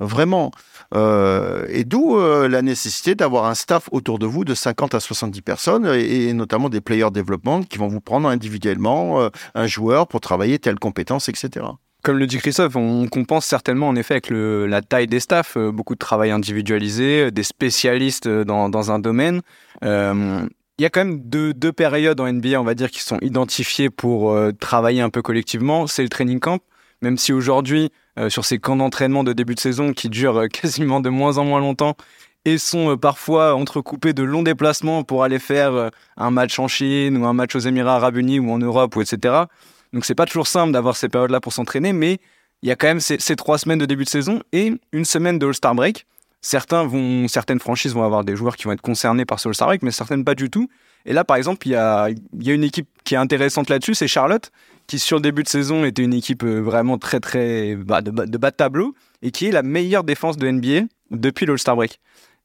Vraiment. 0.00 0.52
Euh, 0.94 1.66
et 1.68 1.84
d'où 1.84 2.16
euh, 2.16 2.48
la 2.48 2.62
nécessité 2.62 3.14
d'avoir 3.14 3.46
un 3.46 3.54
staff 3.54 3.88
autour 3.90 4.18
de 4.18 4.26
vous 4.26 4.44
de 4.44 4.54
50 4.54 4.94
à 4.94 5.00
70 5.00 5.42
personnes 5.42 5.86
et, 5.86 6.32
notamment 6.32 6.68
des 6.68 6.80
players 6.80 7.10
développement 7.10 7.62
qui 7.62 7.78
vont 7.78 7.88
vous 7.88 8.00
prendre 8.00 8.28
individuellement 8.28 9.20
euh, 9.20 9.28
un 9.54 9.66
joueur 9.66 10.06
pour 10.06 10.20
travailler 10.20 10.58
telle 10.58 10.78
compétence, 10.78 11.28
etc. 11.28 11.66
Comme 12.04 12.18
le 12.18 12.28
dit 12.28 12.38
Christophe, 12.38 12.76
on 12.76 13.08
compense 13.08 13.44
certainement 13.44 13.88
en 13.88 13.96
effet 13.96 14.14
avec 14.14 14.30
la 14.30 14.82
taille 14.82 15.08
des 15.08 15.18
staffs, 15.18 15.58
beaucoup 15.58 15.94
de 15.94 15.98
travail 15.98 16.30
individualisé, 16.30 17.32
des 17.32 17.42
spécialistes 17.42 18.28
dans, 18.28 18.90
un 18.92 18.98
domaine. 19.00 19.42
Il 19.82 20.48
y 20.78 20.84
a 20.84 20.90
quand 20.90 21.04
même 21.04 21.20
deux, 21.24 21.72
périodes 21.72 22.20
en 22.20 22.32
NBA, 22.32 22.60
on 22.60 22.64
va 22.64 22.74
dire, 22.74 22.92
qui 22.92 23.02
sont 23.02 23.18
identifiées 23.20 23.90
pour 23.90 24.38
travailler 24.60 25.00
un 25.00 25.10
peu 25.10 25.22
collectivement. 25.22 25.88
C'est 25.88 26.04
le 26.04 26.08
training 26.08 26.38
camp, 26.38 26.60
même 27.02 27.18
si 27.18 27.32
aujourd'hui, 27.32 27.90
sur 28.28 28.44
ces 28.44 28.58
camps 28.58 28.76
d'entraînement 28.76 29.24
de 29.24 29.32
début 29.32 29.54
de 29.54 29.60
saison 29.60 29.92
qui 29.92 30.08
durent 30.08 30.38
euh, 30.38 30.46
quasiment 30.52 31.00
de 31.00 31.08
moins 31.08 31.38
en 31.38 31.44
moins 31.44 31.60
longtemps 31.60 31.96
et 32.44 32.58
sont 32.58 32.92
euh, 32.92 32.96
parfois 32.96 33.54
entrecoupés 33.54 34.12
de 34.12 34.22
longs 34.22 34.42
déplacements 34.42 35.04
pour 35.04 35.24
aller 35.24 35.38
faire 35.38 35.72
euh, 35.74 35.88
un 36.16 36.30
match 36.30 36.58
en 36.58 36.68
Chine 36.68 37.16
ou 37.16 37.26
un 37.26 37.32
match 37.32 37.54
aux 37.54 37.60
Émirats 37.60 37.96
Arabes 37.96 38.16
Unis 38.16 38.38
ou 38.38 38.50
en 38.50 38.58
Europe 38.58 38.96
ou 38.96 39.02
etc. 39.02 39.44
Donc 39.92 40.04
c'est 40.04 40.14
pas 40.14 40.26
toujours 40.26 40.46
simple 40.46 40.72
d'avoir 40.72 40.96
ces 40.96 41.08
périodes-là 41.08 41.40
pour 41.40 41.52
s'entraîner, 41.52 41.92
mais 41.92 42.18
il 42.62 42.68
y 42.68 42.72
a 42.72 42.76
quand 42.76 42.88
même 42.88 43.00
ces, 43.00 43.36
trois 43.36 43.58
semaines 43.58 43.78
de 43.78 43.86
début 43.86 44.04
de 44.04 44.08
saison 44.08 44.40
et 44.52 44.72
une 44.92 45.04
semaine 45.04 45.38
de 45.38 45.46
All-Star 45.46 45.74
Break. 45.74 46.06
Certains 46.40 46.84
vont, 46.84 47.28
certaines 47.28 47.60
franchises 47.60 47.94
vont 47.94 48.04
avoir 48.04 48.24
des 48.24 48.36
joueurs 48.36 48.56
qui 48.56 48.64
vont 48.64 48.72
être 48.72 48.80
concernés 48.80 49.24
par 49.24 49.38
ce 49.38 49.48
All-Star 49.48 49.68
Break, 49.68 49.82
mais 49.82 49.92
certaines 49.92 50.24
pas 50.24 50.34
du 50.34 50.50
tout. 50.50 50.68
Et 51.06 51.12
là, 51.12 51.24
par 51.24 51.36
exemple, 51.36 51.66
il 51.68 51.70
y 51.70 51.76
a, 51.76 52.08
y 52.10 52.50
a 52.50 52.54
une 52.54 52.64
équipe 52.64 52.88
qui 53.04 53.14
est 53.14 53.18
intéressante 53.18 53.70
là-dessus, 53.70 53.94
c'est 53.94 54.08
Charlotte, 54.08 54.50
qui 54.88 54.98
sur 54.98 55.20
début 55.20 55.44
de 55.44 55.48
saison 55.48 55.84
était 55.84 56.02
une 56.02 56.14
équipe 56.14 56.42
euh, 56.42 56.60
vraiment 56.60 56.98
très 56.98 57.20
très 57.20 57.76
bah, 57.76 58.00
de, 58.00 58.10
de 58.10 58.38
bas 58.38 58.50
de 58.50 58.56
tableau 58.56 58.94
et 59.22 59.30
qui 59.30 59.46
est 59.46 59.52
la 59.52 59.62
meilleure 59.62 60.02
défense 60.02 60.36
de 60.36 60.50
NBA 60.50 60.88
depuis 61.12 61.46
l'All-Star 61.46 61.76
Break. 61.76 62.00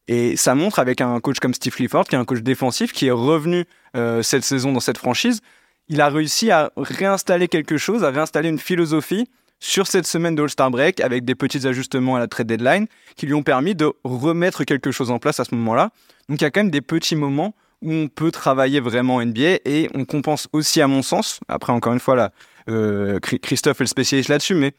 Et 0.08 0.36
ça 0.36 0.54
montre 0.54 0.80
avec 0.80 1.00
un 1.02 1.20
coach 1.22 1.40
comme 1.40 1.54
Steve 1.54 1.74
Clifford, 1.74 2.04
qui 2.04 2.16
est 2.16 2.18
un 2.18 2.26
coach 2.26 2.42
défensif, 2.42 2.92
qui 2.92 3.08
est 3.08 3.12
revenu 3.12 3.66
euh, 3.96 4.22
cette 4.22 4.44
saison 4.44 4.74
dans 4.74 4.82
cette 4.82 4.98
franchise, 4.98 5.40
il 5.88 6.02
a 6.02 6.10
réussi 6.10 6.52
à 6.52 6.72
réinstaller 6.76 7.48
quelque 7.48 7.78
chose, 7.78 8.04
à 8.04 8.10
réinstaller 8.10 8.50
une 8.50 8.60
philosophie 8.60 9.30
sur 9.60 9.88
cette 9.88 10.06
semaine 10.06 10.36
de 10.36 10.42
All-Star 10.42 10.70
Break 10.72 11.00
avec 11.00 11.24
des 11.24 11.36
petits 11.36 11.66
ajustements 11.66 12.18
à 12.18 12.20
la 12.20 12.28
trade 12.28 12.48
deadline 12.48 12.88
qui 13.16 13.26
lui 13.26 13.34
ont 13.34 13.44
permis 13.44 13.76
de 13.76 13.92
remettre 14.04 14.66
quelque 14.66 14.92
chose 14.92 15.10
en 15.10 15.20
place 15.20 15.40
à 15.40 15.46
ce 15.46 15.56
moment-là. 15.56 15.92
Donc 16.28 16.42
il 16.42 16.44
y 16.44 16.48
a 16.48 16.52
quand 16.52 16.60
même 16.62 16.72
des 16.72 16.82
petits 16.82 17.16
moments 17.16 17.56
où 17.84 17.92
on 17.92 18.08
peut 18.08 18.32
travailler 18.32 18.80
vraiment 18.80 19.16
en 19.16 19.26
NBA 19.26 19.60
et 19.66 19.90
on 19.94 20.06
compense 20.06 20.48
aussi 20.54 20.82
à 20.82 20.88
mon 20.88 21.02
sens, 21.02 21.40
après 21.48 21.74
encore 21.74 21.94
une 21.94 22.00
fois 22.00 22.16
là, 22.16 22.32
euh, 22.70 23.20
Christophe 23.20 23.82
est 23.82 23.84
le 23.84 23.88
spécialiste 23.88 24.30
là-dessus, 24.30 24.56
mais 24.56 24.74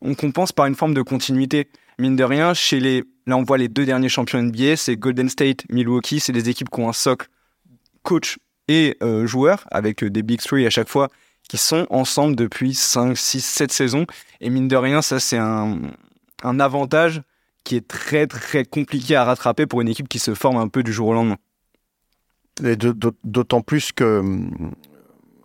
on 0.00 0.14
compense 0.14 0.52
par 0.52 0.66
une 0.66 0.74
forme 0.74 0.94
de 0.94 1.02
continuité. 1.02 1.68
Mine 1.98 2.16
de 2.16 2.24
rien, 2.24 2.54
chez 2.54 2.80
les, 2.80 3.04
là 3.26 3.36
on 3.36 3.42
voit 3.42 3.58
les 3.58 3.68
deux 3.68 3.84
derniers 3.84 4.08
champions 4.08 4.40
NBA, 4.40 4.76
c'est 4.76 4.96
Golden 4.96 5.28
State, 5.28 5.64
Milwaukee, 5.68 6.20
c'est 6.20 6.32
des 6.32 6.48
équipes 6.48 6.70
qui 6.70 6.80
ont 6.80 6.88
un 6.88 6.92
socle 6.92 7.28
coach 8.02 8.38
et 8.68 8.96
euh, 9.02 9.26
joueurs 9.26 9.64
avec 9.70 10.04
des 10.04 10.22
Big 10.22 10.40
Three 10.40 10.64
à 10.66 10.70
chaque 10.70 10.88
fois 10.88 11.08
qui 11.48 11.58
sont 11.58 11.86
ensemble 11.90 12.36
depuis 12.36 12.72
5, 12.72 13.18
6, 13.18 13.44
7 13.44 13.72
saisons. 13.72 14.06
Et 14.40 14.48
mine 14.48 14.68
de 14.68 14.76
rien, 14.76 15.02
ça 15.02 15.20
c'est 15.20 15.36
un 15.36 15.80
avantage 16.42 17.20
qui 17.64 17.76
est 17.76 17.86
très 17.86 18.26
très 18.26 18.64
compliqué 18.64 19.16
à 19.16 19.24
rattraper 19.24 19.66
pour 19.66 19.80
une 19.80 19.88
équipe 19.88 20.08
qui 20.08 20.18
se 20.18 20.34
forme 20.34 20.56
un 20.56 20.68
peu 20.68 20.82
du 20.82 20.92
jour 20.92 21.08
au 21.08 21.14
lendemain. 21.14 21.38
D'autant 22.60 23.60
plus 23.62 23.92
que 23.92 24.22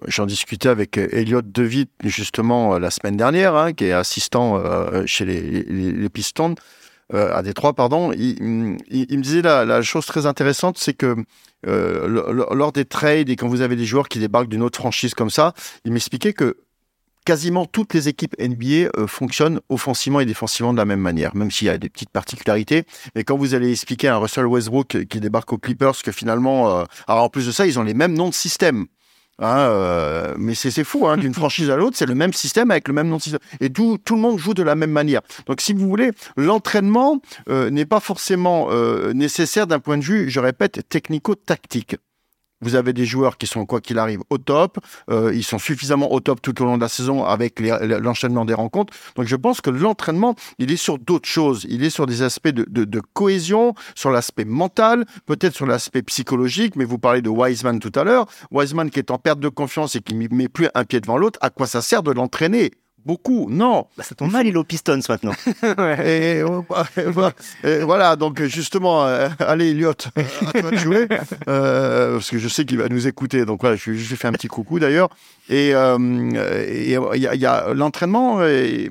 j'en 0.07 0.25
discutais 0.25 0.69
avec 0.69 0.97
Elliot 0.97 1.41
Devitt 1.41 1.89
justement 2.03 2.77
la 2.77 2.91
semaine 2.91 3.17
dernière, 3.17 3.55
hein, 3.55 3.73
qui 3.73 3.85
est 3.85 3.91
assistant 3.91 4.57
euh, 4.57 5.05
chez 5.05 5.25
les, 5.25 6.09
Pistons 6.09 6.55
euh, 7.13 7.35
à 7.35 7.41
Détroit, 7.41 7.73
pardon. 7.73 8.11
Il, 8.11 8.77
il 8.89 9.17
me 9.17 9.23
disait 9.23 9.41
la, 9.41 9.81
chose 9.81 10.05
très 10.05 10.25
intéressante, 10.25 10.77
c'est 10.77 10.93
que 10.93 11.15
euh, 11.67 12.07
lors 12.53 12.71
des 12.71 12.85
trades 12.85 13.29
et 13.29 13.35
quand 13.35 13.47
vous 13.47 13.61
avez 13.61 13.75
des 13.75 13.85
joueurs 13.85 14.07
qui 14.07 14.19
débarquent 14.19 14.49
d'une 14.49 14.63
autre 14.63 14.79
franchise 14.79 15.13
comme 15.13 15.29
ça, 15.29 15.53
il 15.85 15.91
m'expliquait 15.91 16.33
que 16.33 16.57
quasiment 17.25 17.65
toutes 17.65 17.93
les 17.93 18.07
équipes 18.07 18.35
NBA 18.39 18.89
euh, 18.97 19.07
fonctionnent 19.07 19.59
offensivement 19.69 20.19
et 20.19 20.25
défensivement 20.25 20.73
de 20.73 20.77
la 20.77 20.85
même 20.85 20.99
manière, 20.99 21.35
même 21.35 21.51
s'il 21.51 21.67
y 21.67 21.69
a 21.69 21.77
des 21.77 21.89
petites 21.89 22.09
particularités. 22.09 22.83
Et 23.15 23.23
quand 23.23 23.37
vous 23.37 23.53
allez 23.53 23.71
expliquer 23.71 24.07
à 24.07 24.17
Russell 24.17 24.45
Westbrook 24.45 25.05
qui 25.05 25.19
débarque 25.19 25.53
aux 25.53 25.57
Clippers 25.57 26.01
que 26.03 26.11
finalement, 26.11 26.79
euh, 26.79 26.83
alors 27.07 27.23
en 27.23 27.29
plus 27.29 27.47
de 27.47 27.51
ça, 27.51 27.65
ils 27.65 27.79
ont 27.79 27.83
les 27.83 27.93
mêmes 27.93 28.13
noms 28.13 28.29
de 28.29 28.33
système. 28.33 28.87
Hein, 29.41 29.59
euh, 29.59 30.35
mais 30.37 30.53
c'est 30.53 30.83
fou, 30.83 31.07
hein, 31.07 31.17
d'une 31.17 31.33
franchise 31.33 31.69
à 31.69 31.77
l'autre, 31.77 31.95
c'est 31.97 32.05
le 32.05 32.15
même 32.15 32.33
système 32.33 32.71
avec 32.71 32.87
le 32.87 32.93
même 32.93 33.07
nom 33.07 33.17
de 33.17 33.21
système. 33.21 33.39
Et 33.61 33.69
tout, 33.69 33.97
tout 34.03 34.15
le 34.15 34.21
monde 34.21 34.37
joue 34.37 34.53
de 34.53 34.63
la 34.63 34.75
même 34.75 34.91
manière. 34.91 35.21
Donc, 35.45 35.61
si 35.61 35.73
vous 35.73 35.87
voulez, 35.87 36.11
l'entraînement 36.35 37.21
euh, 37.49 37.69
n'est 37.69 37.85
pas 37.85 37.99
forcément 37.99 38.67
euh, 38.71 39.13
nécessaire 39.13 39.67
d'un 39.67 39.79
point 39.79 39.97
de 39.97 40.03
vue, 40.03 40.29
je 40.29 40.39
répète, 40.39 40.87
technico-tactique. 40.89 41.95
Vous 42.61 42.75
avez 42.75 42.93
des 42.93 43.05
joueurs 43.05 43.37
qui 43.37 43.47
sont, 43.47 43.65
quoi 43.65 43.81
qu'il 43.81 43.97
arrive, 43.97 44.21
au 44.29 44.37
top. 44.37 44.77
Euh, 45.09 45.31
ils 45.33 45.43
sont 45.43 45.59
suffisamment 45.59 46.11
au 46.11 46.19
top 46.19 46.41
tout 46.41 46.61
au 46.61 46.65
long 46.65 46.77
de 46.77 46.81
la 46.81 46.89
saison 46.89 47.23
avec 47.23 47.59
l'enchaînement 47.59 48.45
des 48.45 48.53
rencontres. 48.53 48.93
Donc, 49.15 49.27
je 49.27 49.35
pense 49.35 49.61
que 49.61 49.69
l'entraînement, 49.69 50.35
il 50.57 50.71
est 50.71 50.77
sur 50.77 50.99
d'autres 50.99 51.29
choses. 51.29 51.65
Il 51.69 51.83
est 51.83 51.89
sur 51.89 52.05
des 52.05 52.21
aspects 52.21 52.49
de, 52.49 52.65
de, 52.69 52.83
de 52.83 53.01
cohésion, 53.13 53.73
sur 53.95 54.11
l'aspect 54.11 54.45
mental, 54.45 55.05
peut-être 55.25 55.55
sur 55.55 55.65
l'aspect 55.65 56.01
psychologique. 56.03 56.75
Mais 56.75 56.85
vous 56.85 56.99
parlez 56.99 57.21
de 57.21 57.29
Wiseman 57.29 57.79
tout 57.79 57.91
à 57.95 58.03
l'heure. 58.03 58.25
Wiseman 58.51 58.89
qui 58.89 58.99
est 58.99 59.11
en 59.11 59.17
perte 59.17 59.39
de 59.39 59.49
confiance 59.49 59.95
et 59.95 60.01
qui 60.01 60.15
met 60.15 60.47
plus 60.47 60.67
un 60.75 60.83
pied 60.83 60.99
devant 60.99 61.17
l'autre. 61.17 61.39
À 61.41 61.49
quoi 61.49 61.67
ça 61.67 61.81
sert 61.81 62.03
de 62.03 62.11
l'entraîner? 62.11 62.71
Beaucoup, 63.05 63.47
non. 63.49 63.87
Bah, 63.97 64.03
ça 64.03 64.15
tombe 64.15 64.31
mal, 64.31 64.45
il 64.45 64.53
est 64.53 64.57
aux 64.57 64.63
Pistons 64.63 64.99
maintenant. 65.07 65.31
et, 66.03 66.39
et, 66.39 66.43
et, 67.63 67.79
voilà, 67.79 68.15
donc 68.15 68.41
justement, 68.43 69.05
euh, 69.05 69.29
allez, 69.39 69.71
Elliot, 69.71 69.91
à 69.91 70.61
toi 70.61 70.71
de 70.71 70.75
jouer, 70.77 71.07
euh, 71.47 72.13
parce 72.13 72.29
que 72.29 72.37
je 72.37 72.47
sais 72.47 72.65
qu'il 72.65 72.77
va 72.77 72.89
nous 72.89 73.07
écouter. 73.07 73.45
Donc 73.45 73.61
voilà, 73.61 73.75
je, 73.75 73.91
lui 73.91 73.99
fais 73.99 74.27
un 74.27 74.33
petit 74.33 74.47
coucou 74.47 74.79
d'ailleurs. 74.79 75.09
Et 75.49 75.69
il 75.69 75.75
euh, 75.75 77.17
y 77.17 77.27
a, 77.27 77.35
y 77.35 77.45
a 77.45 77.73
l'entraînement 77.73 78.43
est, 78.43 78.89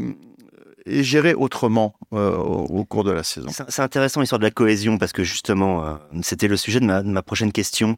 est, 0.87 1.03
géré 1.03 1.35
autrement 1.35 1.95
euh, 2.13 2.37
au, 2.37 2.65
au, 2.65 2.85
cours 2.85 3.05
de 3.05 3.13
la 3.13 3.23
saison. 3.23 3.49
C'est 3.69 3.83
intéressant 3.83 4.21
l'histoire 4.21 4.39
de 4.41 4.45
la 4.45 4.51
cohésion 4.51 4.99
parce 4.99 5.13
que 5.13 5.23
justement, 5.23 5.85
euh, 5.85 5.95
c'était 6.23 6.49
le 6.49 6.57
sujet 6.57 6.81
de 6.81 6.87
ma, 6.87 7.03
de 7.03 7.09
ma 7.09 7.23
prochaine 7.23 7.53
question 7.53 7.97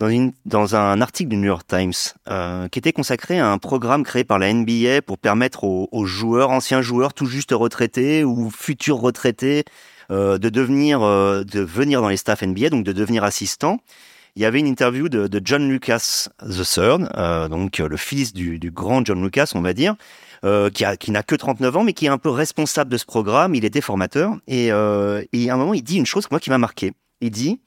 dans, 0.00 0.08
une, 0.08 0.32
dans 0.44 0.76
un 0.76 1.00
article 1.00 1.30
du 1.30 1.36
New 1.36 1.46
York 1.46 1.66
Times 1.66 1.92
euh, 2.28 2.68
qui 2.68 2.78
était 2.78 2.92
consacré 2.92 3.38
à 3.38 3.50
un 3.50 3.58
programme 3.58 4.04
créé 4.04 4.24
par 4.24 4.38
la 4.38 4.52
NBA 4.52 5.02
pour 5.02 5.18
permettre 5.18 5.64
aux, 5.64 5.88
aux 5.92 6.04
joueurs, 6.04 6.50
anciens 6.50 6.82
joueurs 6.82 7.14
tout 7.14 7.26
juste 7.26 7.52
retraités 7.52 8.24
ou 8.24 8.50
futurs 8.50 8.98
retraités, 8.98 9.64
euh, 10.10 10.38
de 10.38 10.48
devenir, 10.48 11.02
euh, 11.02 11.44
de 11.44 11.60
venir 11.60 12.00
dans 12.00 12.08
les 12.08 12.16
staffs 12.16 12.42
NBA, 12.42 12.70
donc 12.70 12.84
de 12.84 12.92
devenir 12.92 13.24
assistants. 13.24 13.78
Il 14.36 14.42
y 14.42 14.46
avait 14.46 14.58
une 14.58 14.66
interview 14.66 15.08
de, 15.08 15.28
de 15.28 15.40
John 15.44 15.68
Lucas 15.68 16.26
III, 16.42 17.06
euh, 17.16 17.48
donc 17.48 17.78
le 17.78 17.96
fils 17.96 18.32
du, 18.32 18.58
du, 18.58 18.72
grand 18.72 19.06
John 19.06 19.22
Lucas, 19.22 19.52
on 19.54 19.60
va 19.60 19.74
dire, 19.74 19.94
euh, 20.44 20.70
qui, 20.70 20.84
a, 20.84 20.96
qui 20.96 21.12
n'a 21.12 21.22
que 21.22 21.36
39 21.36 21.76
ans, 21.76 21.84
mais 21.84 21.92
qui 21.92 22.06
est 22.06 22.08
un 22.08 22.18
peu 22.18 22.30
responsable 22.30 22.90
de 22.90 22.98
ce 22.98 23.04
programme. 23.04 23.54
Il 23.54 23.64
était 23.64 23.80
formateur 23.80 24.36
et, 24.48 24.72
euh, 24.72 25.22
et 25.32 25.50
à 25.50 25.54
un 25.54 25.56
moment, 25.56 25.72
il 25.72 25.84
dit 25.84 25.98
une 25.98 26.06
chose 26.06 26.26
moi 26.32 26.40
qui 26.40 26.50
m'a 26.50 26.58
marqué. 26.58 26.92
Il 27.20 27.30
dit 27.30 27.60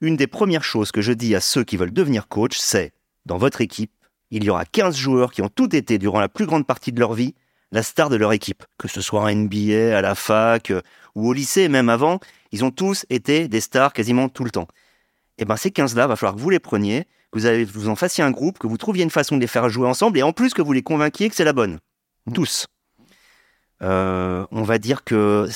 une 0.00 0.16
des 0.16 0.26
premières 0.26 0.64
choses 0.64 0.92
que 0.92 1.02
je 1.02 1.12
dis 1.12 1.34
à 1.34 1.40
ceux 1.40 1.64
qui 1.64 1.76
veulent 1.76 1.92
devenir 1.92 2.28
coach, 2.28 2.58
c'est 2.58 2.92
dans 3.26 3.38
votre 3.38 3.60
équipe, 3.60 3.92
il 4.30 4.44
y 4.44 4.50
aura 4.50 4.64
15 4.64 4.96
joueurs 4.96 5.32
qui 5.32 5.42
ont 5.42 5.48
tout 5.48 5.74
été 5.74 5.98
durant 5.98 6.20
la 6.20 6.28
plus 6.28 6.46
grande 6.46 6.66
partie 6.66 6.92
de 6.92 7.00
leur 7.00 7.14
vie 7.14 7.34
la 7.72 7.82
star 7.82 8.08
de 8.08 8.16
leur 8.16 8.32
équipe, 8.32 8.64
que 8.78 8.88
ce 8.88 9.00
soit 9.00 9.20
en 9.20 9.32
NBA, 9.32 9.96
à 9.96 10.00
la 10.00 10.14
fac 10.14 10.70
euh, 10.70 10.82
ou 11.14 11.28
au 11.28 11.32
lycée, 11.32 11.68
même 11.68 11.88
avant, 11.88 12.20
ils 12.52 12.64
ont 12.64 12.70
tous 12.70 13.06
été 13.10 13.48
des 13.48 13.60
stars 13.60 13.92
quasiment 13.92 14.28
tout 14.28 14.44
le 14.44 14.50
temps. 14.50 14.68
Et 15.38 15.44
ben 15.44 15.56
ces 15.56 15.70
15-là, 15.70 16.06
va 16.06 16.16
falloir 16.16 16.34
que 16.34 16.40
vous 16.40 16.50
les 16.50 16.58
preniez, 16.58 17.04
que 17.32 17.38
vous, 17.38 17.46
avez, 17.46 17.64
vous 17.64 17.88
en 17.88 17.96
fassiez 17.96 18.24
un 18.24 18.30
groupe, 18.30 18.58
que 18.58 18.66
vous 18.66 18.76
trouviez 18.76 19.04
une 19.04 19.10
façon 19.10 19.36
de 19.36 19.40
les 19.40 19.46
faire 19.46 19.68
jouer 19.68 19.86
ensemble, 19.86 20.18
et 20.18 20.22
en 20.22 20.32
plus 20.32 20.52
que 20.52 20.62
vous 20.62 20.72
les 20.72 20.82
convainquiez 20.82 21.28
que 21.28 21.36
c'est 21.36 21.44
la 21.44 21.52
bonne. 21.52 21.78
Tous. 22.34 22.66
Euh, 23.82 24.44
on 24.50 24.62
va 24.62 24.78
dire 24.78 25.04
que 25.04 25.48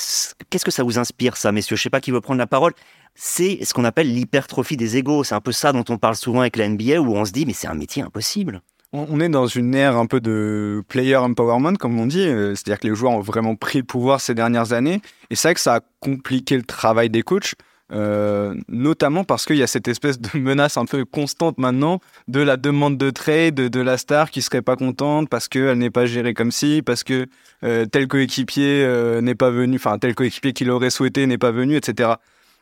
qu'est-ce 0.49 0.65
que 0.65 0.71
ça 0.71 0.83
vous 0.83 0.97
inspire 0.97 1.37
ça, 1.37 1.51
messieurs? 1.51 1.75
Je 1.75 1.83
sais 1.83 1.91
pas 1.91 2.01
qui 2.01 2.11
veut 2.11 2.21
prendre 2.21 2.39
la 2.39 2.47
parole. 2.47 2.73
C'est 3.15 3.63
ce 3.63 3.73
qu'on 3.73 3.85
appelle 3.85 4.13
l'hypertrophie 4.13 4.75
des 4.75 4.97
égaux. 4.97 5.23
C'est 5.23 5.35
un 5.35 5.41
peu 5.41 5.53
ça 5.53 5.71
dont 5.71 5.85
on 5.87 5.97
parle 5.97 6.15
souvent 6.15 6.41
avec 6.41 6.57
la 6.57 6.67
NBA, 6.67 6.99
où 6.99 7.15
on 7.15 7.23
se 7.23 7.31
dit 7.31 7.45
mais 7.45 7.53
c'est 7.53 7.67
un 7.67 7.73
métier 7.73 8.03
impossible. 8.03 8.61
on 8.91 9.19
est 9.21 9.29
dans 9.29 9.47
une 9.47 9.73
ère 9.73 9.95
un 9.95 10.05
peu 10.05 10.19
de 10.19 10.83
player 10.89 11.15
empowerment, 11.15 11.77
comme 11.77 11.97
on 11.97 12.07
dit. 12.07 12.27
Euh, 12.27 12.55
c'est-à-dire 12.55 12.79
que 12.79 12.87
les 12.87 12.95
joueurs 12.95 13.13
ont 13.13 13.21
vraiment 13.21 13.55
pris 13.55 13.79
le 13.79 13.85
pouvoir 13.85 14.19
ces 14.19 14.35
dernières 14.35 14.73
années. 14.73 15.01
Et 15.29 15.35
c'est 15.35 15.47
vrai 15.47 15.55
que 15.55 15.61
ça 15.61 15.75
a 15.75 15.79
compliqué 16.01 16.57
le 16.57 16.63
travail 16.63 17.09
des 17.09 17.23
coachs. 17.23 17.55
Euh, 17.91 18.55
notamment 18.67 19.23
parce 19.23 19.45
qu'il 19.45 19.57
y 19.57 19.63
a 19.63 19.67
cette 19.67 19.87
espèce 19.87 20.19
de 20.19 20.39
menace 20.39 20.75
un 20.75 20.85
peu 20.85 21.05
constante 21.05 21.59
maintenant 21.59 21.99
de 22.27 22.39
la 22.39 22.57
demande 22.57 22.97
de 22.97 23.11
trade 23.11 23.53
de, 23.53 23.79
la 23.79 23.99
star 23.99 24.31
qui 24.31 24.41
serait 24.41 24.63
pas 24.63 24.75
contente 24.75 25.29
parce 25.29 25.47
qu'elle 25.47 25.77
n'est 25.77 25.91
pas 25.91 26.07
gérée 26.07 26.33
comme 26.33 26.49
si, 26.49 26.81
parce 26.83 27.03
que 27.03 27.27
euh, 27.63 27.85
tel 27.85 28.07
coéquipier 28.07 28.87
n'est 29.21 29.35
pas 29.35 29.51
venu, 29.51 29.75
enfin 29.75 29.99
tel 29.99 30.15
coéquipier 30.15 30.51
qu'il 30.51 30.71
aurait 30.71 30.89
souhaité 30.89 31.27
n'est 31.27 31.37
pas 31.37 31.51
venu, 31.51 31.75
etc. 31.75 32.15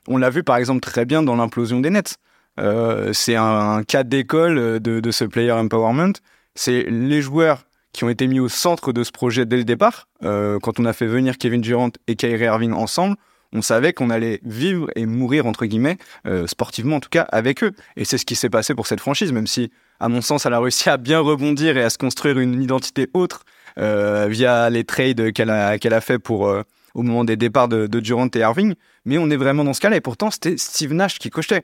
On 0.07 0.17
l'a 0.17 0.29
vu 0.29 0.43
par 0.43 0.57
exemple 0.57 0.81
très 0.81 1.05
bien 1.05 1.23
dans 1.23 1.35
l'implosion 1.35 1.79
des 1.79 1.89
Nets. 1.89 2.17
Euh, 2.59 3.13
c'est 3.13 3.35
un, 3.35 3.83
cas 3.83 4.03
d'école 4.03 4.79
de, 4.79 5.11
ce 5.11 5.25
player 5.25 5.51
empowerment. 5.51 6.13
C'est 6.55 6.83
les 6.89 7.21
joueurs 7.21 7.65
qui 7.93 8.03
ont 8.03 8.09
été 8.09 8.27
mis 8.27 8.39
au 8.39 8.49
centre 8.49 8.91
de 8.91 9.03
ce 9.03 9.11
projet 9.11 9.45
dès 9.45 9.57
le 9.57 9.63
départ. 9.63 10.07
Euh, 10.23 10.59
quand 10.59 10.79
on 10.79 10.85
a 10.85 10.93
fait 10.93 11.05
venir 11.05 11.37
Kevin 11.37 11.61
Durant 11.61 11.91
et 12.07 12.15
Kyrie 12.15 12.45
Irving 12.45 12.73
ensemble, 12.73 13.15
on 13.55 13.61
savait 13.61 13.93
qu'on 13.93 14.09
allait 14.09 14.39
vivre 14.43 14.87
et 14.95 15.05
mourir, 15.05 15.45
entre 15.45 15.65
guillemets, 15.67 15.97
euh, 16.25 16.47
sportivement 16.47 16.95
en 16.95 16.99
tout 16.99 17.09
cas, 17.09 17.21
avec 17.31 17.63
eux. 17.63 17.71
Et 17.95 18.03
c'est 18.03 18.17
ce 18.17 18.25
qui 18.25 18.35
s'est 18.35 18.49
passé 18.49 18.73
pour 18.73 18.87
cette 18.87 18.99
franchise, 18.99 19.31
même 19.31 19.45
si, 19.45 19.71
à 19.99 20.09
mon 20.09 20.21
sens, 20.21 20.47
elle 20.47 20.53
a 20.53 20.59
réussi 20.59 20.89
à 20.89 20.97
bien 20.97 21.19
rebondir 21.19 21.77
et 21.77 21.83
à 21.83 21.91
se 21.91 21.99
construire 21.99 22.39
une 22.39 22.61
identité 22.61 23.09
autre 23.13 23.45
via 23.77 24.69
les 24.69 24.83
trades 24.83 25.31
qu'elle 25.33 25.49
a, 25.49 25.79
qu'elle 25.79 25.93
a 25.93 26.01
fait 26.01 26.19
pour, 26.19 26.47
au 26.93 27.01
moment 27.01 27.23
des 27.23 27.35
départs 27.35 27.67
de, 27.67 27.87
de 27.87 27.99
Durant 27.99 28.27
et 28.33 28.39
Irving. 28.39 28.75
Mais 29.05 29.17
on 29.17 29.29
est 29.29 29.37
vraiment 29.37 29.63
dans 29.63 29.73
ce 29.73 29.81
cas-là. 29.81 29.95
Et 29.95 30.01
pourtant, 30.01 30.31
c'était 30.31 30.57
Steve 30.57 30.93
Nash 30.93 31.19
qui 31.19 31.29
cochetait 31.29 31.63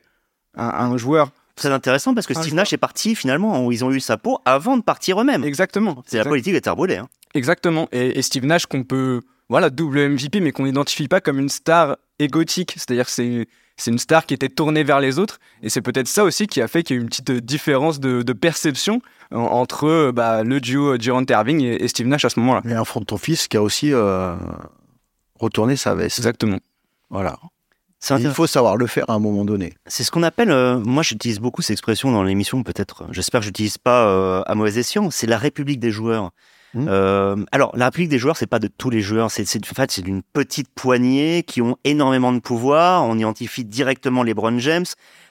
un, 0.55 0.97
joueur 0.97 1.29
très 1.55 1.69
intéressant 1.69 2.13
parce 2.13 2.25
que 2.27 2.33
Steve 2.33 2.53
Nash 2.53 2.73
est 2.73 2.77
parti 2.77 3.15
finalement, 3.15 3.69
ils 3.71 3.83
ont 3.83 3.91
eu 3.91 3.99
sa 3.99 4.17
peau 4.17 4.39
avant 4.45 4.77
de 4.77 4.81
partir 4.81 5.21
eux-mêmes. 5.21 5.43
Exactement. 5.43 6.03
C'est 6.07 6.17
la 6.17 6.25
politique 6.25 6.53
des 6.53 6.61
Terbolé. 6.61 6.97
Hein. 6.97 7.07
Exactement. 7.33 7.87
Et, 7.91 8.21
Steve 8.21 8.45
Nash 8.45 8.65
qu'on 8.65 8.83
peut, 8.83 9.21
voilà, 9.49 9.69
double 9.69 10.09
MVP, 10.09 10.39
mais 10.39 10.51
qu'on 10.51 10.63
n'identifie 10.63 11.07
pas 11.07 11.21
comme 11.21 11.39
une 11.39 11.49
star 11.49 11.97
égotique. 12.17 12.73
C'est-à-dire 12.75 13.05
que 13.05 13.11
c'est, 13.11 13.47
c'est 13.77 13.91
une 13.91 13.99
star 13.99 14.25
qui 14.25 14.33
était 14.33 14.49
tournée 14.49 14.83
vers 14.83 14.99
les 14.99 15.19
autres. 15.19 15.39
Et 15.61 15.69
c'est 15.69 15.81
peut-être 15.81 16.07
ça 16.07 16.23
aussi 16.23 16.47
qui 16.47 16.61
a 16.61 16.67
fait 16.67 16.83
qu'il 16.83 16.95
y 16.95 16.99
a 16.99 16.99
eu 16.99 17.03
une 17.03 17.09
petite 17.09 17.31
différence 17.31 17.99
de, 17.99 18.33
perception 18.33 19.01
entre 19.31 20.11
bah, 20.11 20.43
le 20.43 20.59
duo 20.59 20.97
Durant 20.97 21.23
Irving 21.29 21.61
et, 21.61 21.87
Steve 21.87 22.07
Nash 22.07 22.25
à 22.25 22.29
ce 22.29 22.39
moment-là. 22.39 22.61
Et 22.65 22.73
un 22.73 22.85
front 22.85 23.05
office 23.11 23.47
qui 23.47 23.57
a 23.57 23.61
aussi 23.61 23.93
euh, 23.93 24.35
retourné 25.39 25.75
sa 25.75 25.95
veste. 25.95 26.19
Exactement. 26.19 26.59
Voilà. 27.09 27.37
Il 28.17 28.31
faut 28.31 28.47
savoir 28.47 28.77
le 28.77 28.87
faire 28.87 29.09
à 29.09 29.13
un 29.13 29.19
moment 29.19 29.43
donné. 29.43 29.73
C'est 29.85 30.03
ce 30.03 30.11
qu'on 30.11 30.23
appelle, 30.23 30.51
euh, 30.51 30.79
moi 30.79 31.03
j'utilise 31.03 31.39
beaucoup 31.39 31.61
cette 31.61 31.73
expression 31.73 32.11
dans 32.11 32.23
l'émission, 32.23 32.63
peut-être, 32.63 33.05
j'espère 33.11 33.41
que 33.41 33.45
je 33.45 33.49
n'utilise 33.49 33.77
pas 33.77 34.07
euh, 34.07 34.41
à 34.45 34.55
mauvais 34.55 34.79
escient, 34.79 35.11
c'est 35.11 35.27
la 35.27 35.37
République 35.37 35.79
des 35.79 35.91
joueurs. 35.91 36.31
Mmh. 36.73 36.85
Euh, 36.87 37.35
alors, 37.51 37.71
la 37.75 37.85
République 37.85 38.09
des 38.09 38.19
joueurs, 38.19 38.37
c'est 38.37 38.47
pas 38.47 38.59
de 38.59 38.67
tous 38.67 38.89
les 38.89 39.01
joueurs, 39.01 39.31
c'est 39.31 39.43
en 39.43 39.75
fait 39.75 39.91
c'est 39.91 40.01
d'une 40.03 40.21
petite 40.21 40.69
poignée 40.69 41.43
qui 41.43 41.61
ont 41.61 41.77
énormément 41.83 42.31
de 42.31 42.39
pouvoir. 42.39 43.03
On 43.05 43.17
identifie 43.17 43.65
directement 43.65 44.21
les 44.21 44.35
Brown 44.35 44.59
James, 44.59 44.85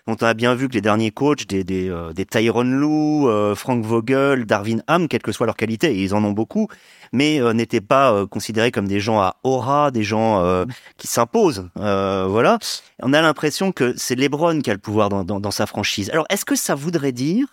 dont 0.09 0.16
on 0.20 0.24
a 0.24 0.35
bien 0.35 0.55
vu 0.55 0.68
que 0.68 0.74
les 0.74 0.81
derniers 0.81 1.12
coachs, 1.12 1.46
des, 1.46 1.62
des, 1.62 1.88
euh, 1.88 2.12
des 2.12 2.27
Tyron 2.27 2.64
Lou, 2.64 3.29
euh, 3.29 3.55
Frank 3.55 3.85
Vogel, 3.85 4.46
Darwin 4.46 4.83
Ham, 4.88 5.07
quelle 5.07 5.22
que 5.22 5.31
soit 5.31 5.46
leur 5.46 5.57
qualité, 5.57 5.92
et 5.92 6.03
ils 6.03 6.14
en 6.14 6.24
ont 6.24 6.33
beaucoup, 6.33 6.66
mais 7.12 7.40
euh, 7.40 7.53
n'étaient 7.53 7.81
pas 7.81 8.27
considérés 8.27 8.72
comme 8.72 8.88
des 8.88 9.01
gens 9.01 9.20
à 9.20 9.37
aura, 9.44 9.92
des 9.92 10.03
gens 10.03 10.64
qui 10.96 11.07
s'imposent. 11.07 11.68
voilà. 11.77 12.59
On 13.01 13.12
a 13.12 13.22
l'impression 13.22 13.70
que 13.70 13.94
c'est 13.96 14.16
LeBron 14.16 14.61
qui 14.61 14.70
a 14.70 14.74
le 14.74 14.81
pouvoir 14.81 15.09
dans, 15.09 15.22
dans, 15.22 15.38
dans 15.38 15.51
sa 15.53 15.66
franchise. 15.66 16.11
Alors, 16.11 16.27
est-ce 16.31 16.44
que 16.44 16.57
ça 16.57 16.74
voudrait 16.74 17.12
dire 17.12 17.46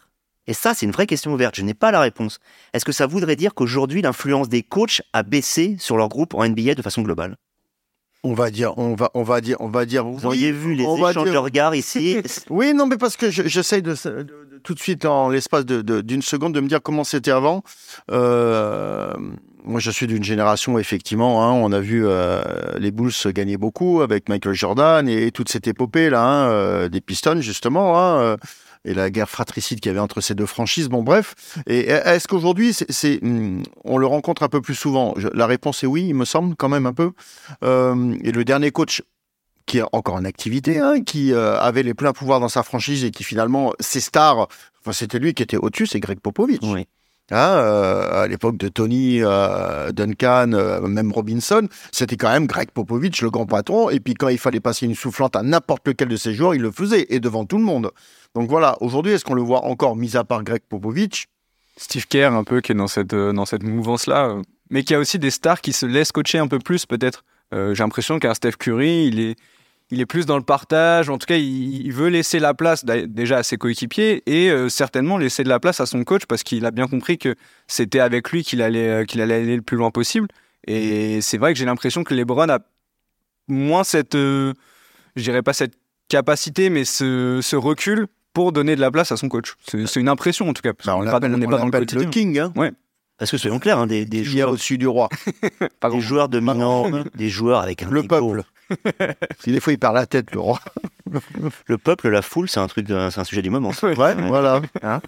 et 0.47 0.53
ça, 0.53 0.73
c'est 0.73 0.85
une 0.85 0.91
vraie 0.91 1.07
question 1.07 1.33
ouverte. 1.33 1.55
Je 1.55 1.63
n'ai 1.63 1.73
pas 1.73 1.91
la 1.91 1.99
réponse. 1.99 2.39
Est-ce 2.73 2.85
que 2.85 2.91
ça 2.91 3.07
voudrait 3.07 3.35
dire 3.35 3.53
qu'aujourd'hui, 3.53 4.01
l'influence 4.01 4.49
des 4.49 4.61
coachs 4.63 5.01
a 5.13 5.23
baissé 5.23 5.75
sur 5.79 5.97
leur 5.97 6.09
groupe 6.09 6.33
en 6.33 6.47
NBA 6.47 6.75
de 6.75 6.81
façon 6.81 7.01
globale? 7.01 7.37
On 8.23 8.33
va 8.33 8.49
dire, 8.49 8.75
on 8.77 8.95
va, 8.95 9.11
on 9.13 9.21
va 9.21 9.39
dire, 9.39 9.57
on 9.59 9.69
va 9.69 9.85
dire. 9.85 10.03
Vous 10.03 10.25
auriez 10.25 10.51
vu 10.51 10.73
les 10.73 10.83
échanges 10.83 11.31
de 11.31 11.37
regards 11.37 11.75
ici. 11.75 12.17
oui, 12.49 12.73
non, 12.73 12.87
mais 12.87 12.97
parce 12.97 13.17
que 13.17 13.29
j'essaye 13.29 13.83
de, 13.83 13.95
tout 14.63 14.73
de 14.73 14.79
suite 14.79 15.05
en 15.05 15.29
l'espace 15.29 15.65
d'une 15.65 16.23
seconde 16.23 16.53
de 16.53 16.59
me 16.59 16.67
dire 16.67 16.81
comment 16.81 17.03
c'était 17.03 17.31
avant. 17.31 17.63
Euh, 18.11 19.13
moi, 19.63 19.79
je 19.79 19.91
suis 19.91 20.07
d'une 20.07 20.23
génération 20.23 20.79
effectivement. 20.79 21.43
Hein, 21.43 21.51
on 21.51 21.71
a 21.71 21.79
vu 21.79 22.03
euh, 22.05 22.41
les 22.79 22.89
Bulls 22.89 23.11
gagner 23.27 23.57
beaucoup 23.57 24.01
avec 24.01 24.27
Michael 24.27 24.55
Jordan 24.55 25.07
et, 25.07 25.29
toute 25.31 25.49
cette 25.49 25.67
épopée 25.67 26.09
là 26.09 26.23
hein, 26.23 26.49
euh, 26.49 26.89
des 26.89 27.01
Pistons 27.01 27.41
justement. 27.41 27.99
Hein, 27.99 28.37
et 28.85 28.93
la 28.93 29.09
guerre 29.09 29.29
fratricide 29.29 29.79
qu'il 29.79 29.89
y 29.89 29.91
avait 29.91 29.99
entre 29.99 30.21
ces 30.21 30.35
deux 30.35 30.45
franchises. 30.45 30.87
Bon, 30.87 31.03
bref. 31.03 31.35
Et 31.67 31.89
est-ce 31.89 32.27
qu'aujourd'hui, 32.27 32.73
c'est, 32.73 33.19
hmm, 33.21 33.63
on 33.83 33.97
le 33.97 34.05
rencontre 34.05 34.43
un 34.43 34.49
peu 34.49 34.61
plus 34.61 34.75
souvent? 34.75 35.15
La 35.33 35.47
réponse 35.47 35.83
est 35.83 35.87
oui, 35.87 36.07
il 36.07 36.15
me 36.15 36.25
semble, 36.25 36.55
quand 36.55 36.69
même 36.69 36.85
un 36.85 36.93
peu. 36.93 37.11
Euh, 37.63 38.15
et 38.23 38.31
le 38.31 38.45
dernier 38.45 38.71
coach 38.71 39.01
qui 39.65 39.79
est 39.79 39.83
encore 39.93 40.15
en 40.15 40.25
activité, 40.25 40.79
hein, 40.79 41.01
qui 41.01 41.33
euh, 41.33 41.59
avait 41.59 41.81
les 41.81 41.95
pleins 41.95 42.13
pouvoirs 42.13 42.39
dans 42.39 42.49
sa 42.49 42.61
franchise 42.61 43.03
et 43.03 43.09
qui 43.09 43.23
finalement, 43.23 43.73
ses 43.79 43.99
stars, 43.99 44.47
enfin, 44.81 44.91
c'était 44.91 45.17
lui 45.17 45.33
qui 45.33 45.41
était 45.41 45.57
au-dessus, 45.57 45.87
c'est 45.87 45.99
Greg 45.99 46.19
Popovich. 46.19 46.61
Oui. 46.61 46.87
Hein, 47.31 47.37
euh, 47.37 48.23
à 48.23 48.27
l'époque 48.27 48.57
de 48.57 48.67
Tony, 48.67 49.17
euh, 49.23 49.91
Duncan, 49.91 50.51
euh, 50.53 50.81
même 50.81 51.11
Robinson, 51.11 51.67
c'était 51.91 52.17
quand 52.17 52.31
même 52.31 52.45
Greg 52.45 52.69
Popovich, 52.69 53.21
le 53.23 53.31
grand 53.31 53.47
patron. 53.47 53.89
Et 53.89 53.99
puis 53.99 54.13
quand 54.13 54.27
il 54.27 54.37
fallait 54.37 54.59
passer 54.59 54.85
une 54.85 54.93
soufflante 54.93 55.35
à 55.35 55.41
n'importe 55.41 55.87
lequel 55.87 56.07
de 56.07 56.17
ses 56.17 56.35
joueurs, 56.35 56.53
il 56.53 56.61
le 56.61 56.71
faisait, 56.71 57.07
et 57.09 57.19
devant 57.19 57.45
tout 57.45 57.57
le 57.57 57.63
monde. 57.63 57.89
Donc 58.35 58.49
voilà, 58.49 58.77
aujourd'hui, 58.81 59.13
est-ce 59.13 59.25
qu'on 59.25 59.33
le 59.33 59.41
voit 59.41 59.65
encore, 59.65 59.95
mis 59.95 60.15
à 60.15 60.23
part 60.23 60.43
Greg 60.43 60.61
Popovich? 60.67 61.27
Steve 61.77 62.05
Kerr, 62.07 62.33
un 62.33 62.43
peu, 62.43 62.61
qui 62.61 62.73
est 62.73 62.75
dans 62.75 62.87
cette, 62.87 63.15
dans 63.15 63.45
cette 63.45 63.63
mouvance-là, 63.63 64.35
mais 64.69 64.83
qui 64.83 64.93
a 64.93 64.99
aussi 64.99 65.19
des 65.19 65.31
stars 65.31 65.61
qui 65.61 65.73
se 65.73 65.85
laissent 65.85 66.11
coacher 66.11 66.37
un 66.37 66.47
peu 66.47 66.59
plus, 66.59 66.85
peut-être. 66.85 67.23
J'ai 67.51 67.75
l'impression 67.75 68.19
qu'un 68.19 68.33
Steph 68.33 68.53
Curry, 68.59 69.07
il 69.07 69.19
est 69.19 69.35
il 69.91 70.01
est 70.01 70.05
plus 70.05 70.25
dans 70.25 70.37
le 70.37 70.43
partage. 70.43 71.09
En 71.09 71.17
tout 71.17 71.25
cas, 71.25 71.37
il, 71.37 71.91
veut 71.91 72.09
laisser 72.09 72.39
la 72.39 72.53
place 72.53 72.85
déjà 72.85 73.37
à 73.37 73.43
ses 73.43 73.57
coéquipiers 73.57 74.23
et 74.25 74.49
euh, 74.49 74.69
certainement 74.69 75.17
laisser 75.17 75.43
de 75.43 75.49
la 75.49 75.59
place 75.59 75.79
à 75.79 75.85
son 75.85 76.03
coach 76.03 76.25
parce 76.25 76.43
qu'il 76.43 76.65
a 76.65 76.71
bien 76.71 76.87
compris 76.87 77.17
que 77.17 77.35
c'était 77.67 77.99
avec 77.99 78.31
lui 78.31 78.43
qu'il 78.43 78.61
allait, 78.61 78.89
euh, 78.89 79.05
allait 79.13 79.35
aller 79.35 79.55
le 79.55 79.61
plus 79.61 79.77
loin 79.77 79.91
possible. 79.91 80.27
Et 80.67 81.21
c'est 81.21 81.37
vrai 81.37 81.53
que 81.53 81.59
j'ai 81.59 81.65
l'impression 81.65 82.03
que 82.03 82.13
LeBron 82.13 82.49
a 82.49 82.59
moins 83.47 83.83
cette, 83.83 84.15
euh, 84.15 84.53
je 85.15 85.23
dirais 85.23 85.43
pas 85.43 85.53
cette 85.53 85.75
capacité, 86.09 86.69
mais 86.69 86.85
ce, 86.85 87.55
recul 87.55 88.07
pour 88.35 88.51
donner 88.51 88.75
de 88.75 88.81
la 88.81 88.91
place 88.91 89.11
à 89.11 89.17
son 89.17 89.29
coach. 89.29 89.55
C'est 89.65 89.99
une 89.99 90.09
impression 90.09 90.47
en 90.47 90.53
tout 90.53 90.61
cas. 90.61 90.73
Bah, 90.85 90.95
on 90.97 91.03
n'est 91.03 91.09
pas, 91.09 91.19
dans 91.19 91.65
le, 91.65 92.05
king. 92.05 92.37
Hein. 92.37 92.53
Ouais. 92.55 92.71
Parce 93.17 93.31
que 93.31 93.37
soyons 93.37 93.59
clairs, 93.59 93.79
hein, 93.79 93.87
des, 93.87 94.05
des 94.05 94.25
joueurs 94.25 94.49
au-dessus 94.49 94.77
du 94.77 94.87
roi, 94.87 95.07
des 95.89 96.01
joueurs 96.01 96.27
dominants, 96.27 96.91
des 97.15 97.29
joueurs 97.29 97.61
avec 97.61 97.81
un 97.81 97.89
le 97.89 98.03
peuple. 98.03 98.43
Si 99.39 99.51
des 99.51 99.59
fois 99.59 99.73
il 99.73 99.79
perd 99.79 99.95
la 99.95 100.05
tête, 100.05 100.31
le 100.31 100.39
roi. 100.39 100.59
le 101.67 101.77
peuple, 101.77 102.09
la 102.09 102.21
foule, 102.21 102.49
c'est 102.49 102.59
un 102.59 102.67
truc, 102.67 102.87
c'est 102.87 103.19
un 103.19 103.23
sujet 103.23 103.41
du 103.41 103.49
moment. 103.49 103.71
Ouais, 103.95 104.15
voilà. 104.15 104.61
Hein 104.81 104.99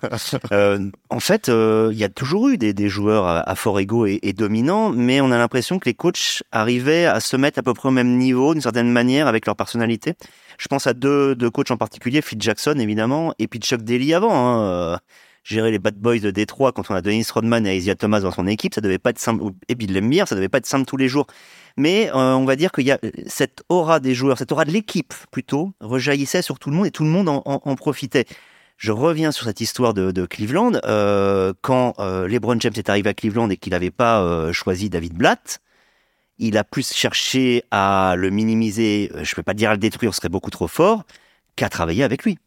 euh, 0.51 0.89
en 1.09 1.19
fait, 1.19 1.49
euh, 1.49 1.89
il 1.91 1.97
y 1.97 2.03
a 2.03 2.09
toujours 2.09 2.49
eu 2.49 2.57
des, 2.57 2.89
joueurs 2.89 3.25
à, 3.25 3.55
fort 3.55 3.79
ego 3.79 4.05
et, 4.05 4.33
dominants, 4.33 4.91
mais 4.91 5.19
on 5.19 5.31
a 5.31 5.37
l'impression 5.37 5.79
que 5.79 5.85
les 5.85 5.93
coachs 5.93 6.43
arrivaient 6.51 7.05
à 7.05 7.19
se 7.19 7.35
mettre 7.35 7.59
à 7.59 7.63
peu 7.63 7.73
près 7.73 7.89
au 7.89 7.91
même 7.91 8.17
niveau, 8.17 8.53
d'une 8.53 8.61
certaine 8.61 8.91
manière, 8.91 9.27
avec 9.27 9.45
leur 9.45 9.55
personnalité. 9.55 10.13
Je 10.57 10.67
pense 10.67 10.87
à 10.87 10.93
deux, 10.93 11.35
deux 11.35 11.49
coachs 11.49 11.71
en 11.71 11.77
particulier, 11.77 12.21
Phil 12.21 12.41
Jackson 12.41 12.75
évidemment, 12.79 13.33
et 13.39 13.47
puis 13.47 13.59
Chuck 13.59 13.81
Daly 13.81 14.13
avant. 14.13 14.31
Hein. 14.33 14.99
Euh, 15.47 15.55
gérer 15.55 15.71
les 15.71 15.79
bad 15.79 15.95
boys 15.95 16.19
de 16.19 16.31
Détroit 16.31 16.71
quand 16.71 16.89
on 16.89 16.95
a 16.95 17.01
Dennis 17.01 17.27
Rodman 17.33 17.65
et 17.65 17.77
Isaiah 17.77 17.95
Thomas 17.95 18.19
dans 18.19 18.31
son 18.31 18.47
équipe, 18.47 18.73
ça 18.73 18.81
devait 18.81 18.97
pas 18.97 19.11
être 19.11 19.19
simple, 19.19 19.43
et 19.67 19.75
Bill 19.75 19.93
Lemire, 19.93 20.27
ça 20.27 20.35
devait 20.35 20.49
pas 20.49 20.57
être 20.57 20.65
simple 20.65 20.85
tous 20.85 20.97
les 20.97 21.07
jours. 21.07 21.27
Mais 21.77 22.09
euh, 22.09 22.35
on 22.35 22.45
va 22.45 22.55
dire 22.55 22.71
qu'il 22.71 22.85
y 22.85 22.91
a 22.91 22.99
cette 23.27 23.63
aura 23.69 23.99
des 23.99 24.13
joueurs, 24.13 24.37
cette 24.37 24.51
aura 24.51 24.65
de 24.65 24.71
l'équipe 24.71 25.13
plutôt, 25.31 25.73
rejaillissait 25.79 26.41
sur 26.41 26.59
tout 26.59 26.69
le 26.69 26.75
monde 26.75 26.87
et 26.87 26.91
tout 26.91 27.03
le 27.03 27.09
monde 27.09 27.29
en, 27.29 27.75
profitait. 27.75 28.25
Je 28.77 28.91
reviens 28.91 29.31
sur 29.31 29.45
cette 29.45 29.61
histoire 29.61 29.93
de, 29.93 30.25
Cleveland. 30.25 30.73
Euh, 30.85 31.53
quand 31.61 31.93
euh, 31.99 32.27
LeBron 32.27 32.59
James 32.59 32.73
est 32.75 32.89
arrivé 32.89 33.09
à 33.09 33.13
Cleveland 33.13 33.49
et 33.49 33.57
qu'il 33.57 33.71
n'avait 33.71 33.91
pas 33.91 34.21
euh, 34.21 34.51
choisi 34.53 34.89
David 34.89 35.13
Blatt, 35.13 35.59
il 36.37 36.57
a 36.57 36.63
plus 36.63 36.93
cherché 36.93 37.63
à 37.71 38.15
le 38.17 38.29
minimiser, 38.29 39.09
je 39.13 39.19
ne 39.31 39.35
peux 39.35 39.43
pas 39.43 39.55
dire 39.55 39.71
à 39.71 39.73
le 39.73 39.79
détruire, 39.79 40.13
ce 40.13 40.17
serait 40.17 40.29
beaucoup 40.29 40.51
trop 40.51 40.67
fort, 40.67 41.03
qu'à 41.55 41.69
travailler 41.69 42.03
avec 42.03 42.23
lui. 42.23 42.37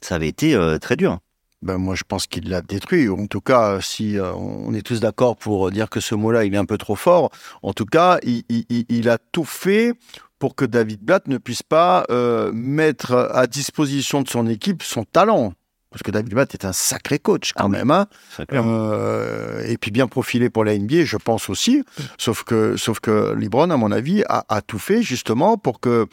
Ça 0.00 0.14
avait 0.14 0.28
été 0.28 0.56
très 0.80 0.96
dur 0.96 1.20
ben 1.62 1.78
moi 1.78 1.94
je 1.94 2.02
pense 2.06 2.26
qu'il 2.26 2.48
l'a 2.48 2.60
détruit. 2.60 3.08
En 3.08 3.26
tout 3.26 3.40
cas, 3.40 3.80
si 3.80 4.18
euh, 4.18 4.32
on 4.34 4.74
est 4.74 4.82
tous 4.82 5.00
d'accord 5.00 5.36
pour 5.36 5.70
dire 5.70 5.88
que 5.88 6.00
ce 6.00 6.14
mot-là, 6.14 6.44
il 6.44 6.54
est 6.54 6.58
un 6.58 6.64
peu 6.64 6.78
trop 6.78 6.96
fort, 6.96 7.30
en 7.62 7.72
tout 7.72 7.86
cas, 7.86 8.18
il, 8.22 8.44
il, 8.48 8.84
il 8.88 9.08
a 9.08 9.18
tout 9.18 9.44
fait 9.44 9.94
pour 10.38 10.56
que 10.56 10.64
David 10.64 11.00
Blatt 11.00 11.28
ne 11.28 11.38
puisse 11.38 11.62
pas 11.62 12.04
euh, 12.10 12.50
mettre 12.52 13.30
à 13.32 13.46
disposition 13.46 14.22
de 14.22 14.28
son 14.28 14.48
équipe 14.48 14.82
son 14.82 15.04
talent. 15.04 15.54
Parce 15.92 16.02
que 16.02 16.10
David 16.10 16.34
Blatt 16.34 16.52
est 16.54 16.64
un 16.64 16.72
sacré 16.72 17.20
coach 17.20 17.52
quand 17.52 17.66
ah 17.66 17.68
même. 17.68 17.90
Hein. 17.92 18.08
Euh, 18.52 19.62
et 19.68 19.76
puis 19.78 19.92
bien 19.92 20.08
profilé 20.08 20.50
pour 20.50 20.64
la 20.64 20.76
NBA, 20.76 21.04
je 21.04 21.16
pense 21.16 21.48
aussi. 21.48 21.84
Sauf 22.18 22.42
que, 22.42 22.76
sauf 22.76 22.98
que 22.98 23.34
Libron, 23.34 23.70
à 23.70 23.76
mon 23.76 23.92
avis, 23.92 24.24
a, 24.28 24.44
a 24.48 24.62
tout 24.62 24.80
fait 24.80 25.02
justement 25.02 25.58
pour 25.58 25.78
que 25.78 26.06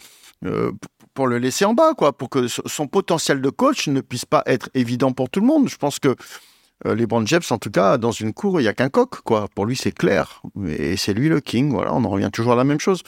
euh, 0.46 0.72
pour 1.20 1.28
le 1.28 1.38
laisser 1.38 1.66
en 1.66 1.74
bas, 1.74 1.96
quoi, 1.96 2.14
pour 2.14 2.30
que 2.30 2.48
son 2.48 2.88
potentiel 2.88 3.42
de 3.42 3.50
coach 3.50 3.90
ne 3.90 4.00
puisse 4.00 4.24
pas 4.24 4.42
être 4.46 4.70
évident 4.74 5.12
pour 5.12 5.30
tout 5.30 5.42
le 5.42 5.48
monde. 5.48 5.68
Je 5.68 5.76
pense 5.76 6.00
que 6.00 6.16
euh, 6.86 6.96
LeBron 6.96 7.26
James, 7.26 7.42
en 7.50 7.58
tout 7.58 7.72
cas, 7.72 7.98
dans 7.98 8.14
une 8.14 8.32
cour, 8.32 8.62
il 8.62 8.64
y 8.64 8.70
a 8.70 8.74
qu'un 8.74 8.88
coq, 8.88 9.20
quoi. 9.26 9.50
Pour 9.54 9.66
lui, 9.66 9.76
c'est 9.76 9.92
clair. 9.92 10.42
Et 10.66 10.96
c'est 10.96 11.14
lui 11.14 11.28
le 11.28 11.42
king. 11.42 11.74
Voilà, 11.74 11.94
on 11.94 12.06
en 12.06 12.10
revient 12.10 12.30
toujours 12.32 12.54
à 12.54 12.56
la 12.56 12.64
même 12.64 12.80
chose. 12.80 13.02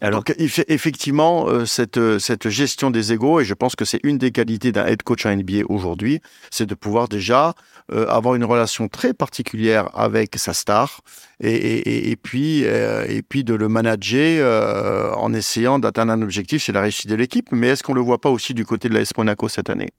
Alors, 0.00 0.22
Donc, 0.22 0.34
effectivement, 0.38 1.48
euh, 1.48 1.64
cette, 1.64 1.98
euh, 1.98 2.20
cette 2.20 2.48
gestion 2.48 2.92
des 2.92 3.12
égaux, 3.12 3.40
et 3.40 3.44
je 3.44 3.52
pense 3.52 3.74
que 3.74 3.84
c'est 3.84 3.98
une 4.04 4.16
des 4.16 4.30
qualités 4.30 4.70
d'un 4.70 4.86
head 4.86 5.02
coach 5.02 5.26
à 5.26 5.34
NBA 5.34 5.64
aujourd'hui, 5.68 6.20
c'est 6.50 6.66
de 6.66 6.74
pouvoir 6.76 7.08
déjà 7.08 7.54
euh, 7.90 8.06
avoir 8.06 8.36
une 8.36 8.44
relation 8.44 8.86
très 8.86 9.12
particulière 9.12 9.90
avec 9.98 10.36
sa 10.36 10.54
star, 10.54 11.00
et, 11.40 11.50
et, 11.50 12.10
et 12.10 12.16
puis, 12.16 12.60
et 12.62 13.22
puis 13.28 13.42
de 13.42 13.54
le 13.54 13.68
manager 13.68 15.18
en 15.18 15.32
essayant 15.32 15.78
d'atteindre 15.78 16.12
un 16.12 16.22
objectif, 16.22 16.62
c'est 16.64 16.72
la 16.72 16.80
réussite 16.80 17.08
de 17.08 17.14
l'équipe. 17.14 17.50
Mais 17.52 17.68
est-ce 17.68 17.82
qu'on 17.82 17.94
le 17.94 18.00
voit 18.00 18.20
pas 18.20 18.30
aussi 18.30 18.54
du 18.54 18.64
côté 18.64 18.88
de 18.88 18.94
la 18.94 19.02
Monaco 19.16 19.48
cette 19.48 19.70
année? 19.70 19.90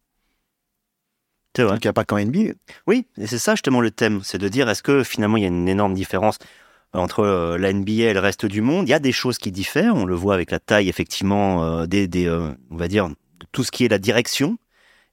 C'est 1.55 1.63
vrai. 1.63 1.77
qu'il 1.77 1.87
n'y 1.87 1.89
a 1.89 1.93
pas 1.93 2.05
qu'en 2.05 2.19
NBA. 2.19 2.53
Oui, 2.87 3.05
et 3.17 3.27
c'est 3.27 3.37
ça 3.37 3.53
justement 3.53 3.81
le 3.81 3.91
thème, 3.91 4.21
c'est 4.23 4.37
de 4.37 4.47
dire 4.47 4.69
est-ce 4.69 4.83
que 4.83 5.03
finalement 5.03 5.37
il 5.37 5.43
y 5.43 5.45
a 5.45 5.49
une 5.49 5.67
énorme 5.67 5.93
différence 5.93 6.37
entre 6.93 7.19
euh, 7.21 7.57
la 7.57 7.71
NBA 7.71 7.91
et 7.91 8.13
le 8.13 8.19
reste 8.19 8.45
du 8.45 8.61
monde. 8.61 8.87
Il 8.87 8.91
y 8.91 8.95
a 8.95 8.99
des 8.99 9.11
choses 9.11 9.37
qui 9.37 9.51
diffèrent. 9.51 9.95
On 9.95 10.05
le 10.05 10.15
voit 10.15 10.33
avec 10.33 10.51
la 10.51 10.59
taille, 10.59 10.89
effectivement, 10.89 11.63
euh, 11.63 11.85
des, 11.85 12.07
euh, 12.27 12.51
on 12.71 12.77
va 12.77 12.87
dire, 12.87 13.09
tout 13.51 13.63
ce 13.63 13.71
qui 13.71 13.85
est 13.85 13.89
la 13.89 13.99
direction 13.99 14.57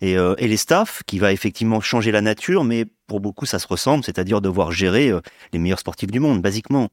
et, 0.02 0.16
les 0.38 0.56
staffs, 0.58 1.02
qui 1.06 1.18
va 1.18 1.32
effectivement 1.32 1.80
changer 1.80 2.12
la 2.12 2.20
nature, 2.20 2.64
mais 2.64 2.84
pour 3.06 3.20
beaucoup, 3.20 3.46
ça 3.46 3.58
se 3.58 3.66
ressemble, 3.66 4.04
c'est-à-dire 4.04 4.42
devoir 4.42 4.70
gérer 4.70 5.10
les 5.54 5.58
meilleurs 5.58 5.78
sportifs 5.78 6.10
du 6.10 6.20
monde, 6.20 6.42
basiquement. 6.42 6.90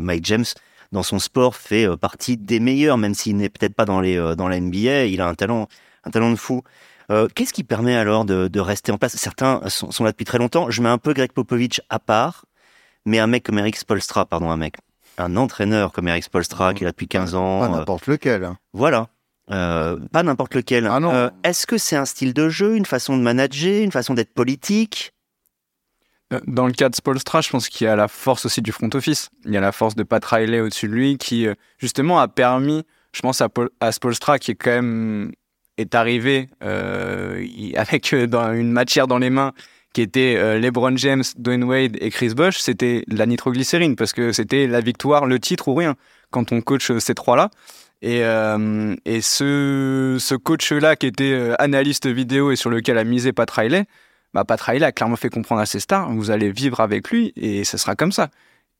Mike 0.00 0.24
James, 0.24 0.46
dans 0.90 1.02
son 1.02 1.18
sport, 1.18 1.54
fait 1.54 1.86
partie 1.98 2.38
des 2.38 2.58
meilleurs, 2.58 2.96
même 2.96 3.12
s'il 3.12 3.36
n'est 3.36 3.50
peut-être 3.50 3.74
pas 3.74 3.84
dans, 3.84 4.00
les, 4.00 4.16
dans 4.38 4.48
la 4.48 4.58
NBA. 4.58 5.04
Il 5.04 5.20
a 5.20 5.28
un 5.28 5.34
talent, 5.34 5.68
un 6.04 6.10
talent 6.10 6.30
de 6.30 6.36
fou. 6.36 6.62
Qu'est-ce 7.34 7.52
qui 7.52 7.62
permet 7.62 7.94
alors 7.94 8.24
de, 8.24 8.48
de, 8.48 8.60
rester 8.60 8.90
en 8.90 8.96
place? 8.96 9.14
Certains 9.16 9.60
sont, 9.68 9.90
sont, 9.90 10.04
là 10.04 10.12
depuis 10.12 10.24
très 10.24 10.38
longtemps. 10.38 10.70
Je 10.70 10.80
mets 10.80 10.88
un 10.88 10.98
peu 10.98 11.12
Greg 11.12 11.32
Popovich 11.32 11.82
à 11.90 11.98
part. 11.98 12.46
Mais 13.06 13.18
un 13.18 13.26
mec 13.26 13.44
comme 13.44 13.58
Eric 13.58 13.76
Spolstra, 13.76 14.26
pardon, 14.26 14.50
un 14.50 14.56
mec, 14.56 14.74
un 15.16 15.36
entraîneur 15.36 15.92
comme 15.92 16.08
Eric 16.08 16.24
Spolstra, 16.24 16.74
qui 16.74 16.84
est 16.84 16.86
là 16.86 16.90
depuis 16.90 17.08
15 17.08 17.34
ans. 17.34 17.60
Pas 17.60 17.66
euh, 17.66 17.70
n'importe 17.70 18.06
lequel. 18.08 18.44
Hein. 18.44 18.58
Voilà. 18.72 19.08
Euh, 19.50 19.96
pas 20.12 20.22
n'importe 20.22 20.54
lequel. 20.54 20.86
Ah 20.86 21.00
non. 21.00 21.14
Euh, 21.14 21.30
Est-ce 21.44 21.66
que 21.66 21.78
c'est 21.78 21.96
un 21.96 22.04
style 22.04 22.34
de 22.34 22.48
jeu, 22.48 22.76
une 22.76 22.84
façon 22.84 23.16
de 23.16 23.22
manager, 23.22 23.82
une 23.82 23.92
façon 23.92 24.14
d'être 24.14 24.34
politique? 24.34 25.12
Euh, 26.32 26.40
dans 26.48 26.66
le 26.66 26.72
cas 26.72 26.88
de 26.88 26.96
Spolstra, 26.96 27.40
je 27.40 27.50
pense 27.50 27.68
qu'il 27.68 27.86
y 27.86 27.88
a 27.88 27.94
la 27.94 28.08
force 28.08 28.44
aussi 28.44 28.60
du 28.60 28.72
front 28.72 28.90
office. 28.92 29.30
Il 29.44 29.52
y 29.52 29.56
a 29.56 29.60
la 29.60 29.72
force 29.72 29.94
de 29.94 30.02
Pat 30.02 30.24
Riley 30.24 30.60
au-dessus 30.60 30.88
de 30.88 30.92
lui 30.92 31.16
qui, 31.16 31.46
justement, 31.78 32.18
a 32.18 32.26
permis, 32.26 32.82
je 33.12 33.20
pense 33.22 33.40
à, 33.40 33.48
Paul, 33.48 33.70
à 33.78 33.92
Spolstra 33.92 34.40
qui 34.40 34.50
est 34.50 34.56
quand 34.56 34.70
même 34.70 35.32
est 35.76 35.94
arrivé 35.94 36.48
euh, 36.62 37.46
avec 37.76 38.14
dans 38.14 38.52
une 38.52 38.72
matière 38.72 39.06
dans 39.06 39.18
les 39.18 39.30
mains 39.30 39.52
qui 39.96 40.02
était 40.02 40.36
euh, 40.36 40.58
LeBron 40.58 40.94
James, 40.98 41.22
Dwayne 41.38 41.64
Wade 41.64 41.96
et 42.02 42.10
Chris 42.10 42.34
Bosh, 42.34 42.58
c'était 42.58 43.02
la 43.08 43.24
nitroglycérine 43.24 43.96
parce 43.96 44.12
que 44.12 44.30
c'était 44.30 44.66
la 44.66 44.82
victoire, 44.82 45.24
le 45.24 45.40
titre 45.40 45.68
ou 45.68 45.74
rien 45.74 45.94
quand 46.30 46.52
on 46.52 46.60
coach 46.60 46.90
euh, 46.90 47.00
ces 47.00 47.14
trois-là. 47.14 47.48
Et, 48.02 48.22
euh, 48.22 48.94
ce 49.06 50.34
coach-là 50.34 50.96
qui 50.96 51.06
était 51.06 51.54
analyste 51.58 52.06
vidéo 52.08 52.52
et 52.52 52.56
sur 52.56 52.68
lequel 52.68 52.98
a 52.98 53.04
misé 53.04 53.32
Pat 53.32 53.50
Riley, 53.50 53.86
bah 54.34 54.44
Pat 54.44 54.60
Riley 54.60 54.84
a 54.84 54.92
clairement 54.92 55.16
fait 55.16 55.30
comprendre 55.30 55.62
à 55.62 55.66
ses 55.66 55.80
stars, 55.80 56.12
vous 56.12 56.30
allez 56.30 56.50
vivre 56.50 56.80
avec 56.80 57.08
lui 57.08 57.32
et 57.34 57.64
ce 57.64 57.78
sera 57.78 57.96
comme 57.96 58.12
ça. 58.12 58.28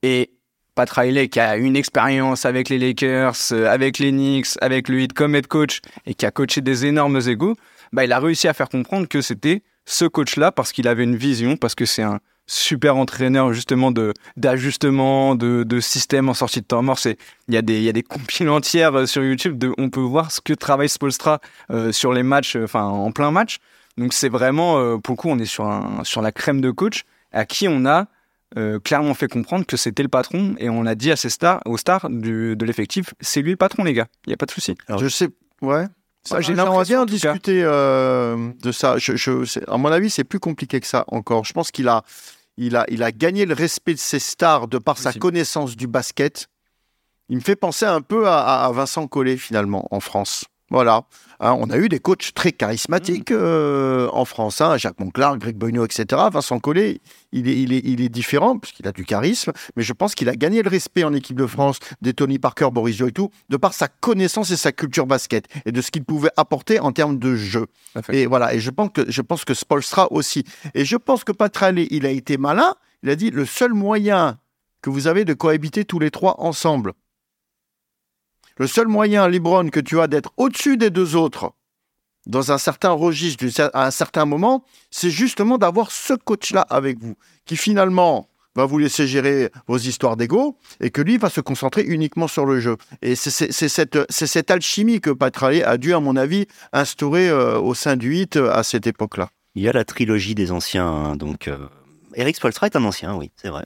Et 0.02 0.32
Pat 0.74 0.90
Riley 0.90 1.28
qui 1.28 1.40
a 1.40 1.56
une 1.56 1.76
expérience 1.76 2.44
avec 2.44 2.68
les 2.68 2.78
Lakers, 2.78 3.52
avec 3.52 3.98
les 4.00 4.10
Knicks, 4.12 4.58
avec 4.60 4.90
le 4.90 5.00
Heat 5.00 5.14
comme 5.14 5.34
head 5.34 5.46
coach 5.46 5.80
et 6.04 6.12
qui 6.12 6.26
a 6.26 6.30
coaché 6.30 6.60
des 6.60 6.84
énormes 6.84 7.22
égaux, 7.26 7.56
bah 7.94 8.04
il 8.04 8.12
a 8.12 8.20
réussi 8.20 8.48
à 8.48 8.52
faire 8.52 8.68
comprendre 8.68 9.08
que 9.08 9.22
c'était 9.22 9.62
ce 9.86 10.04
coach-là 10.04 10.52
parce 10.52 10.72
qu'il 10.72 10.88
avait 10.88 11.04
une 11.04 11.16
vision, 11.16 11.56
parce 11.56 11.74
que 11.74 11.86
c'est 11.86 12.02
un 12.02 12.20
super 12.46 12.96
entraîneur 12.96 13.52
justement 13.52 13.90
de 13.90 14.12
d'ajustement, 14.36 15.34
de, 15.34 15.64
de 15.64 15.80
système 15.80 16.28
en 16.28 16.34
sortie 16.34 16.60
de 16.60 16.66
temps 16.66 16.82
mort. 16.82 16.98
Il 17.04 17.54
y 17.54 17.56
a 17.56 17.62
des 17.62 17.78
il 17.78 17.82
y 17.82 17.88
a 17.88 17.92
des 17.92 18.02
compiles 18.02 18.48
entières 18.48 18.94
euh, 18.94 19.06
sur 19.06 19.24
YouTube. 19.24 19.58
De, 19.58 19.72
on 19.78 19.90
peut 19.90 20.00
voir 20.00 20.30
ce 20.30 20.40
que 20.40 20.52
travaille 20.52 20.88
Spolstra 20.88 21.40
euh, 21.70 21.92
sur 21.92 22.12
les 22.12 22.22
matchs, 22.22 22.56
euh, 22.56 22.64
enfin 22.64 22.84
en 22.84 23.10
plein 23.12 23.30
match. 23.30 23.58
Donc 23.96 24.12
c'est 24.12 24.28
vraiment 24.28 24.98
pour 24.98 25.14
le 25.14 25.16
coup 25.16 25.28
on 25.30 25.38
est 25.38 25.46
sur 25.46 25.64
un 25.64 26.04
sur 26.04 26.20
la 26.20 26.30
crème 26.30 26.60
de 26.60 26.70
coach 26.70 27.04
à 27.32 27.46
qui 27.46 27.66
on 27.66 27.86
a 27.86 28.08
clairement 28.84 29.14
fait 29.14 29.26
comprendre 29.26 29.64
que 29.64 29.78
c'était 29.78 30.02
le 30.02 30.10
patron 30.10 30.54
et 30.58 30.68
on 30.68 30.84
a 30.84 30.94
dit 30.94 31.10
à 31.10 31.16
ses 31.16 31.30
stars 31.30 31.62
aux 31.64 31.78
stars 31.78 32.10
du, 32.10 32.56
de 32.56 32.66
l'effectif 32.66 33.14
c'est 33.20 33.40
lui 33.40 33.52
le 33.52 33.56
patron 33.56 33.84
les 33.84 33.94
gars. 33.94 34.06
Il 34.26 34.30
y 34.30 34.34
a 34.34 34.36
pas 34.36 34.44
de 34.44 34.50
souci. 34.50 34.74
Alors 34.86 35.00
je 35.00 35.08
sais 35.08 35.30
ouais. 35.62 35.86
Bah, 36.30 36.40
J'aimerais 36.40 36.84
bien 36.84 37.04
discuter 37.06 37.62
euh, 37.62 38.50
de 38.62 38.72
ça. 38.72 38.98
Je, 38.98 39.16
je, 39.16 39.58
à 39.70 39.76
mon 39.76 39.90
avis, 39.90 40.10
c'est 40.10 40.24
plus 40.24 40.40
compliqué 40.40 40.80
que 40.80 40.86
ça 40.86 41.04
encore. 41.08 41.44
Je 41.44 41.52
pense 41.52 41.70
qu'il 41.70 41.88
a, 41.88 42.02
il 42.56 42.76
a, 42.76 42.84
il 42.88 43.02
a 43.02 43.12
gagné 43.12 43.46
le 43.46 43.54
respect 43.54 43.94
de 43.94 43.98
ses 43.98 44.18
stars 44.18 44.68
de 44.68 44.78
par 44.78 44.98
sa 44.98 45.12
connaissance 45.12 45.76
du 45.76 45.86
basket. 45.86 46.48
Il 47.28 47.36
me 47.36 47.42
fait 47.42 47.56
penser 47.56 47.86
un 47.86 48.00
peu 48.00 48.28
à, 48.28 48.64
à 48.64 48.72
Vincent 48.72 49.06
Collet 49.08 49.36
finalement 49.36 49.86
en 49.90 50.00
France. 50.00 50.44
Voilà. 50.70 51.04
Hein, 51.38 51.54
on 51.58 51.70
a 51.70 51.76
eu 51.76 51.88
des 51.88 52.00
coachs 52.00 52.32
très 52.34 52.50
charismatiques 52.50 53.30
mm. 53.30 53.38
euh, 53.38 54.08
en 54.12 54.24
France. 54.24 54.60
Hein, 54.60 54.76
Jacques 54.76 54.98
Monclar, 54.98 55.38
Greg 55.38 55.56
Boyneau, 55.56 55.84
etc. 55.84 56.22
Vincent 56.32 56.58
Collet, 56.58 57.00
il 57.32 57.48
est, 57.48 57.56
il 57.56 57.72
est, 57.72 57.82
il 57.84 58.00
est 58.00 58.08
différent, 58.08 58.58
puisqu'il 58.58 58.88
a 58.88 58.92
du 58.92 59.04
charisme, 59.04 59.52
mais 59.76 59.82
je 59.82 59.92
pense 59.92 60.14
qu'il 60.14 60.28
a 60.28 60.34
gagné 60.34 60.62
le 60.62 60.70
respect 60.70 61.04
en 61.04 61.14
équipe 61.14 61.36
de 61.36 61.46
France 61.46 61.78
des 62.00 62.14
Tony 62.14 62.38
Parker, 62.38 62.68
Boris 62.72 63.00
et 63.00 63.12
tout, 63.12 63.30
de 63.48 63.56
par 63.56 63.74
sa 63.74 63.88
connaissance 63.88 64.50
et 64.50 64.56
sa 64.56 64.72
culture 64.72 65.06
basket, 65.06 65.46
et 65.66 65.72
de 65.72 65.80
ce 65.80 65.90
qu'il 65.90 66.04
pouvait 66.04 66.30
apporter 66.36 66.80
en 66.80 66.92
termes 66.92 67.18
de 67.18 67.36
jeu. 67.36 67.66
Et 68.10 68.26
voilà, 68.26 68.54
et 68.54 68.60
je 68.60 68.70
pense 68.70 68.90
que, 68.92 69.10
je 69.10 69.22
pense 69.22 69.44
que 69.44 69.54
Spolstra 69.54 70.10
aussi. 70.10 70.44
Et 70.74 70.84
je 70.84 70.96
pense 70.96 71.22
que 71.22 71.32
Patralé, 71.32 71.86
il 71.90 72.06
a 72.06 72.10
été 72.10 72.38
malin, 72.38 72.74
il 73.02 73.10
a 73.10 73.16
dit, 73.16 73.30
le 73.30 73.44
seul 73.44 73.72
moyen 73.72 74.38
que 74.82 74.90
vous 74.90 75.06
avez 75.06 75.24
de 75.24 75.34
cohabiter 75.34 75.84
tous 75.84 75.98
les 75.98 76.10
trois 76.10 76.40
ensemble, 76.40 76.92
le 78.58 78.66
seul 78.66 78.88
moyen, 78.88 79.28
Libron, 79.28 79.68
que 79.68 79.80
tu 79.80 80.00
as 80.00 80.06
d'être 80.06 80.32
au-dessus 80.36 80.76
des 80.76 80.90
deux 80.90 81.16
autres, 81.16 81.52
dans 82.26 82.52
un 82.52 82.58
certain 82.58 82.90
registre, 82.90 83.44
à 83.72 83.86
un 83.86 83.90
certain 83.90 84.24
moment, 84.24 84.64
c'est 84.90 85.10
justement 85.10 85.58
d'avoir 85.58 85.90
ce 85.90 86.14
coach-là 86.14 86.62
avec 86.68 86.98
vous, 87.00 87.16
qui 87.44 87.56
finalement 87.56 88.28
va 88.56 88.64
vous 88.64 88.78
laisser 88.78 89.06
gérer 89.06 89.50
vos 89.68 89.76
histoires 89.76 90.16
d'ego 90.16 90.56
et 90.80 90.90
que 90.90 91.02
lui 91.02 91.18
va 91.18 91.30
se 91.30 91.40
concentrer 91.40 91.82
uniquement 91.82 92.26
sur 92.26 92.46
le 92.46 92.58
jeu. 92.58 92.76
Et 93.02 93.14
c'est 93.14 93.52
cette, 93.52 93.98
cette, 94.10 94.50
alchimie 94.50 95.00
que 95.00 95.10
Patralé 95.10 95.62
a 95.62 95.76
dû, 95.76 95.94
à 95.94 96.00
mon 96.00 96.16
avis, 96.16 96.46
instaurer 96.72 97.28
euh, 97.28 97.58
au 97.58 97.74
sein 97.74 97.96
du 97.96 98.08
8 98.08 98.36
euh, 98.36 98.50
à 98.50 98.62
cette 98.62 98.86
époque-là. 98.86 99.28
Il 99.54 99.62
y 99.62 99.68
a 99.68 99.72
la 99.72 99.84
trilogie 99.84 100.34
des 100.34 100.52
anciens, 100.52 100.86
hein, 100.86 101.16
donc 101.16 101.48
euh, 101.48 101.58
Eric 102.14 102.36
Spolstra 102.36 102.66
est 102.66 102.76
un 102.76 102.84
ancien, 102.84 103.14
oui, 103.14 103.30
c'est 103.36 103.48
vrai. 103.48 103.64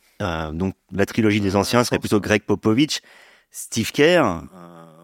donc 0.53 0.75
la 0.93 1.07
trilogie 1.07 1.41
des 1.41 1.57
anciens 1.57 1.85
serait 1.85 1.99
plutôt 1.99 2.21
Greg 2.21 2.43
Popovich, 2.43 3.01
Steve 3.51 3.91
Kerr, 3.91 4.43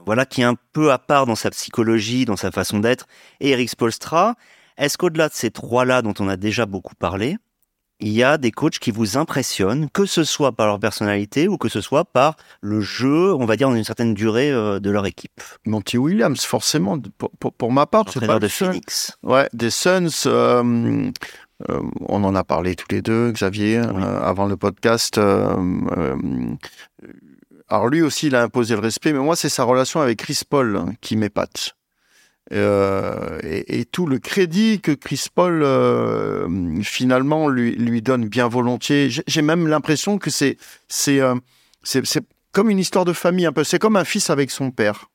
voilà, 0.06 0.24
qui 0.24 0.40
est 0.40 0.44
un 0.44 0.56
peu 0.72 0.92
à 0.92 0.98
part 0.98 1.26
dans 1.26 1.34
sa 1.34 1.50
psychologie, 1.50 2.24
dans 2.24 2.36
sa 2.36 2.50
façon 2.50 2.78
d'être, 2.78 3.06
et 3.40 3.50
Eric 3.50 3.68
Spolstra. 3.68 4.36
Est-ce 4.78 4.96
qu'au-delà 4.96 5.28
de 5.28 5.34
ces 5.34 5.50
trois-là 5.50 6.02
dont 6.02 6.14
on 6.20 6.28
a 6.28 6.36
déjà 6.36 6.64
beaucoup 6.66 6.94
parlé, 6.94 7.36
il 7.98 8.12
y 8.12 8.22
a 8.22 8.36
des 8.36 8.50
coachs 8.50 8.78
qui 8.78 8.90
vous 8.90 9.16
impressionnent, 9.16 9.88
que 9.90 10.04
ce 10.04 10.22
soit 10.22 10.52
par 10.52 10.66
leur 10.66 10.78
personnalité 10.78 11.48
ou 11.48 11.56
que 11.56 11.68
ce 11.70 11.80
soit 11.80 12.04
par 12.04 12.36
le 12.60 12.80
jeu, 12.80 13.34
on 13.34 13.46
va 13.46 13.56
dire, 13.56 13.70
dans 13.70 13.74
une 13.74 13.84
certaine 13.84 14.12
durée 14.12 14.52
euh, 14.52 14.80
de 14.80 14.90
leur 14.90 15.06
équipe? 15.06 15.40
Monty 15.64 15.96
Williams, 15.96 16.42
forcément, 16.44 16.98
pour, 17.56 17.72
ma 17.72 17.86
part, 17.86 18.04
c'est 18.12 18.24
pas 18.26 18.38
de 18.38 18.48
Phoenix. 18.48 19.16
Ouais, 19.22 19.48
des 19.54 19.70
Suns. 19.70 20.26
Euh, 20.26 21.10
euh, 21.70 21.80
on 22.00 22.22
en 22.22 22.34
a 22.34 22.44
parlé 22.44 22.74
tous 22.74 22.88
les 22.90 23.00
deux, 23.00 23.32
Xavier, 23.32 23.78
avant 23.78 24.44
le 24.44 24.58
podcast 24.58 25.18
alors 27.68 27.88
lui 27.88 28.02
aussi, 28.02 28.28
il 28.28 28.36
a 28.36 28.42
imposé 28.42 28.74
le 28.74 28.80
respect, 28.80 29.12
mais 29.12 29.18
moi, 29.18 29.34
c'est 29.34 29.48
sa 29.48 29.64
relation 29.64 30.00
avec 30.00 30.18
Chris 30.18 30.42
Paul 30.48 30.84
qui 31.00 31.16
m'épate. 31.16 31.74
Euh, 32.52 33.40
et, 33.42 33.84
tout 33.86 34.06
le 34.06 34.20
crédit 34.20 34.80
que 34.80 34.92
Chris 34.92 35.26
Paul 35.34 35.62
euh, 35.64 36.80
finalement 36.82 37.48
lui, 37.48 37.74
lui 37.74 38.02
donne 38.02 38.28
bien 38.28 38.46
volontiers. 38.46 39.08
J'ai 39.10 39.42
même 39.42 39.66
l'impression 39.66 40.18
que 40.18 40.30
c'est 40.30 40.56
euh, 41.08 41.34
c'est 41.82 42.06
c'est 42.06 42.24
comme 42.52 42.70
une 42.70 42.78
histoire 42.78 43.04
de 43.04 43.12
famille 43.12 43.46
un 43.46 43.52
peu. 43.52 43.64
C'est 43.64 43.80
comme 43.80 43.96
un 43.96 44.04
fils 44.04 44.30
avec 44.30 44.52
son 44.52 44.70
père. 44.70 45.10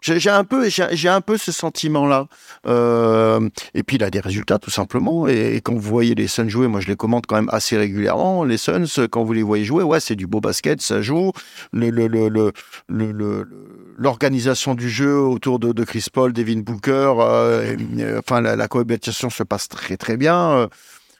J'ai 0.00 0.30
un 0.30 0.44
peu, 0.44 0.68
j'ai 0.68 1.08
un 1.08 1.20
peu 1.20 1.36
ce 1.36 1.50
sentiment-là. 1.50 2.26
Euh, 2.66 3.48
et 3.74 3.82
puis 3.82 3.96
il 3.96 4.04
a 4.04 4.10
des 4.10 4.20
résultats 4.20 4.58
tout 4.58 4.70
simplement. 4.70 5.26
Et, 5.26 5.60
quand 5.62 5.74
vous 5.74 5.80
voyez 5.80 6.14
les 6.14 6.28
Suns 6.28 6.48
jouer, 6.48 6.68
moi 6.68 6.80
je 6.80 6.88
les 6.88 6.96
commente 6.96 7.26
quand 7.26 7.36
même 7.36 7.48
assez 7.50 7.76
régulièrement. 7.76 8.44
Les 8.44 8.58
Suns, 8.58 9.08
quand 9.10 9.24
vous 9.24 9.32
les 9.32 9.42
voyez 9.42 9.64
jouer, 9.64 9.82
ouais, 9.82 10.00
c'est 10.00 10.14
du 10.14 10.26
beau 10.26 10.40
basket, 10.40 10.80
ça 10.80 11.02
joue. 11.02 11.32
Le, 11.72 11.90
le, 11.90 12.06
le, 12.06 12.52
le, 12.88 13.48
l'organisation 13.96 14.74
du 14.74 14.88
jeu 14.90 15.18
autour 15.18 15.58
de, 15.58 15.84
Chris 15.84 16.06
Paul, 16.12 16.32
Devin 16.32 16.60
Booker, 16.60 17.14
euh, 17.18 17.76
enfin 18.18 18.40
la, 18.40 18.54
la, 18.54 18.68
cohabitation 18.68 19.30
se 19.30 19.42
passe 19.42 19.68
très 19.68 19.96
très 19.96 20.16
bien. 20.16 20.68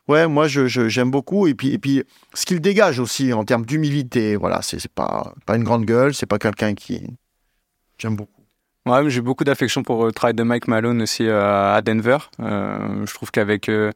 Ouais, 0.09 0.29
moi 0.29 0.47
je 0.47 0.69
j'aime 0.69 1.11
beaucoup 1.11 1.49
et 1.49 1.55
puis 1.55 1.73
et 1.73 1.79
puis 1.79 2.05
ce 2.33 2.47
qu'il 2.47 2.61
dégage 2.61 3.01
aussi 3.01 3.33
en 3.33 3.45
termes 3.45 3.67
d'humilité, 3.67 4.37
voilà, 4.37 4.61
c'est 4.63 4.87
pas 4.89 5.35
pas 5.47 5.57
une 5.57 5.65
grande 5.65 5.85
gueule, 5.85 6.15
c'est 6.15 6.27
pas 6.27 6.39
quelqu'un 6.39 6.75
qui 6.75 7.03
j'aime 7.99 8.15
beaucoup. 8.15 8.36
Ouais, 8.87 9.11
j'ai 9.11 9.21
beaucoup 9.21 9.43
d'affection 9.43 9.83
pour 9.83 10.07
le 10.07 10.13
travail 10.13 10.35
de 10.35 10.45
Mike 10.45 10.69
Malone 10.69 11.03
aussi 11.03 11.27
euh, 11.27 11.75
à 11.75 11.83
Denver. 11.83 12.19
Euh, 12.41 13.05
je 13.05 13.13
trouve 13.15 13.33
qu'avec 13.33 13.69
euh, 13.69 13.91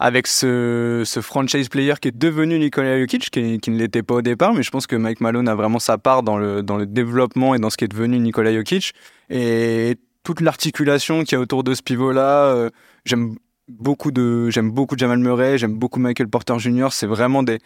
avec 0.00 0.26
ce, 0.26 1.02
ce, 1.06 1.20
franchise 1.20 1.68
player 1.68 1.94
qui 2.00 2.08
est 2.08 2.16
devenu 2.16 2.58
Nikola 2.58 2.98
Jokic, 2.98 3.30
qui, 3.30 3.60
qui 3.60 3.70
ne 3.70 3.76
l'était 3.78 4.02
pas 4.02 4.14
au 4.14 4.22
départ, 4.22 4.52
mais 4.54 4.64
je 4.64 4.70
pense 4.70 4.88
que 4.88 4.96
Mike 4.96 5.20
Malone 5.20 5.46
a 5.46 5.54
vraiment 5.54 5.78
sa 5.78 5.96
part 5.96 6.24
dans 6.24 6.38
le, 6.38 6.62
dans 6.62 6.76
le 6.76 6.86
développement 6.86 7.54
et 7.54 7.58
dans 7.60 7.70
ce 7.70 7.76
qui 7.76 7.84
est 7.84 7.88
devenu 7.88 8.18
Nikola 8.18 8.52
Jokic. 8.52 8.94
Et 9.28 9.96
toute 10.24 10.40
l'articulation 10.40 11.22
qu'il 11.22 11.36
y 11.36 11.38
a 11.38 11.40
autour 11.40 11.62
de 11.62 11.74
ce 11.74 11.82
pivot-là, 11.82 12.46
euh, 12.46 12.70
j'aime 13.04 13.36
beaucoup 13.68 14.10
beaucoup 14.10 14.96
Jamal 14.98 15.18
Murray, 15.18 15.58
j'aime 15.58 15.78
beaucoup 15.78 16.00
Michael 16.00 16.28
Porter 16.28 16.58
Jr. 16.58 16.88
C'est 16.90 17.06
vraiment 17.06 17.42
des, 17.42 17.58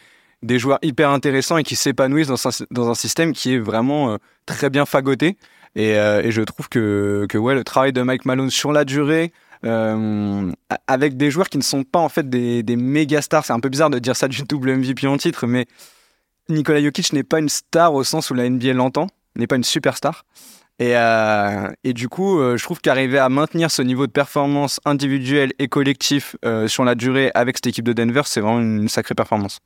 des 0.43 0.59
joueurs 0.59 0.79
hyper 0.83 1.11
intéressants 1.11 1.57
et 1.57 1.63
qui 1.63 1.77
s'épanouissent 1.77 2.29
dans, 2.29 2.51
dans, 2.71 2.91
un 2.91 2.95
système 2.95 3.33
qui 3.33 3.55
est 3.55 3.59
vraiment 3.59 4.13
euh, 4.13 4.17
très 4.45 4.71
bien 4.71 4.85
fagoté. 4.85 5.39
Et, 5.77 5.99
euh, 5.99 6.23
et, 6.23 6.31
je 6.31 6.43
trouve 6.43 6.69
que, 6.69 7.27
ouais, 7.35 7.55
le 7.55 7.65
travail 7.65 7.93
de 7.93 8.03
Mike 8.03 8.25
Malone 8.25 8.51
sur 8.51 8.73
la 8.73 8.85
durée, 8.85 9.33
euh, 9.65 10.53
avec 10.87 11.17
des 11.17 11.31
joueurs 11.31 11.49
qui 11.49 11.59
ne 11.59 11.63
sont 11.63 11.83
pas 11.83 11.99
en 11.99 12.09
fait 12.09 12.29
des, 12.29 12.63
méga 12.77 13.23
stars. 13.23 13.45
C'est 13.45 13.53
un 13.53 13.61
peu 13.61 13.69
bizarre 13.69 13.91
de 13.91 13.99
dire 13.99 14.15
ça 14.15 14.29
du 14.29 14.43
double 14.43 14.77
MVP 14.77 15.07
en 15.07 15.17
titre, 15.17 15.47
mais 15.47 15.67
Nikola 16.49 16.83
Jokic 16.83 17.13
n'est 17.13 17.25
pas 17.25 17.39
une 17.39 17.49
star 17.49 17.95
au 17.95 18.05
sens 18.05 18.31
où 18.31 18.35
la 18.35 18.49
NBA 18.49 18.73
l'entend, 18.75 19.09
n'est 19.37 19.47
pas 19.47 19.57
une 19.57 19.65
superstar. 19.65 20.25
Et, 20.79 20.97
euh, 20.97 21.69
du 21.85 22.09
coup, 22.09 22.39
je 22.39 22.63
trouve 22.63 22.81
qu'arriver 22.81 23.19
à 23.19 23.29
maintenir 23.29 23.71
ce 23.71 23.83
niveau 23.83 24.07
de 24.07 24.13
performance 24.13 24.81
individuelle 24.85 25.53
et 25.59 25.69
collectif 25.69 26.37
sur 26.67 26.85
la 26.85 26.95
durée 26.95 27.31
avec 27.35 27.57
cette 27.57 27.69
équipe 27.69 27.85
de 27.85 27.93
Denver, 27.93 28.23
c'est 28.27 28.41
vraiment 28.41 28.61
une 28.61 28.89
sacrée 28.89 29.15
performance. 29.15 29.61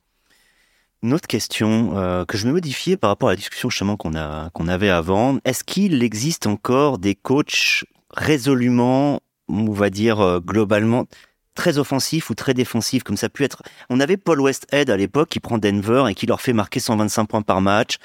Une 1.03 1.15
autre 1.15 1.29
question 1.29 1.97
euh, 1.97 2.25
que 2.25 2.37
je 2.37 2.45
vais 2.45 2.53
modifier 2.53 2.97
par 2.97 3.11
rapport 3.11 3.29
à 3.29 3.33
la 3.33 3.37
discussion 3.37 3.71
justement 3.71 3.97
qu'on 3.97 4.17
a 4.17 4.51
qu'on 4.51 4.67
avait 4.67 4.89
avant. 4.89 5.39
Est-ce 5.45 5.63
qu'il 5.63 6.03
existe 6.03 6.49
encore 6.49 6.99
des 6.99 7.15
coachs 7.15 7.85
résolument 8.11 9.21
on 9.49 9.71
va 9.71 9.91
dire 9.91 10.21
euh, 10.21 10.41
globalement 10.41 11.07
très 11.55 11.79
offensif 11.79 12.31
ou 12.31 12.35
très 12.35 12.53
défensif 12.53 13.05
comme 13.05 13.17
ça 13.17 13.29
pu 13.29 13.45
être? 13.45 13.63
On 13.91 14.01
avait 14.01 14.17
Paul 14.17 14.41
Westhead 14.41 14.91
à 14.91 14.97
l'époque 14.97 15.29
qui 15.29 15.39
prend 15.39 15.59
Denver 15.59 16.05
et 16.09 16.15
qui 16.15 16.27
leur 16.27 16.41
fait 16.41 16.53
marquer 16.53 16.81
125 16.81 17.27
points 17.27 17.43
par 17.43 17.61
match. 17.61 17.99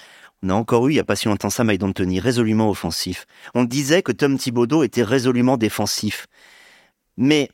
On 0.44 0.50
a 0.50 0.54
encore 0.54 0.88
eu, 0.88 0.92
il 0.92 0.96
n'y 0.96 1.00
a 1.00 1.06
pas 1.06 1.16
si 1.16 1.28
longtemps 1.28 1.50
ça, 1.50 1.64
Mike 1.64 1.80
D'Antoni, 1.80 2.20
résolument 2.20 2.70
offensif. 2.70 3.26
On 3.56 3.64
disait 3.64 4.04
que 4.04 4.12
Tom 4.12 4.38
Thibodeau 4.38 4.84
était 4.84 5.04
résolument 5.04 5.58
défensif. 5.58 6.28
Mais 7.18 7.50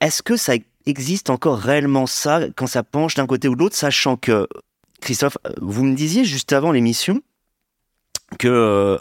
est-ce 0.00 0.22
que 0.22 0.36
ça 0.36 0.54
existe 0.84 1.30
encore 1.30 1.58
réellement 1.58 2.06
ça 2.06 2.40
quand 2.56 2.66
ça 2.66 2.82
penche 2.82 3.14
d'un 3.14 3.26
côté 3.26 3.48
ou 3.48 3.54
de 3.54 3.60
l'autre, 3.60 3.76
sachant 3.76 4.16
que, 4.16 4.48
Christophe, 5.02 5.36
vous 5.60 5.84
me 5.84 5.96
disiez 5.96 6.24
juste 6.24 6.52
avant 6.52 6.70
l'émission 6.70 7.20
que 8.38 8.48
euh, 8.48 8.98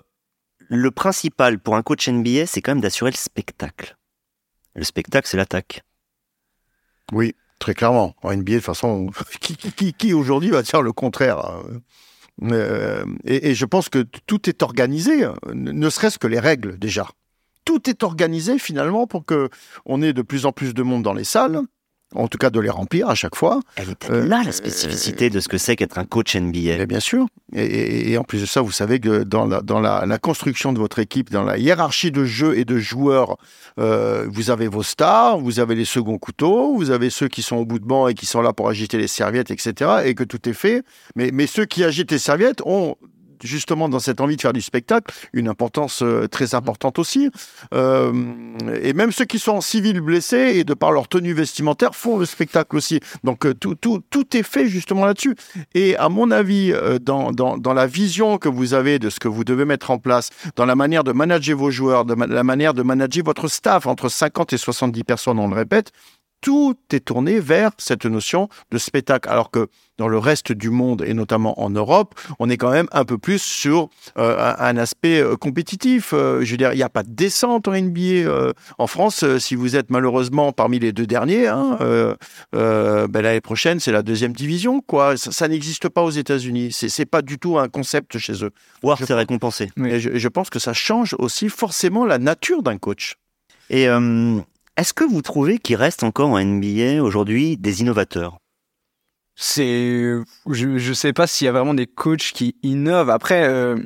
le 0.67 0.91
principal 0.91 1.59
pour 1.59 1.75
un 1.75 1.83
coach 1.83 2.09
NBA, 2.09 2.47
c'est 2.47 2.61
quand 2.61 2.71
même 2.71 2.81
d'assurer 2.81 3.11
le 3.11 3.17
spectacle. 3.17 3.95
Le 4.73 4.83
spectacle, 4.83 5.27
c'est 5.27 5.37
l'attaque. 5.37 5.83
Oui, 7.11 7.35
très 7.59 7.75
clairement. 7.75 8.15
En 8.23 8.33
NBA, 8.33 8.53
de 8.53 8.57
toute 8.57 8.65
façon, 8.65 9.11
qui, 9.39 10.13
aujourd'hui 10.13 10.49
va 10.49 10.63
dire 10.63 10.81
le 10.81 10.91
contraire 10.91 11.61
euh, 12.41 13.05
et, 13.23 13.53
je 13.53 13.65
pense 13.65 13.87
que 13.87 13.99
tout 14.25 14.49
est 14.49 14.63
organisé, 14.63 15.27
ne 15.53 15.89
serait-ce 15.89 16.17
que 16.17 16.27
les 16.27 16.39
règles 16.39 16.79
déjà. 16.79 17.07
Tout 17.63 17.87
est 17.87 18.01
organisé 18.01 18.57
finalement 18.57 19.05
pour 19.05 19.23
que 19.23 19.49
on 19.85 20.01
ait 20.01 20.13
de 20.13 20.23
plus 20.23 20.47
en 20.47 20.51
plus 20.51 20.73
de 20.73 20.81
monde 20.81 21.03
dans 21.03 21.13
les 21.13 21.25
salles, 21.25 21.61
en 22.15 22.27
tout 22.27 22.37
cas 22.37 22.49
de 22.49 22.59
les 22.59 22.69
remplir 22.69 23.09
à 23.09 23.15
chaque 23.15 23.35
fois. 23.35 23.59
Elle 23.75 23.89
est 23.89 23.95
peut-être 23.95 24.27
là 24.27 24.43
la 24.43 24.51
spécificité 24.51 25.29
de 25.29 25.39
ce 25.39 25.47
que 25.47 25.57
c'est 25.57 25.75
qu'être 25.75 25.97
un 25.97 26.05
coach 26.05 26.35
NBA. 26.35 26.77
Et 26.77 26.85
bien 26.85 26.99
sûr. 26.99 27.27
Et, 27.53 27.63
et, 27.63 28.11
et, 28.11 28.17
en 28.17 28.23
plus 28.23 28.41
de 28.41 28.45
ça, 28.45 28.61
vous 28.61 28.71
savez 28.71 28.99
que 28.99 29.23
dans, 29.23 29.45
la, 29.45 29.61
dans 29.61 29.79
la, 29.79 30.05
la, 30.05 30.17
construction 30.17 30.71
de 30.71 30.79
votre 30.79 30.99
équipe, 30.99 31.29
dans 31.29 31.43
la 31.43 31.57
hiérarchie 31.57 32.11
de 32.11 32.23
jeu 32.23 32.57
et 32.57 32.63
de 32.63 32.77
joueurs, 32.77 33.37
euh, 33.77 34.25
vous 34.29 34.49
avez 34.49 34.67
vos 34.67 34.83
stars, 34.83 35.37
vous 35.37 35.59
avez 35.59 35.75
les 35.75 35.85
seconds 35.85 36.17
couteaux, 36.17 36.75
vous 36.75 36.91
avez 36.91 37.09
ceux 37.09 37.27
qui 37.27 37.41
sont 37.41 37.57
au 37.57 37.65
bout 37.65 37.79
de 37.79 37.85
banc 37.85 38.07
et 38.07 38.13
qui 38.13 38.25
sont 38.25 38.41
là 38.41 38.53
pour 38.53 38.69
agiter 38.69 38.97
les 38.97 39.07
serviettes, 39.07 39.51
etc. 39.51 39.91
Et 40.05 40.15
que 40.15 40.23
tout 40.23 40.47
est 40.47 40.53
fait. 40.53 40.83
Mais, 41.15 41.31
mais 41.33 41.47
ceux 41.47 41.65
qui 41.65 41.83
agitent 41.83 42.11
les 42.11 42.19
serviettes 42.19 42.61
ont 42.65 42.95
justement 43.43 43.89
dans 43.89 43.99
cette 43.99 44.21
envie 44.21 44.35
de 44.35 44.41
faire 44.41 44.53
du 44.53 44.61
spectacle 44.61 45.13
une 45.33 45.47
importance 45.47 46.01
euh, 46.03 46.27
très 46.27 46.55
importante 46.55 46.99
aussi. 46.99 47.29
Euh, 47.73 48.11
et 48.81 48.93
même 48.93 49.11
ceux 49.11 49.25
qui 49.25 49.39
sont 49.39 49.53
en 49.53 49.61
civil 49.61 50.01
blessés 50.01 50.53
et 50.55 50.63
de 50.63 50.73
par 50.73 50.91
leur 50.91 51.07
tenue 51.07 51.33
vestimentaire 51.33 51.95
font 51.95 52.17
le 52.17 52.25
spectacle 52.25 52.75
aussi. 52.75 52.99
Donc 53.23 53.45
euh, 53.45 53.53
tout, 53.53 53.75
tout, 53.75 54.01
tout 54.09 54.35
est 54.35 54.43
fait 54.43 54.67
justement 54.67 55.05
là-dessus. 55.05 55.35
Et 55.73 55.95
à 55.97 56.09
mon 56.09 56.31
avis, 56.31 56.71
euh, 56.71 56.99
dans, 56.99 57.31
dans, 57.31 57.57
dans, 57.57 57.73
la 57.73 57.87
vision 57.87 58.37
que 58.37 58.49
vous 58.49 58.73
avez 58.73 58.99
de 58.99 59.09
ce 59.09 59.19
que 59.19 59.27
vous 59.27 59.43
devez 59.43 59.65
mettre 59.65 59.91
en 59.91 59.97
place, 59.97 60.29
dans 60.55 60.65
la 60.65 60.75
manière 60.75 61.03
de 61.03 61.11
manager 61.11 61.57
vos 61.57 61.71
joueurs, 61.71 62.05
de 62.05 62.13
la 62.13 62.43
manière 62.43 62.73
de 62.73 62.83
manager 62.83 63.23
votre 63.23 63.47
staff 63.47 63.87
entre 63.87 64.09
50 64.09 64.53
et 64.53 64.57
70 64.57 65.03
personnes, 65.03 65.39
on 65.39 65.47
le 65.47 65.55
répète, 65.55 65.91
tout 66.41 66.75
est 66.91 67.05
tourné 67.05 67.39
vers 67.39 67.71
cette 67.77 68.05
notion 68.05 68.49
de 68.71 68.77
spectacle. 68.77 69.29
Alors 69.29 69.51
que 69.51 69.67
dans 69.97 70.07
le 70.07 70.17
reste 70.17 70.51
du 70.51 70.71
monde, 70.71 71.03
et 71.05 71.13
notamment 71.13 71.61
en 71.61 71.69
Europe, 71.69 72.19
on 72.39 72.49
est 72.49 72.57
quand 72.57 72.71
même 72.71 72.87
un 72.91 73.05
peu 73.05 73.19
plus 73.19 73.39
sur 73.39 73.89
euh, 74.17 74.53
un, 74.57 74.75
aspect 74.77 75.21
euh, 75.21 75.35
compétitif. 75.35 76.13
Euh, 76.13 76.43
je 76.43 76.49
veux 76.49 76.57
dire, 76.57 76.73
il 76.73 76.77
n'y 76.77 76.83
a 76.83 76.89
pas 76.89 77.03
de 77.03 77.11
descente 77.11 77.67
en 77.67 77.73
NBA. 77.73 78.01
Euh, 78.01 78.51
en 78.79 78.87
France, 78.87 79.23
si 79.37 79.53
vous 79.53 79.75
êtes 79.75 79.91
malheureusement 79.91 80.53
parmi 80.53 80.79
les 80.79 80.91
deux 80.91 81.05
derniers, 81.05 81.47
hein, 81.47 81.77
ben, 82.51 83.21
l'année 83.21 83.41
prochaine, 83.41 83.79
c'est 83.79 83.91
la 83.91 84.01
deuxième 84.01 84.33
division. 84.33 84.81
quoi. 84.81 85.17
Ça, 85.17 85.31
ça 85.31 85.47
n'existe 85.47 85.87
pas 85.87 86.01
aux 86.01 86.09
États-Unis. 86.09 86.71
C'est 86.71 87.05
pas 87.05 87.21
du 87.21 87.37
tout 87.37 87.59
un 87.59 87.67
concept 87.67 88.17
chez 88.17 88.43
eux. 88.43 88.51
Voir, 88.81 88.97
c'est 88.97 89.13
récompensé. 89.13 89.69
Et 89.85 89.99
je, 89.99 90.17
je, 90.17 90.27
pense 90.27 90.49
que 90.49 90.59
ça 90.59 90.73
change 90.73 91.15
aussi 91.19 91.49
forcément 91.49 92.05
la 92.05 92.17
nature 92.17 92.63
d'un 92.63 92.79
coach. 92.79 93.17
Et 93.69 93.87
est-ce 94.81 94.95
que 94.95 95.03
vous 95.03 95.21
trouvez 95.21 95.59
qu'il 95.59 95.75
reste 95.75 96.03
encore 96.03 96.31
en 96.31 96.43
NBA 96.43 97.03
aujourd'hui 97.03 97.55
des 97.55 97.81
innovateurs? 97.81 98.39
C'est, 99.35 100.15
je 100.49 100.67
ne 100.67 100.93
sais 100.93 101.13
pas 101.13 101.27
s'il 101.27 101.45
y 101.45 101.47
a 101.47 101.51
vraiment 101.51 101.75
des 101.75 101.85
coachs 101.85 102.31
qui 102.33 102.55
innovent. 102.63 103.11
Après, 103.11 103.43
euh, 103.47 103.77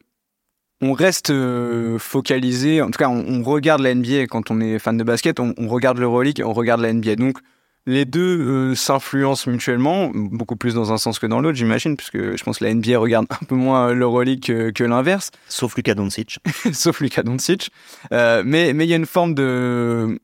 on 0.82 0.94
reste 0.94 1.32
euh, 1.32 2.00
focalisé. 2.00 2.82
En 2.82 2.88
tout 2.92 2.98
cas, 2.98 3.10
on, 3.10 3.26
on, 3.28 3.44
regarde 3.44 3.82
la 3.82 3.94
NBA 3.94 4.28
quand 4.28 4.52
on 4.52 4.62
est 4.62 4.80
fan 4.80 4.98
de 4.98 5.04
basket. 5.04 5.42
On, 5.42 5.54
on 5.58 5.68
regarde 5.68 5.98
l'Euroleague 5.98 6.40
et 6.40 6.44
on 6.44 6.54
regarde 6.54 6.80
la 6.80 6.94
NBA. 6.94 7.18
Donc, 7.18 7.40
les 7.88 8.06
deux 8.06 8.40
euh, 8.40 8.76
s'influencent 8.76 9.50
mutuellement, 9.50 10.10
beaucoup 10.14 10.56
plus 10.56 10.74
dans 10.74 10.92
un 10.92 10.98
sens 10.98 11.20
que 11.20 11.28
dans 11.28 11.40
l'autre, 11.40 11.58
j'imagine, 11.58 11.96
puisque 11.96 12.36
je 12.36 12.44
pense 12.44 12.60
que 12.60 12.64
la 12.64 12.74
NBA 12.74 12.98
regarde 12.98 13.28
un 13.30 13.46
peu 13.46 13.56
moins 13.56 13.94
l'Euroleague 13.94 14.44
que, 14.44 14.72
que 14.72 14.84
l'inverse. 14.84 15.32
Sauf 15.50 15.76
Luka 15.76 15.94
Doncic. 15.94 16.40
Sauf 16.74 17.00
Luka 17.00 17.22
Doncic. 17.22 17.70
Euh, 18.12 18.44
mais 18.46 18.74
mais 18.74 18.86
il 18.86 18.90
y 18.90 18.94
a 18.94 18.98
une 18.98 19.06
forme 19.06 19.36
de 19.36 20.20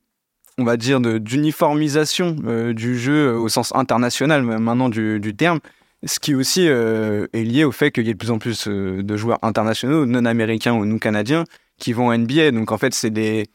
on 0.58 0.64
va 0.64 0.78
dire, 0.78 1.00
d'uniformisation 1.00 2.36
euh, 2.46 2.74
du 2.74 2.98
jeu 2.98 3.30
euh, 3.30 3.38
au 3.38 3.50
sens 3.50 3.74
international 3.76 4.44
maintenant 4.44 4.90
du, 4.90 5.36
terme, 5.36 5.60
ce 6.06 6.20
qui 6.20 6.36
aussi 6.36 6.68
euh, 6.68 7.28
est 7.34 7.44
lié 7.44 7.64
au 7.64 7.72
fait 7.72 7.92
qu'il 7.92 8.06
y 8.06 8.10
ait 8.10 8.14
de 8.14 8.18
plus 8.18 8.32
en 8.32 8.40
plus 8.40 8.68
de 8.68 9.18
joueurs 9.18 9.40
internationaux, 9.42 10.06
non 10.06 10.26
américains 10.26 10.74
ou 10.74 10.86
non 10.86 10.98
canadiens, 10.98 11.46
qui 11.78 11.94
vont 11.94 12.08
en 12.08 12.18
NBA. 12.18 12.52
Donc 12.52 12.72
en 12.72 12.78
fait, 12.78 12.94
c'est 12.94 13.12
des, 13.12 13.48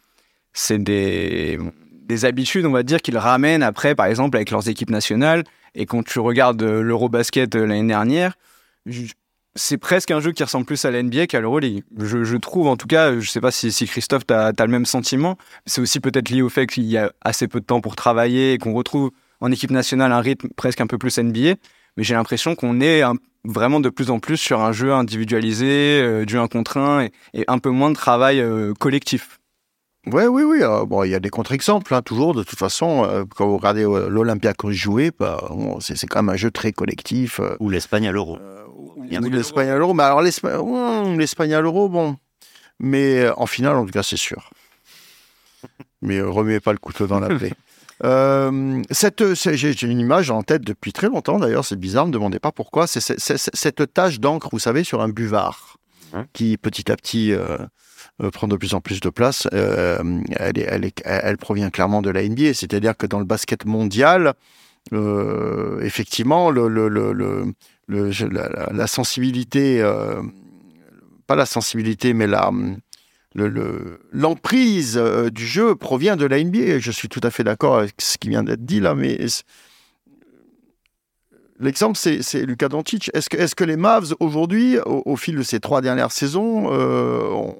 des, 0.70 1.58
des 1.92 2.24
habitudes, 2.24 2.66
on 2.66 2.72
va 2.72 2.82
dire, 2.82 3.00
qu'ils 3.02 3.18
ramènent 3.18 3.62
après, 3.62 3.94
par 3.94 4.06
exemple, 4.06 4.36
avec 4.36 4.50
leurs 4.50 4.68
équipes 4.68 4.90
nationales. 4.90 5.44
Et 5.74 5.86
quand 5.86 6.02
tu 6.02 6.18
regardes 6.20 6.62
l'Eurobasket 6.62 7.54
l'année 7.54 7.88
dernière, 7.88 8.34
c'est 9.56 9.78
presque 9.78 10.10
un 10.10 10.20
jeu 10.20 10.32
qui 10.32 10.44
ressemble 10.44 10.66
plus 10.66 10.84
à 10.84 10.90
la 10.90 11.02
NBA 11.02 11.26
qu'à 11.26 11.40
l'Euroleague. 11.40 11.82
Je, 11.98 12.24
je, 12.24 12.36
trouve, 12.36 12.68
en 12.68 12.76
tout 12.76 12.86
cas, 12.86 13.18
je 13.18 13.28
sais 13.28 13.40
pas 13.40 13.50
si, 13.50 13.70
Christophe, 13.86 14.26
tu 14.26 14.34
le 14.34 14.68
même 14.68 14.86
sentiment. 14.86 15.36
C'est 15.66 15.80
aussi 15.80 16.00
peut-être 16.00 16.28
lié 16.28 16.42
au 16.42 16.48
fait 16.48 16.66
qu'il 16.66 16.84
y 16.84 16.96
a 16.96 17.12
assez 17.22 17.48
peu 17.48 17.60
de 17.60 17.64
temps 17.64 17.80
pour 17.80 17.96
travailler 17.96 18.52
et 18.52 18.58
qu'on 18.58 18.74
retrouve 18.74 19.10
en 19.40 19.50
équipe 19.50 19.70
nationale 19.70 20.12
un 20.12 20.20
rythme 20.20 20.48
presque 20.56 20.80
un 20.80 20.86
peu 20.86 20.98
plus 20.98 21.18
NBA. 21.18 21.54
Mais 21.96 22.04
j'ai 22.04 22.14
l'impression 22.14 22.54
qu'on 22.54 22.80
est 22.80 23.02
vraiment 23.44 23.80
de 23.80 23.88
plus 23.88 24.10
en 24.10 24.18
plus 24.18 24.36
sur 24.36 24.60
un 24.60 24.72
jeu 24.72 24.92
individualisé, 24.92 26.00
euh, 26.02 26.24
du 26.24 26.36
1 26.36 26.48
contre 26.48 26.78
1 26.78 27.04
et, 27.04 27.12
et, 27.34 27.44
un 27.48 27.58
peu 27.58 27.70
moins 27.70 27.90
de 27.90 27.96
travail 27.96 28.40
euh, 28.40 28.74
collectif. 28.74 29.38
Ouais, 30.06 30.26
oui, 30.28 30.42
oui. 30.44 30.62
Euh, 30.62 30.84
bon, 30.84 31.02
il 31.02 31.10
y 31.10 31.14
a 31.14 31.20
des 31.20 31.30
contre-exemples, 31.30 31.92
hein, 31.92 32.02
toujours. 32.02 32.34
De 32.34 32.44
toute 32.44 32.58
façon, 32.58 33.04
euh, 33.04 33.24
quand 33.34 33.48
vous 33.48 33.56
regardez 33.56 33.84
euh, 33.84 34.08
l'Olympiakos 34.08 34.72
jouer, 34.72 35.10
bah, 35.18 35.42
bon, 35.50 35.80
c'est 35.80 36.06
quand 36.06 36.22
même 36.22 36.34
un 36.34 36.36
jeu 36.36 36.50
très 36.50 36.72
collectif. 36.72 37.40
Euh, 37.40 37.56
ou 37.58 37.70
l'Espagne 37.70 38.06
à 38.06 38.12
l'Euro. 38.12 38.38
ou 38.38 39.30
l'Espagne 39.30 39.68
à 39.68 39.76
l'Euro. 39.76 39.94
Mais 39.94 40.04
alors, 40.04 40.22
l'Espagne 40.22 41.54
à 41.54 41.60
l'Euro, 41.60 41.88
bon. 41.88 42.16
Mais 42.78 43.28
en 43.36 43.46
finale, 43.46 43.76
en 43.76 43.84
tout 43.84 43.92
cas, 43.92 44.02
c'est 44.02 44.16
sûr. 44.16 44.50
Mais 46.02 46.20
remuez 46.20 46.60
pas 46.60 46.72
le 46.72 46.78
couteau 46.78 47.06
dans 47.06 47.20
la 47.20 47.28
plaie. 47.28 47.52
Euh, 48.04 48.82
cette, 48.90 49.32
j'ai 49.32 49.86
une 49.86 50.00
image 50.00 50.30
en 50.30 50.42
tête 50.42 50.62
depuis 50.62 50.92
très 50.92 51.06
longtemps 51.06 51.38
d'ailleurs, 51.38 51.64
c'est 51.64 51.80
bizarre, 51.80 52.04
ne 52.04 52.10
me 52.10 52.12
demandez 52.12 52.38
pas 52.38 52.52
pourquoi. 52.52 52.86
C'est 52.86 53.00
cette 53.00 53.94
tache 53.94 54.20
d'encre, 54.20 54.50
vous 54.52 54.58
savez, 54.58 54.84
sur 54.84 55.00
un 55.00 55.08
buvard, 55.08 55.78
hein? 56.12 56.26
Qui 56.32 56.56
petit 56.56 56.90
à 56.90 56.96
petit 56.96 57.32
euh, 57.32 57.58
euh, 58.22 58.30
prend 58.30 58.48
de 58.48 58.56
plus 58.56 58.74
en 58.74 58.80
plus 58.80 59.00
de 59.00 59.10
place. 59.10 59.48
Euh, 59.52 60.20
elle, 60.38 61.36
provient 61.38 61.70
clairement 61.70 62.02
de 62.02 62.10
la 62.10 62.26
NBA, 62.26 62.54
c'est-à-dire 62.54 62.96
que 62.96 63.06
dans 63.06 63.18
le 63.18 63.24
basket 63.24 63.64
mondial, 63.64 64.34
effectivement, 65.82 66.50
la, 66.50 68.86
sensibilité, 68.86 69.82
pas 71.26 71.36
la 71.36 71.46
sensibilité, 71.46 72.14
mais 72.14 72.28
l'emprise 74.12 74.98
le, 74.98 75.30
du 75.30 75.46
jeu 75.46 75.74
provient 75.74 76.16
de 76.16 76.26
la 76.26 76.42
NBA. 76.42 76.78
Je 76.78 76.90
suis 76.90 77.08
tout 77.08 77.20
à 77.22 77.30
fait 77.30 77.44
d'accord 77.44 77.78
avec 77.78 77.94
ce 77.98 78.16
qui 78.16 78.28
vient 78.28 78.44
d'être 78.44 78.64
dit 78.64 78.80
là, 78.80 78.94
mais 78.94 79.18
l'exemple, 81.60 81.96
c'est 81.98 82.42
Luka 82.44 82.68
Doncic. 82.68 83.10
Est-ce 83.14 83.54
que, 83.54 83.64
les 83.64 83.76
Mavs, 83.76 84.14
aujourd'hui, 84.20 84.78
au, 84.84 85.16
fil 85.16 85.36
de 85.36 85.42
ces 85.42 85.60
trois 85.60 85.80
dernières 85.80 86.12
saisons, 86.12 86.68
euh, 86.72 87.52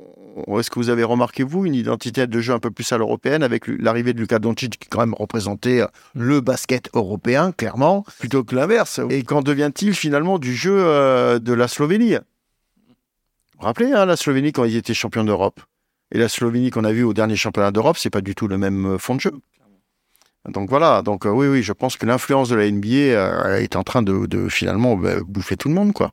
est-ce 0.59 0.71
que 0.71 0.79
vous 0.79 0.91
avez 0.91 1.05
remarqué, 1.05 1.43
vous, 1.43 1.65
une 1.67 1.75
identité 1.75 2.27
de 2.27 2.41
jeu 2.41 2.53
un 2.53 2.59
peu 2.59 2.71
plus 2.71 2.91
à 2.93 2.99
l'européenne 2.99 3.43
avec 3.43 3.67
l'arrivée 3.67 4.13
de 4.13 4.21
Luka 4.21 4.39
Doncic 4.39 4.79
qui 4.79 4.89
quand 4.89 5.01
même 5.01 5.15
représentait 5.15 5.83
euh, 5.83 5.87
le 6.15 6.41
basket 6.41 6.91
européen, 6.95 7.53
clairement, 7.53 8.05
plutôt 8.19 8.45
que 8.45 8.55
l'inverse? 8.55 9.01
Et 9.11 9.23
qu'en 9.23 9.43
devient-il 9.43 9.95
finalement 9.95 10.39
du 10.39 10.55
jeu 10.55 10.77
euh, 10.77 11.39
de 11.39 11.53
la 11.53 11.69
Slovénie? 11.69 12.15
Vous 12.15 13.61
vous 13.61 13.67
rappelez, 13.67 13.93
hein, 13.93 14.05
la 14.05 14.17
Slovénie 14.17 14.53
quand 14.53 14.65
ils 14.65 14.77
étaient 14.77 14.95
champions 14.95 15.25
d'Europe? 15.25 15.61
Et 16.13 16.19
la 16.19 16.29
Slovénie 16.29 16.71
qu'on 16.71 16.85
a 16.85 16.93
vue 16.93 17.03
au 17.03 17.15
dernier 17.15 17.37
championnat 17.37 17.73
d'Europe, 17.73 17.97
c'est 17.99 18.11
pas 18.11 18.21
du 18.21 18.35
tout 18.35 18.47
le 18.47 18.59
même 18.59 18.99
fond 18.99 19.17
de 19.17 19.21
jeu. 19.21 19.33
Donc 20.49 20.69
voilà, 20.69 21.03
donc 21.03 21.27
euh, 21.27 21.31
oui, 21.31 21.49
oui, 21.49 21.63
je 21.63 21.73
pense 21.73 21.97
que 21.97 22.07
l'influence 22.07 22.49
de 22.49 22.57
la 22.57 22.71
NBA 22.71 22.89
euh, 22.89 23.57
est 23.57 23.77
en 23.77 23.83
train 23.83 24.03
de, 24.03 24.49
finalement 24.49 24.97
bah, 24.97 25.17
bouffer 25.27 25.57
tout 25.57 25.69
le 25.69 25.75
monde, 25.75 25.93
quoi. 25.93 26.13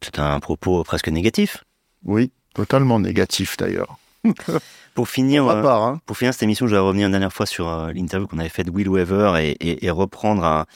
C'est 0.00 0.18
un 0.18 0.38
propos 0.40 0.84
presque 0.84 1.08
négatif. 1.08 1.64
Oui, 2.04 2.30
totalement 2.54 3.00
négatif 3.00 3.56
d'ailleurs. 3.56 3.96
pour 4.94 5.08
finir, 5.08 5.46
euh, 5.48 5.64
hein. 5.64 6.00
pour 6.06 6.16
finir 6.16 6.32
cette 6.32 6.42
émission, 6.42 6.66
je 6.66 6.74
vais 6.74 6.80
revenir 6.80 7.06
une 7.06 7.12
dernière 7.12 7.32
fois 7.32 7.46
sur 7.46 7.88
l'interview 7.94 8.26
qu'on 8.26 8.38
avait 8.38 8.48
faite 8.48 8.66
de 8.66 8.70
Will 8.70 8.88
Weaver 8.88 9.54
et, 9.60 9.90
reprendre 9.90 10.44
un, 10.44 10.66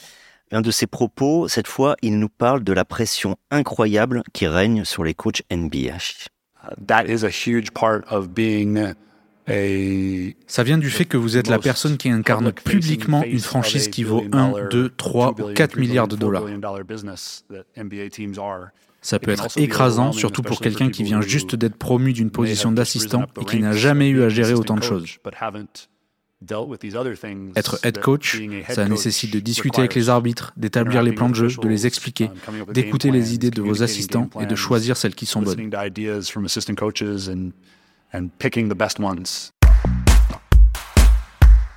un, 0.51 0.61
de 0.61 0.71
ses 0.71 0.87
propos. 0.87 1.47
Cette 1.47 1.67
fois, 1.67 1.95
il 2.01 2.19
nous 2.19 2.29
parle 2.29 2.63
de 2.63 2.73
la 2.73 2.85
pression 2.85 3.37
incroyable 3.51 4.23
qui 4.33 4.47
règne 4.47 4.83
sur 4.83 5.03
les 5.03 5.13
coachs 5.13 5.43
NBA. 5.51 5.97
That 6.87 7.05
is 7.05 7.23
a 7.23 7.29
huge 7.29 7.71
part 7.71 8.01
of 8.11 8.29
being 8.29 8.93
ça 10.47 10.63
vient 10.63 10.77
du 10.77 10.89
fait 10.89 11.05
que 11.05 11.17
vous 11.17 11.37
êtes 11.37 11.47
la 11.47 11.59
personne 11.59 11.97
qui 11.97 12.09
incarne 12.09 12.51
publiquement 12.51 13.23
une 13.23 13.39
franchise 13.39 13.87
qui 13.87 14.03
vaut 14.03 14.23
1, 14.31 14.69
2, 14.69 14.89
3 14.95 15.35
ou 15.39 15.53
4 15.53 15.77
milliards 15.77 16.07
de 16.07 16.15
dollars. 16.15 16.45
Ça 19.01 19.17
peut 19.17 19.31
être 19.31 19.57
écrasant, 19.57 20.11
surtout 20.11 20.41
pour 20.41 20.59
quelqu'un 20.59 20.89
qui 20.89 21.03
vient 21.03 21.21
juste 21.21 21.55
d'être 21.55 21.75
promu 21.75 22.13
d'une 22.13 22.31
position 22.31 22.71
d'assistant 22.71 23.25
et 23.41 23.45
qui 23.45 23.59
n'a 23.59 23.73
jamais 23.73 24.09
eu 24.09 24.23
à 24.23 24.29
gérer 24.29 24.53
autant 24.53 24.75
de 24.75 24.83
choses. 24.83 25.17
Être 27.55 27.79
head 27.83 27.99
coach, 27.99 28.41
ça 28.69 28.87
nécessite 28.87 29.33
de 29.33 29.39
discuter 29.39 29.79
avec 29.79 29.95
les 29.95 30.07
arbitres, 30.07 30.53
d'établir 30.55 31.03
les 31.03 31.11
plans 31.11 31.29
de 31.29 31.35
jeu, 31.35 31.49
de 31.49 31.67
les 31.67 31.85
expliquer, 31.85 32.29
d'écouter 32.71 33.11
les 33.11 33.33
idées 33.33 33.51
de 33.51 33.61
vos 33.61 33.83
assistants 33.83 34.29
et 34.39 34.45
de 34.45 34.55
choisir 34.55 34.95
celles 34.95 35.15
qui 35.15 35.25
sont 35.25 35.41
bonnes. 35.41 35.69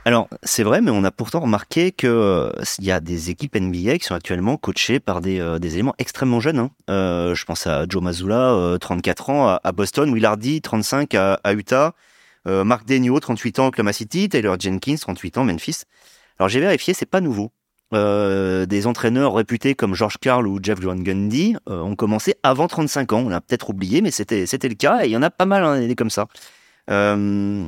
Alors, 0.05 0.29
c'est 0.43 0.65
vrai, 0.65 0.81
mais 0.81 0.91
on 0.91 1.05
a 1.05 1.13
pourtant 1.13 1.41
remarqué 1.41 1.93
qu'il 1.93 2.09
euh, 2.09 2.51
y 2.81 2.91
a 2.91 2.99
des 2.99 3.31
équipes 3.31 3.55
NBA 3.55 3.99
qui 3.99 4.05
sont 4.05 4.15
actuellement 4.15 4.57
coachées 4.57 4.99
par 4.99 5.21
des, 5.21 5.39
euh, 5.39 5.59
éléments 5.59 5.95
extrêmement 5.99 6.41
jeunes. 6.41 6.59
Hein. 6.59 6.71
Euh, 6.91 7.37
je 7.37 7.45
pense 7.45 7.69
à 7.69 7.85
Joe 7.89 8.03
Mazzulla, 8.03 8.79
34 8.81 9.31
ans, 9.31 9.59
à, 9.63 9.73
Boston, 9.73 10.11
Will 10.11 10.25
Hardy, 10.25 10.61
35 10.61 11.15
à, 11.15 11.53
Utah, 11.53 11.95
Mark 12.47 12.85
Denio, 12.87 13.21
38 13.21 13.59
ans, 13.61 13.67
Oklahoma 13.69 13.93
City, 13.93 14.29
Taylor 14.29 14.59
Jenkins, 14.59 14.97
38 14.97 15.39
ans, 15.39 15.45
Memphis. 15.45 15.83
Alors, 16.39 16.49
j'ai 16.49 16.59
vérifié, 16.59 16.95
c'est 16.95 17.07
pas 17.07 17.21
nouveau. 17.21 17.53
Des 17.93 18.87
entraîneurs 18.87 19.35
réputés 19.35 19.75
comme 19.75 19.95
George 19.95 20.19
Carl 20.19 20.47
ou 20.47 20.59
Jeff 20.63 20.81
Van 20.81 20.97
Gundy 20.97 21.57
ont 21.67 21.97
commencé 21.97 22.35
avant 22.43 22.69
35 22.69 23.13
ans. 23.13 23.23
On 23.27 23.29
l'a 23.29 23.41
peut-être 23.41 23.71
oublié, 23.71 24.01
mais 24.01 24.11
c'était 24.11 24.47
le 24.47 24.75
cas 24.75 25.05
et 25.05 25.09
il 25.09 25.13
y 25.13 25.17
en 25.17 25.23
a 25.23 25.31
pas 25.31 25.47
mal 25.47 25.65
hein, 25.65 25.95
comme 25.95 26.11
ça. 26.11 26.27
Euh, 26.91 27.65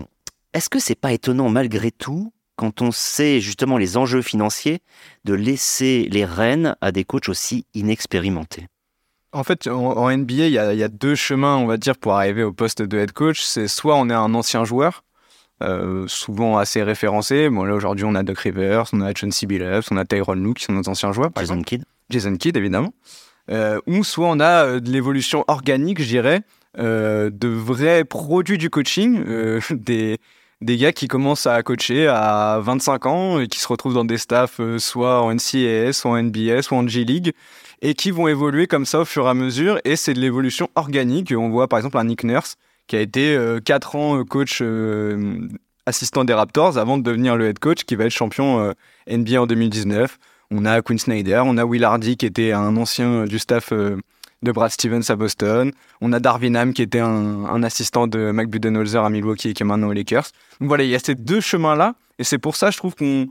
est-ce 0.52 0.68
que 0.68 0.78
c'est 0.78 0.94
pas 0.94 1.12
étonnant 1.12 1.48
malgré 1.48 1.90
tout, 1.90 2.32
quand 2.56 2.82
on 2.82 2.92
sait 2.92 3.40
justement 3.40 3.78
les 3.78 3.96
enjeux 3.96 4.22
financiers, 4.22 4.80
de 5.24 5.34
laisser 5.34 6.08
les 6.10 6.24
rênes 6.24 6.76
à 6.80 6.92
des 6.92 7.04
coachs 7.04 7.28
aussi 7.28 7.66
inexpérimentés? 7.74 8.66
En 9.32 9.42
fait, 9.42 9.66
en, 9.66 10.16
NBA, 10.16 10.46
il 10.46 10.52
y, 10.52 10.58
a, 10.58 10.88
deux 10.88 11.16
chemins, 11.16 11.56
on 11.56 11.66
va 11.66 11.76
dire, 11.76 11.96
pour 11.96 12.14
arriver 12.14 12.44
au 12.44 12.52
poste 12.52 12.82
de 12.82 12.98
head 12.98 13.10
coach. 13.10 13.42
C'est 13.42 13.66
soit 13.66 13.96
on 13.96 14.08
est 14.08 14.14
un 14.14 14.32
ancien 14.32 14.64
joueur, 14.64 15.02
euh, 15.62 16.04
souvent 16.08 16.58
assez 16.58 16.82
référencé. 16.82 17.48
Bon, 17.48 17.64
là, 17.64 17.74
aujourd'hui, 17.74 18.04
on 18.04 18.14
a 18.14 18.22
Doc 18.22 18.38
Rivers, 18.38 18.86
on 18.92 19.00
a 19.00 19.14
Chauncey 19.14 19.46
Billups, 19.46 19.90
on 19.90 19.96
a 19.96 20.04
Tyrone 20.04 20.42
Lue, 20.42 20.54
qui 20.54 20.64
sont 20.64 20.72
nos 20.72 20.88
anciens 20.88 21.12
joueurs. 21.12 21.30
Jason 21.36 21.62
Kidd. 21.62 21.84
Jason 22.10 22.36
Kidd, 22.36 22.56
évidemment. 22.56 22.92
Euh, 23.50 23.80
ou 23.86 24.04
soit 24.04 24.26
on 24.26 24.40
a 24.40 24.64
euh, 24.64 24.80
de 24.80 24.90
l'évolution 24.90 25.44
organique, 25.48 26.00
je 26.00 26.08
dirais, 26.08 26.40
de 26.76 27.48
vrais 27.48 28.04
produits 28.04 28.58
du 28.58 28.68
coaching, 28.68 29.22
des, 29.70 30.18
des 30.60 30.76
gars 30.76 30.92
qui 30.92 31.06
commencent 31.06 31.46
à 31.46 31.62
coacher 31.62 32.08
à 32.08 32.58
25 32.60 33.06
ans 33.06 33.40
et 33.40 33.46
qui 33.46 33.60
se 33.60 33.68
retrouvent 33.68 33.94
dans 33.94 34.04
des 34.04 34.18
staffs 34.18 34.60
soit 34.78 35.22
en 35.22 35.32
NCAS, 35.32 35.92
soit 35.92 36.10
en 36.10 36.20
NBA, 36.20 36.62
soit 36.62 36.78
en 36.78 36.88
G-League 36.88 37.32
et 37.84 37.94
qui 37.94 38.10
vont 38.10 38.26
évoluer 38.26 38.66
comme 38.66 38.86
ça 38.86 39.00
au 39.00 39.04
fur 39.04 39.26
et 39.26 39.30
à 39.30 39.34
mesure 39.34 39.78
et 39.84 39.94
c'est 39.94 40.14
de 40.14 40.20
l'évolution 40.20 40.68
organique. 40.74 41.32
On 41.36 41.50
voit 41.50 41.68
par 41.68 41.78
exemple 41.78 41.98
un 41.98 42.04
Nick 42.04 42.24
Nurse 42.24 42.56
qui 42.86 42.96
a 42.96 43.00
été 43.00 43.38
4 43.64 43.96
euh, 43.96 43.98
ans 43.98 44.18
euh, 44.18 44.24
coach 44.24 44.62
assistant 45.86 46.24
des 46.24 46.34
Raptors 46.34 46.78
avant 46.78 46.96
de 46.98 47.02
devenir 47.02 47.36
le 47.36 47.46
head 47.46 47.58
coach 47.58 47.84
qui 47.84 47.94
va 47.94 48.04
être 48.04 48.12
champion 48.12 48.72
NBA 49.08 49.42
en 49.42 49.46
2019. 49.46 50.18
On 50.50 50.64
a 50.64 50.80
Quinn 50.82 50.98
Snyder, 50.98 51.42
on 51.44 51.58
a 51.58 51.64
Will 51.64 51.84
Hardy 51.84 52.16
qui 52.16 52.26
était 52.26 52.52
un 52.52 52.76
ancien 52.76 53.24
du 53.24 53.38
staff 53.38 53.72
de 53.72 54.52
Brad 54.52 54.70
Stevens 54.70 55.02
à 55.08 55.16
Boston. 55.16 55.72
On 56.00 56.12
a 56.12 56.20
Darvin 56.20 56.54
Ham 56.54 56.72
qui 56.72 56.82
était 56.82 57.00
un, 57.00 57.62
assistant 57.62 58.06
de 58.06 58.30
Mac 58.30 58.48
Budenholzer 58.48 59.04
à 59.04 59.10
Milwaukee 59.10 59.50
et 59.50 59.54
qui 59.54 59.62
est 59.62 59.66
maintenant 59.66 59.88
aux 59.88 59.92
Lakers. 59.92 60.28
Donc 60.60 60.68
voilà, 60.68 60.84
il 60.84 60.90
y 60.90 60.94
a 60.94 60.98
ces 60.98 61.14
deux 61.14 61.40
chemins-là. 61.40 61.94
Et 62.18 62.24
c'est 62.24 62.38
pour 62.38 62.56
ça, 62.56 62.70
je 62.70 62.78
trouve 62.78 62.94
qu'on 62.94 63.28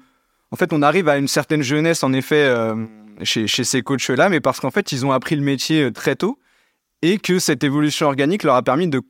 en 0.54 0.56
fait, 0.56 0.72
on 0.72 0.84
arrive 0.84 1.10
à 1.10 1.18
une 1.18 1.28
certaine 1.28 1.64
jeunesse, 1.64 2.04
en 2.04 2.14
effet, 2.14 2.44
euh, 2.44 2.76
chez, 3.24 3.48
ces 3.48 3.82
coachs-là, 3.82 4.30
mais 4.30 4.40
parce 4.40 4.60
qu'en 4.60 4.70
fait, 4.70 4.92
ils 4.92 5.04
ont 5.04 5.12
appris 5.12 5.36
le 5.36 5.42
métier 5.42 5.86
euh, 5.86 5.92
très 5.92 6.16
tôt 6.16 6.38
et 7.02 7.18
que 7.18 7.40
cette 7.40 7.64
évolution 7.64 8.06
organique 8.06 8.44
leur 8.44 8.54
a 8.54 8.62
permis 8.62 8.88
de 8.88 9.02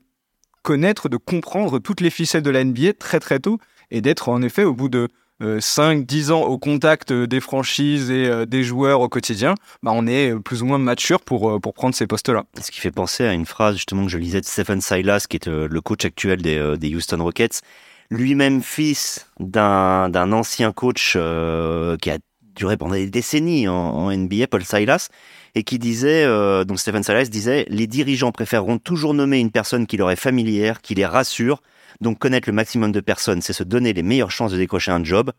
connaître, 0.64 1.10
de 1.10 1.18
comprendre 1.18 1.80
toutes 1.80 2.02
les 2.02 2.10
ficelles 2.10 2.42
de 2.42 2.50
la 2.50 2.64
NBA 2.64 2.94
très 2.94 3.20
très 3.20 3.40
tôt 3.40 3.60
et 3.92 4.02
d'être 4.02 4.30
en 4.30 4.42
effet 4.42 4.64
au 4.64 4.74
bout 4.74 4.90
de 4.90 5.10
5-10 5.42 6.30
euh, 6.30 6.34
ans 6.34 6.42
au 6.44 6.58
contact 6.58 7.12
euh, 7.12 7.28
des 7.28 7.40
franchises 7.40 8.10
et 8.12 8.26
euh, 8.26 8.46
des 8.46 8.64
joueurs 8.64 9.02
au 9.02 9.10
quotidien, 9.10 9.56
bah 9.82 9.92
on 9.94 10.08
est 10.08 10.34
plus 10.40 10.62
ou 10.62 10.66
moins 10.66 10.78
mature 10.78 11.22
pour, 11.22 11.60
pour 11.60 11.74
prendre 11.74 11.96
ces 11.96 12.08
postes-là. 12.08 12.46
Ce 12.62 12.72
qui 12.72 12.80
fait 12.80 12.92
penser 12.92 13.26
à 13.26 13.34
une 13.34 13.46
phrase 13.46 13.76
justement 13.76 14.06
que 14.06 14.12
je 14.12 14.18
lisais 14.18 14.42
de 14.42 14.46
Stephen 14.46 14.82
Silas, 14.82 15.26
qui 15.30 15.38
est 15.38 15.48
le 15.48 15.82
coach 15.82 16.06
actuel 16.06 16.42
des, 16.42 16.76
des 16.78 16.96
Houston 16.96 17.22
Rockets, 17.22 17.62
lui-même 18.10 18.62
fils 18.62 19.28
d'un 19.40 20.32
ancien 20.32 20.72
coach 20.72 21.14
qui 21.14 22.10
a 22.10 22.18
duré 22.56 22.78
pendant 22.78 22.94
des 22.94 23.10
décennies 23.10 23.68
en, 23.68 24.12
NBA, 24.12 24.48
Paul 24.48 24.64
Silas, 24.64 25.10
et 25.56 25.64
qui 25.64 25.80
disait, 25.80 26.26
donc 26.66 26.80
Stephen 26.80 27.04
Silas 27.04 27.26
disait, 27.26 27.66
les 27.70 27.88
dirigeants 27.88 28.32
préféreront 28.32 28.80
toujours 28.80 29.14
nommer 29.14 29.40
une 29.40 29.52
personne 29.52 29.86
qui 29.86 29.98
leur 29.98 30.10
est 30.10 30.16
familière, 30.16 30.82
qui 30.82 30.96
les 30.96 31.06
rassure, 31.06 31.62
donc 32.02 32.20
connaître 32.20 32.50
le 32.50 32.54
maximum 32.54 32.92
de 32.92 33.00
personnes, 33.00 33.42
c'est 33.42 33.54
se 33.54 33.64
donner 33.64 33.94
les 33.94 34.04
meilleures 34.04 34.32
chances 34.32 34.52
de 34.52 34.58
décrocher 34.58 34.92
un 34.92 35.04
job. 35.04 35.32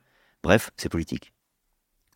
Bref, 0.43 0.71
c'est 0.77 0.89
politique. 0.89 1.33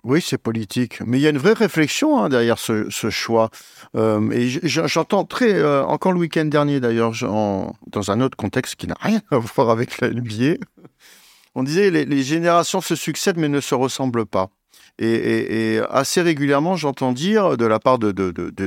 Oui, 0.05 0.22
c'est 0.22 0.38
politique. 0.38 1.01
Mais 1.05 1.18
il 1.18 1.22
y 1.22 1.26
a 1.26 1.30
une 1.30 1.38
vraie 1.38 1.55
réflexion 1.55 2.22
hein, 2.22 2.28
derrière 2.28 2.59
ce, 2.59 2.88
choix. 3.11 3.51
Euh, 3.96 4.30
et 4.30 4.49
j'entends 4.49 5.24
très, 5.24 5.55
euh, 5.55 5.84
encore 5.84 6.12
le 6.12 6.20
week-end 6.20 6.44
dernier 6.44 6.80
d'ailleurs, 6.80 7.12
dans 7.20 8.11
un 8.11 8.20
autre 8.20 8.36
contexte 8.36 8.76
qui 8.76 8.86
n'a 8.86 8.96
rien 9.01 9.20
à 9.30 9.38
voir 9.38 9.70
avec 9.70 10.01
la 10.01 10.11
NBA, 10.11 10.64
on 11.55 11.64
disait 11.64 11.90
les 11.90 12.22
générations 12.22 12.80
se 12.80 12.94
succèdent 12.94 13.38
mais 13.38 13.49
ne 13.49 13.61
se 13.61 13.74
ressemblent 13.74 14.26
pas. 14.26 14.51
Et, 15.01 15.80
assez 15.90 16.22
régulièrement, 16.22 16.76
j'entends 16.76 17.12
dire 17.12 17.57
de 17.57 17.64
la 17.64 17.78
part 17.78 17.99
de, 17.99 18.11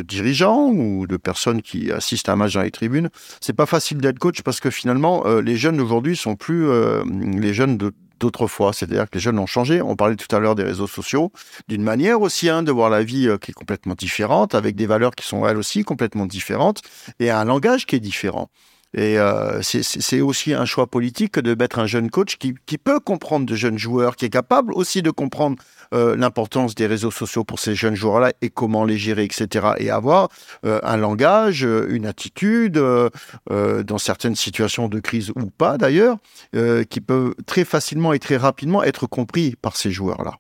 dirigeants 0.02 0.70
ou 0.70 1.06
de 1.08 1.18
personnes 1.18 1.62
qui 1.62 1.92
assistent 1.92 2.30
à 2.30 2.34
un 2.34 2.36
match 2.38 2.54
dans 2.54 2.62
les 2.62 2.72
tribunes, 2.72 3.10
c'est 3.42 3.54
pas 3.54 3.66
facile 3.66 3.98
d'être 3.98 4.20
coach 4.20 4.42
parce 4.42 4.60
que 4.60 4.70
finalement, 4.70 5.26
euh, 5.26 5.42
les 5.42 5.58
jeunes 5.58 5.78
d'aujourd'hui 5.78 6.16
sont 6.16 6.36
plus 6.36 6.70
euh, 6.70 7.04
les 7.06 7.54
jeunes 7.54 7.78
d'autrefois. 8.22 8.72
C'est-à-dire 8.72 9.10
que 9.10 9.16
les 9.16 9.20
jeunes 9.20 9.40
ont 9.40 9.46
changé. 9.46 9.82
On 9.82 9.98
parlait 9.98 10.16
tout 10.16 10.34
à 10.34 10.40
l'heure 10.40 10.56
des 10.56 10.64
réseaux 10.64 10.88
sociaux, 10.88 11.34
d'une 11.68 11.84
manière 11.84 12.22
aussi 12.22 12.48
hein, 12.48 12.64
de 12.64 12.72
voir 12.72 12.90
la 12.90 13.04
vie 13.04 13.28
euh, 13.28 13.38
qui 13.38 13.52
est 13.52 13.54
complètement 13.54 13.96
différente, 13.96 14.56
avec 14.56 14.78
des 14.78 14.86
valeurs 14.86 15.16
qui 15.16 15.28
sont 15.28 15.46
elles 15.46 15.58
aussi 15.58 15.84
complètement 15.84 16.28
différentes, 16.28 16.82
et 17.20 17.30
un 17.30 17.44
langage 17.44 17.86
qui 17.86 17.98
est 17.98 18.00
différent. 18.00 18.50
Et 18.94 19.18
euh, 19.18 19.62
c'est 19.62 20.20
aussi 20.20 20.54
un 20.54 20.66
choix 20.66 20.86
politique 20.86 21.40
de 21.40 21.56
mettre 21.56 21.80
un 21.80 21.86
jeune 21.86 22.10
coach 22.10 22.36
qui, 22.38 22.54
qui, 22.66 22.78
peut 22.78 23.00
comprendre 23.00 23.46
de 23.46 23.56
jeunes 23.56 23.78
joueurs, 23.78 24.18
qui 24.18 24.26
est 24.26 24.30
capable 24.30 24.74
aussi 24.74 25.02
de 25.02 25.12
comprendre 25.12 25.56
euh, 25.94 26.18
l'importance 26.18 26.76
des 26.76 26.88
réseaux 26.88 27.12
sociaux 27.12 27.46
pour 27.46 27.60
ces 27.60 27.74
jeunes 27.74 27.96
joueurs-là 27.96 28.34
et 28.42 28.50
comment 28.50 28.84
les 28.84 28.98
gérer, 28.98 29.24
etc. 29.24 29.68
Et 29.78 29.90
avoir 29.90 30.28
euh, 30.66 30.82
un 30.84 30.98
langage, 30.98 31.64
euh, 31.64 31.88
une 31.90 32.06
attitude, 32.06 32.78
euh, 32.78 33.10
euh, 33.50 33.82
dans 33.84 33.98
certaines 33.98 34.36
situations 34.36 34.90
de 34.90 35.00
crise 35.00 35.32
ou 35.38 35.50
pas 35.50 35.78
d'ailleurs, 35.78 36.18
qui 36.90 37.02
peut 37.02 37.34
très 37.46 37.64
facilement 37.64 38.14
et 38.14 38.20
très 38.20 38.38
rapidement 38.38 38.84
être 38.84 39.08
compris 39.08 39.56
par 39.62 39.78
ces 39.78 39.92
joueurs-là. 39.92 40.34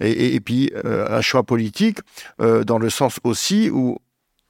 Et, 0.00 0.10
et, 0.10 0.34
et, 0.34 0.40
puis 0.40 0.70
un 0.84 1.20
choix 1.20 1.42
politique 1.42 1.98
dans 2.38 2.78
le 2.78 2.90
sens 2.90 3.18
aussi 3.24 3.70
où 3.70 3.98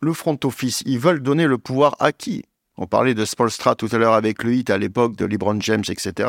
le 0.00 0.12
front 0.12 0.38
office, 0.44 0.82
ils 0.86 0.98
veulent 0.98 1.22
donner 1.22 1.46
le 1.46 1.58
pouvoir 1.58 1.96
à 2.00 2.12
qui? 2.12 2.44
On 2.76 2.86
parlait 2.86 3.14
de 3.14 3.24
Spolstra 3.24 3.74
tout 3.76 3.88
à 3.92 3.98
l'heure 3.98 4.14
avec 4.14 4.42
le 4.42 4.54
hit 4.54 4.70
à 4.70 4.78
l'époque 4.78 5.16
de 5.16 5.24
LeBron 5.24 5.60
James, 5.60 5.84
etc. 5.88 6.28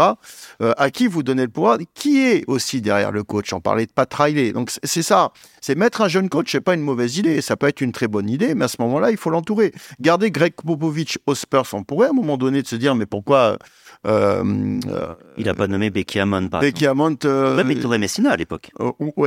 Euh, 0.62 0.74
à 0.78 0.92
qui 0.92 1.08
vous 1.08 1.24
donnez 1.24 1.44
le 1.44 1.50
pouvoir? 1.50 1.78
Qui 1.96 2.20
est 2.20 2.44
aussi 2.48 2.82
derrière 2.82 3.12
le 3.12 3.24
coach? 3.24 3.52
On 3.54 3.62
parlait 3.62 3.88
de 3.88 3.92
Pat 3.92 4.12
Riley. 4.14 4.52
Donc 4.52 4.72
c'est 4.84 5.02
ça. 5.02 5.32
C'est 5.62 5.76
mettre 5.76 6.02
un 6.02 6.08
jeune 6.08 6.30
coach, 6.30 6.52
c'est 6.52 6.62
pas 6.62 6.76
une 6.76 6.82
mauvaise 6.82 7.18
idée. 7.18 7.42
Ça 7.42 7.58
peut 7.58 7.68
être 7.68 7.82
une 7.82 7.92
très 7.92 8.08
bonne 8.08 8.30
idée, 8.30 8.54
mais 8.54 8.66
à 8.66 8.68
ce 8.68 8.78
moment-là, 8.82 9.10
il 9.10 9.18
faut 9.18 9.32
l'entourer. 9.32 9.74
Garder 10.00 10.30
Greg 10.30 10.54
Popovich 10.54 11.18
aux 11.26 11.34
Spurs, 11.34 11.66
on 11.74 11.84
pourrait 11.84 12.08
à 12.08 12.10
un 12.12 12.14
moment 12.14 12.38
donné 12.38 12.62
de 12.62 12.68
se 12.68 12.76
dire, 12.76 12.94
mais 12.94 13.08
pourquoi 13.08 13.58
euh, 14.06 14.80
euh, 14.88 15.14
il 15.38 15.46
n'a 15.46 15.56
pas 15.56 15.68
nommé 15.68 15.90
Becky 15.90 16.20
Hammond, 16.20 16.50
par 16.50 16.62
Becky 16.62 16.86
Hammond. 16.86 17.18
Hector 17.24 17.98
Messina 17.98 18.32
à 18.32 18.38
l'époque. 18.38 18.70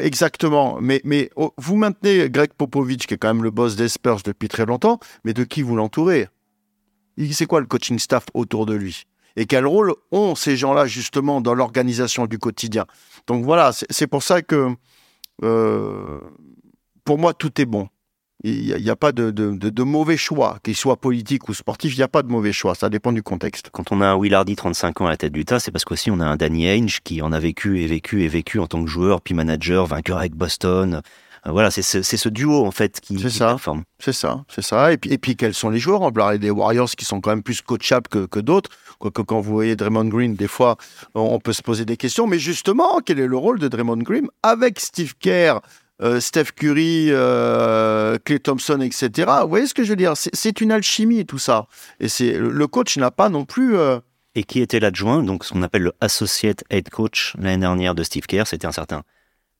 exactement. 0.03 0.79
Mais, 0.81 1.01
mais 1.05 1.31
oh, 1.35 1.53
vous 1.59 1.75
maintenez 1.77 2.31
Greg 2.31 2.51
Popovich, 2.57 3.07
qui 3.07 3.15
est 3.15 3.19
quand 3.19 3.35
même 3.35 3.43
le 3.43 3.51
boss 3.51 3.75
des 3.75 3.89
Spurs 3.89 4.21
depuis 4.25 4.49
très 4.49 4.67
longtemps, 4.67 5.01
mais 5.25 5.33
de 5.33 5.43
qui 5.43 5.63
vous 5.63 5.75
l'entourez? 5.75 6.29
C'est 7.33 7.47
quoi 7.47 7.61
le 7.61 7.67
coaching 7.67 7.99
staff 7.99 8.27
autour 8.35 8.67
de 8.67 8.75
lui? 8.75 9.05
Et 9.37 9.47
quel 9.47 9.67
rôle 9.67 9.95
ont 10.11 10.35
ces 10.35 10.57
gens-là 10.57 10.87
justement 10.87 11.41
dans 11.41 11.55
l'organisation 11.55 12.27
du 12.27 12.39
quotidien? 12.39 12.87
Donc 13.27 13.45
voilà, 13.45 13.71
c'est 13.73 14.07
pour 14.07 14.23
ça 14.23 14.43
que 14.43 14.75
euh, 15.45 16.21
pour 17.05 17.19
moi 17.19 17.35
tout 17.35 17.61
est 17.61 17.67
bon. 17.67 17.89
Il 18.45 18.77
n'y 18.77 18.91
a, 18.91 18.95
pas 18.95 19.11
de, 19.11 19.83
mauvais 19.83 20.17
choix, 20.17 20.61
qu'il 20.63 20.77
soit 20.77 20.97
politique 20.97 21.49
ou 21.49 21.55
sportif, 21.55 21.93
il 21.95 21.97
n'y 21.97 22.05
a 22.05 22.09
pas 22.09 22.23
de 22.23 22.29
mauvais 22.29 22.53
choix, 22.53 22.77
ça 22.77 22.89
dépend 22.89 23.11
du 23.11 23.21
contexte. 23.21 23.71
Quand 23.73 23.91
on 23.91 24.01
a 24.01 24.07
un 24.07 24.15
Will 24.15 24.33
Hardy, 24.33 24.55
35 24.55 25.01
ans 25.01 25.07
à 25.07 25.11
la 25.11 25.17
tête 25.17 25.33
du 25.33 25.45
tas, 25.45 25.59
c'est 25.59 25.73
parce 25.73 25.85
qu'aussi 25.85 26.13
on 26.13 26.21
a 26.21 26.25
un 26.25 26.37
Danny 26.37 26.69
Ainge 26.69 27.01
qui 27.03 27.21
en 27.21 27.33
a 27.33 27.41
vécu 27.41 27.81
et 27.81 27.89
vécu 27.89 28.23
et 28.23 28.29
vécu 28.29 28.61
en 28.61 28.69
tant 28.69 28.85
que 28.85 28.89
joueur, 28.89 29.23
puis 29.23 29.35
manager, 29.35 29.87
vainqueur 29.87 30.19
avec 30.19 30.37
Boston, 30.37 31.03
voilà, 31.53 31.71
c'est 31.71 31.83
ce, 31.83 32.29
duo 32.29 32.67
en 32.67 32.71
fait 32.71 33.01
qui, 33.01 33.17
qui 33.17 33.31
ça. 33.31 33.49
performe. 33.49 33.85
C'est 33.99 34.13
ça, 34.13 34.45
c'est 34.49 34.63
ça. 34.63 34.93
Et 34.93 34.99
puis, 34.99 35.13
et 35.13 35.19
puis 35.19 35.37
quels 35.37 35.55
sont 35.55 35.71
les 35.71 35.79
joueurs 35.79 36.03
On 36.03 36.13
parlait 36.13 36.39
des 36.39 36.51
Warriors 36.51 36.91
qui 36.91 37.05
sont 37.05 37.21
quand 37.21 37.31
même 37.31 37.43
plus 37.43 37.63
coachables 37.63 38.09
que, 38.09 38.27
que 38.27 38.41
d'autres. 38.41 38.71
Quoique 38.99 39.23
quand 39.23 39.41
vous 39.41 39.53
voyez 39.53 39.77
Draymond 39.77 40.07
Green, 40.07 40.35
des 40.35 40.49
fois, 40.49 40.77
on 41.15 41.39
peut 41.39 41.53
se 41.53 41.63
poser 41.63 41.85
des 41.85 41.97
questions. 41.97 42.27
Mais 42.27 42.39
justement, 42.39 43.01
quel 43.05 43.21
est 43.21 43.27
le 43.27 43.37
rôle 43.37 43.59
de 43.59 43.69
Draymond 43.69 43.99
Green 43.99 44.29
avec 44.43 44.81
Steve 44.81 45.15
Kerr 45.19 45.61
euh, 46.01 46.21
Steph 46.21 46.53
Curry, 46.55 47.09
euh, 47.11 48.19
Clay 48.25 48.39
Thompson, 48.39 48.81
etc. 48.81 49.31
Vous 49.43 49.49
voyez 49.49 49.67
ce 49.67 49.75
que 49.75 49.83
je 49.83 49.91
veux 49.91 49.97
dire? 49.97 50.13
C'est 50.17 50.61
une 50.61 50.71
alchimie 50.71 51.27
tout 51.27 51.39
ça. 51.39 51.67
Et 51.99 52.09
c'est 52.09 52.39
le 52.39 52.67
coach 52.69 52.97
n'a 52.99 53.11
pas 53.11 53.29
non 53.29 53.45
plus. 53.45 53.77
Et 54.37 54.45
qui 54.45 54.61
était 54.61 54.79
l'adjoint, 54.79 55.25
donc 55.25 55.45
ce 55.45 55.53
qu'on 55.53 55.63
appelle 55.63 55.83
le 55.83 55.93
associate 56.01 56.63
head 56.71 56.89
coach 56.91 57.35
l'année 57.41 57.59
dernière 57.59 57.97
de 57.97 58.05
Steve 58.05 58.27
Kerr, 58.27 58.47
c'était 58.47 58.67
un 58.69 58.73
certain 58.73 59.03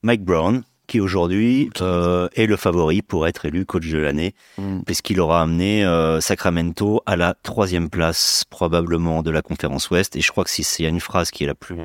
Mike 0.01 0.23
Brown, 0.23 0.63
qui 0.89 0.99
aujourd'hui 0.99 1.69
euh, 1.81 2.27
est 2.35 2.47
le 2.47 2.57
favori 2.57 3.01
pour 3.01 3.27
être 3.27 3.45
élu 3.45 3.65
coach 3.65 3.87
de 3.87 3.99
l'année, 3.99 4.33
mm. 4.57 4.81
puisqu'il 4.85 5.21
aura 5.21 5.41
amené 5.41 5.85
euh, 5.85 6.19
Sacramento 6.19 7.01
à 7.05 7.15
la 7.15 7.35
troisième 7.43 7.89
place 7.89 8.43
probablement 8.49 9.21
de 9.23 9.31
la 9.31 9.41
conférence 9.41 9.89
Ouest. 9.91 10.15
Et 10.15 10.21
je 10.21 10.31
crois 10.31 10.43
que 10.43 10.49
si 10.49 10.63
c'est 10.63 10.83
une 10.83 10.99
phrase 10.99 11.31
qui 11.31 11.43
est 11.45 11.47
la 11.47 11.55
plus 11.55 11.77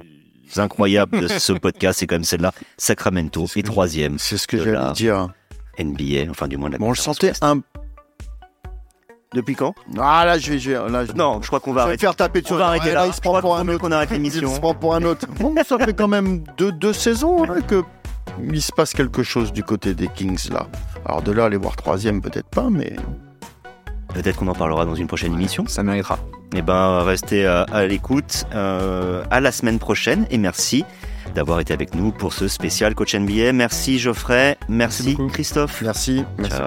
incroyable 0.57 1.21
de 1.21 1.29
ce 1.29 1.53
podcast, 1.67 2.01
c'est 2.01 2.07
quand 2.07 2.17
même 2.17 2.25
celle-là. 2.25 2.53
Sacramento 2.79 3.47
est 3.55 3.63
troisième. 3.63 4.19
C'est 4.19 4.39
ce 4.39 4.49
que 4.49 4.57
j'allais 4.57 4.93
dire. 4.93 5.29
NBA, 5.79 6.31
enfin 6.31 6.49
du 6.49 6.57
moins 6.57 6.69
de 6.69 6.75
la 6.75 6.79
bon, 6.79 6.87
on 6.87 6.91
le 6.91 6.97
sentait 6.97 7.33
un 7.43 7.61
depuis 9.35 9.57
quand? 9.57 9.75
Ah 9.99 10.25
là, 10.25 10.39
je 10.39 10.53
vais, 10.53 10.59
je 10.61 10.71
là, 10.71 11.05
Non, 11.17 11.43
je 11.43 11.49
crois 11.49 11.59
qu'on 11.59 11.73
va 11.73 11.83
arrêter. 11.83 12.03
faire 12.03 12.15
taper 12.15 12.43
On 12.51 12.55
va 12.55 12.69
arrêter 12.69 12.93
là. 12.93 13.07
Il 13.09 13.13
se 13.13 13.21
prend 13.21 13.41
pour 13.41 13.57
un 13.57 13.67
autre. 13.69 13.81
qu'on 13.81 13.91
arrête 13.91 14.11
l'émission. 14.11 14.49
Il 14.49 14.55
se 14.55 14.61
prend 14.61 14.75
pour 14.75 14.95
un 14.95 15.03
autre. 15.03 15.27
Bon, 15.41 15.53
ça 15.67 15.77
fait 15.79 15.93
quand 15.93 16.07
même 16.07 16.45
deux, 16.57 16.71
deux 16.71 16.93
saisons 16.93 17.43
hein, 17.43 17.61
que 17.67 17.83
il 18.43 18.63
se 18.63 18.73
passe 18.73 18.93
quelque 18.93 19.23
chose 19.23 19.53
du 19.53 19.63
côté 19.63 19.95
des 19.95 20.09
Kings 20.09 20.51
là. 20.51 20.67
Alors 21.05 21.23
de 21.23 21.33
là, 21.33 21.47
aller 21.47 21.57
voir 21.57 21.77
troisième, 21.77 22.21
peut-être 22.21 22.49
pas, 22.49 22.69
mais. 22.71 22.97
Peut-être 24.15 24.39
qu'on 24.39 24.49
en 24.49 24.55
parlera 24.55 24.85
dans 24.85 24.95
une 24.95 25.09
prochaine 25.09 25.35
émission. 25.35 25.67
Ça 25.67 25.83
méritera. 25.83 26.19
Eh 26.55 26.63
ben, 26.63 27.01
restez 27.01 27.47
à, 27.47 27.87
l'écoute. 27.87 28.47
Euh, 28.55 29.25
à 29.31 29.41
la 29.41 29.51
semaine 29.51 29.81
prochaine 29.81 30.27
et 30.31 30.39
merci 30.39 30.85
d'avoir 31.35 31.59
été 31.59 31.73
avec 31.73 31.95
nous 31.95 32.13
pour 32.13 32.33
ce 32.33 32.47
spécial 32.47 32.95
Coach 32.95 33.15
NBA. 33.15 33.53
Merci 33.53 33.99
Geoffrey, 33.99 34.57
merci, 34.69 35.17
Christophe. 35.33 35.83
Merci. 35.83 36.25
merci 36.39 36.61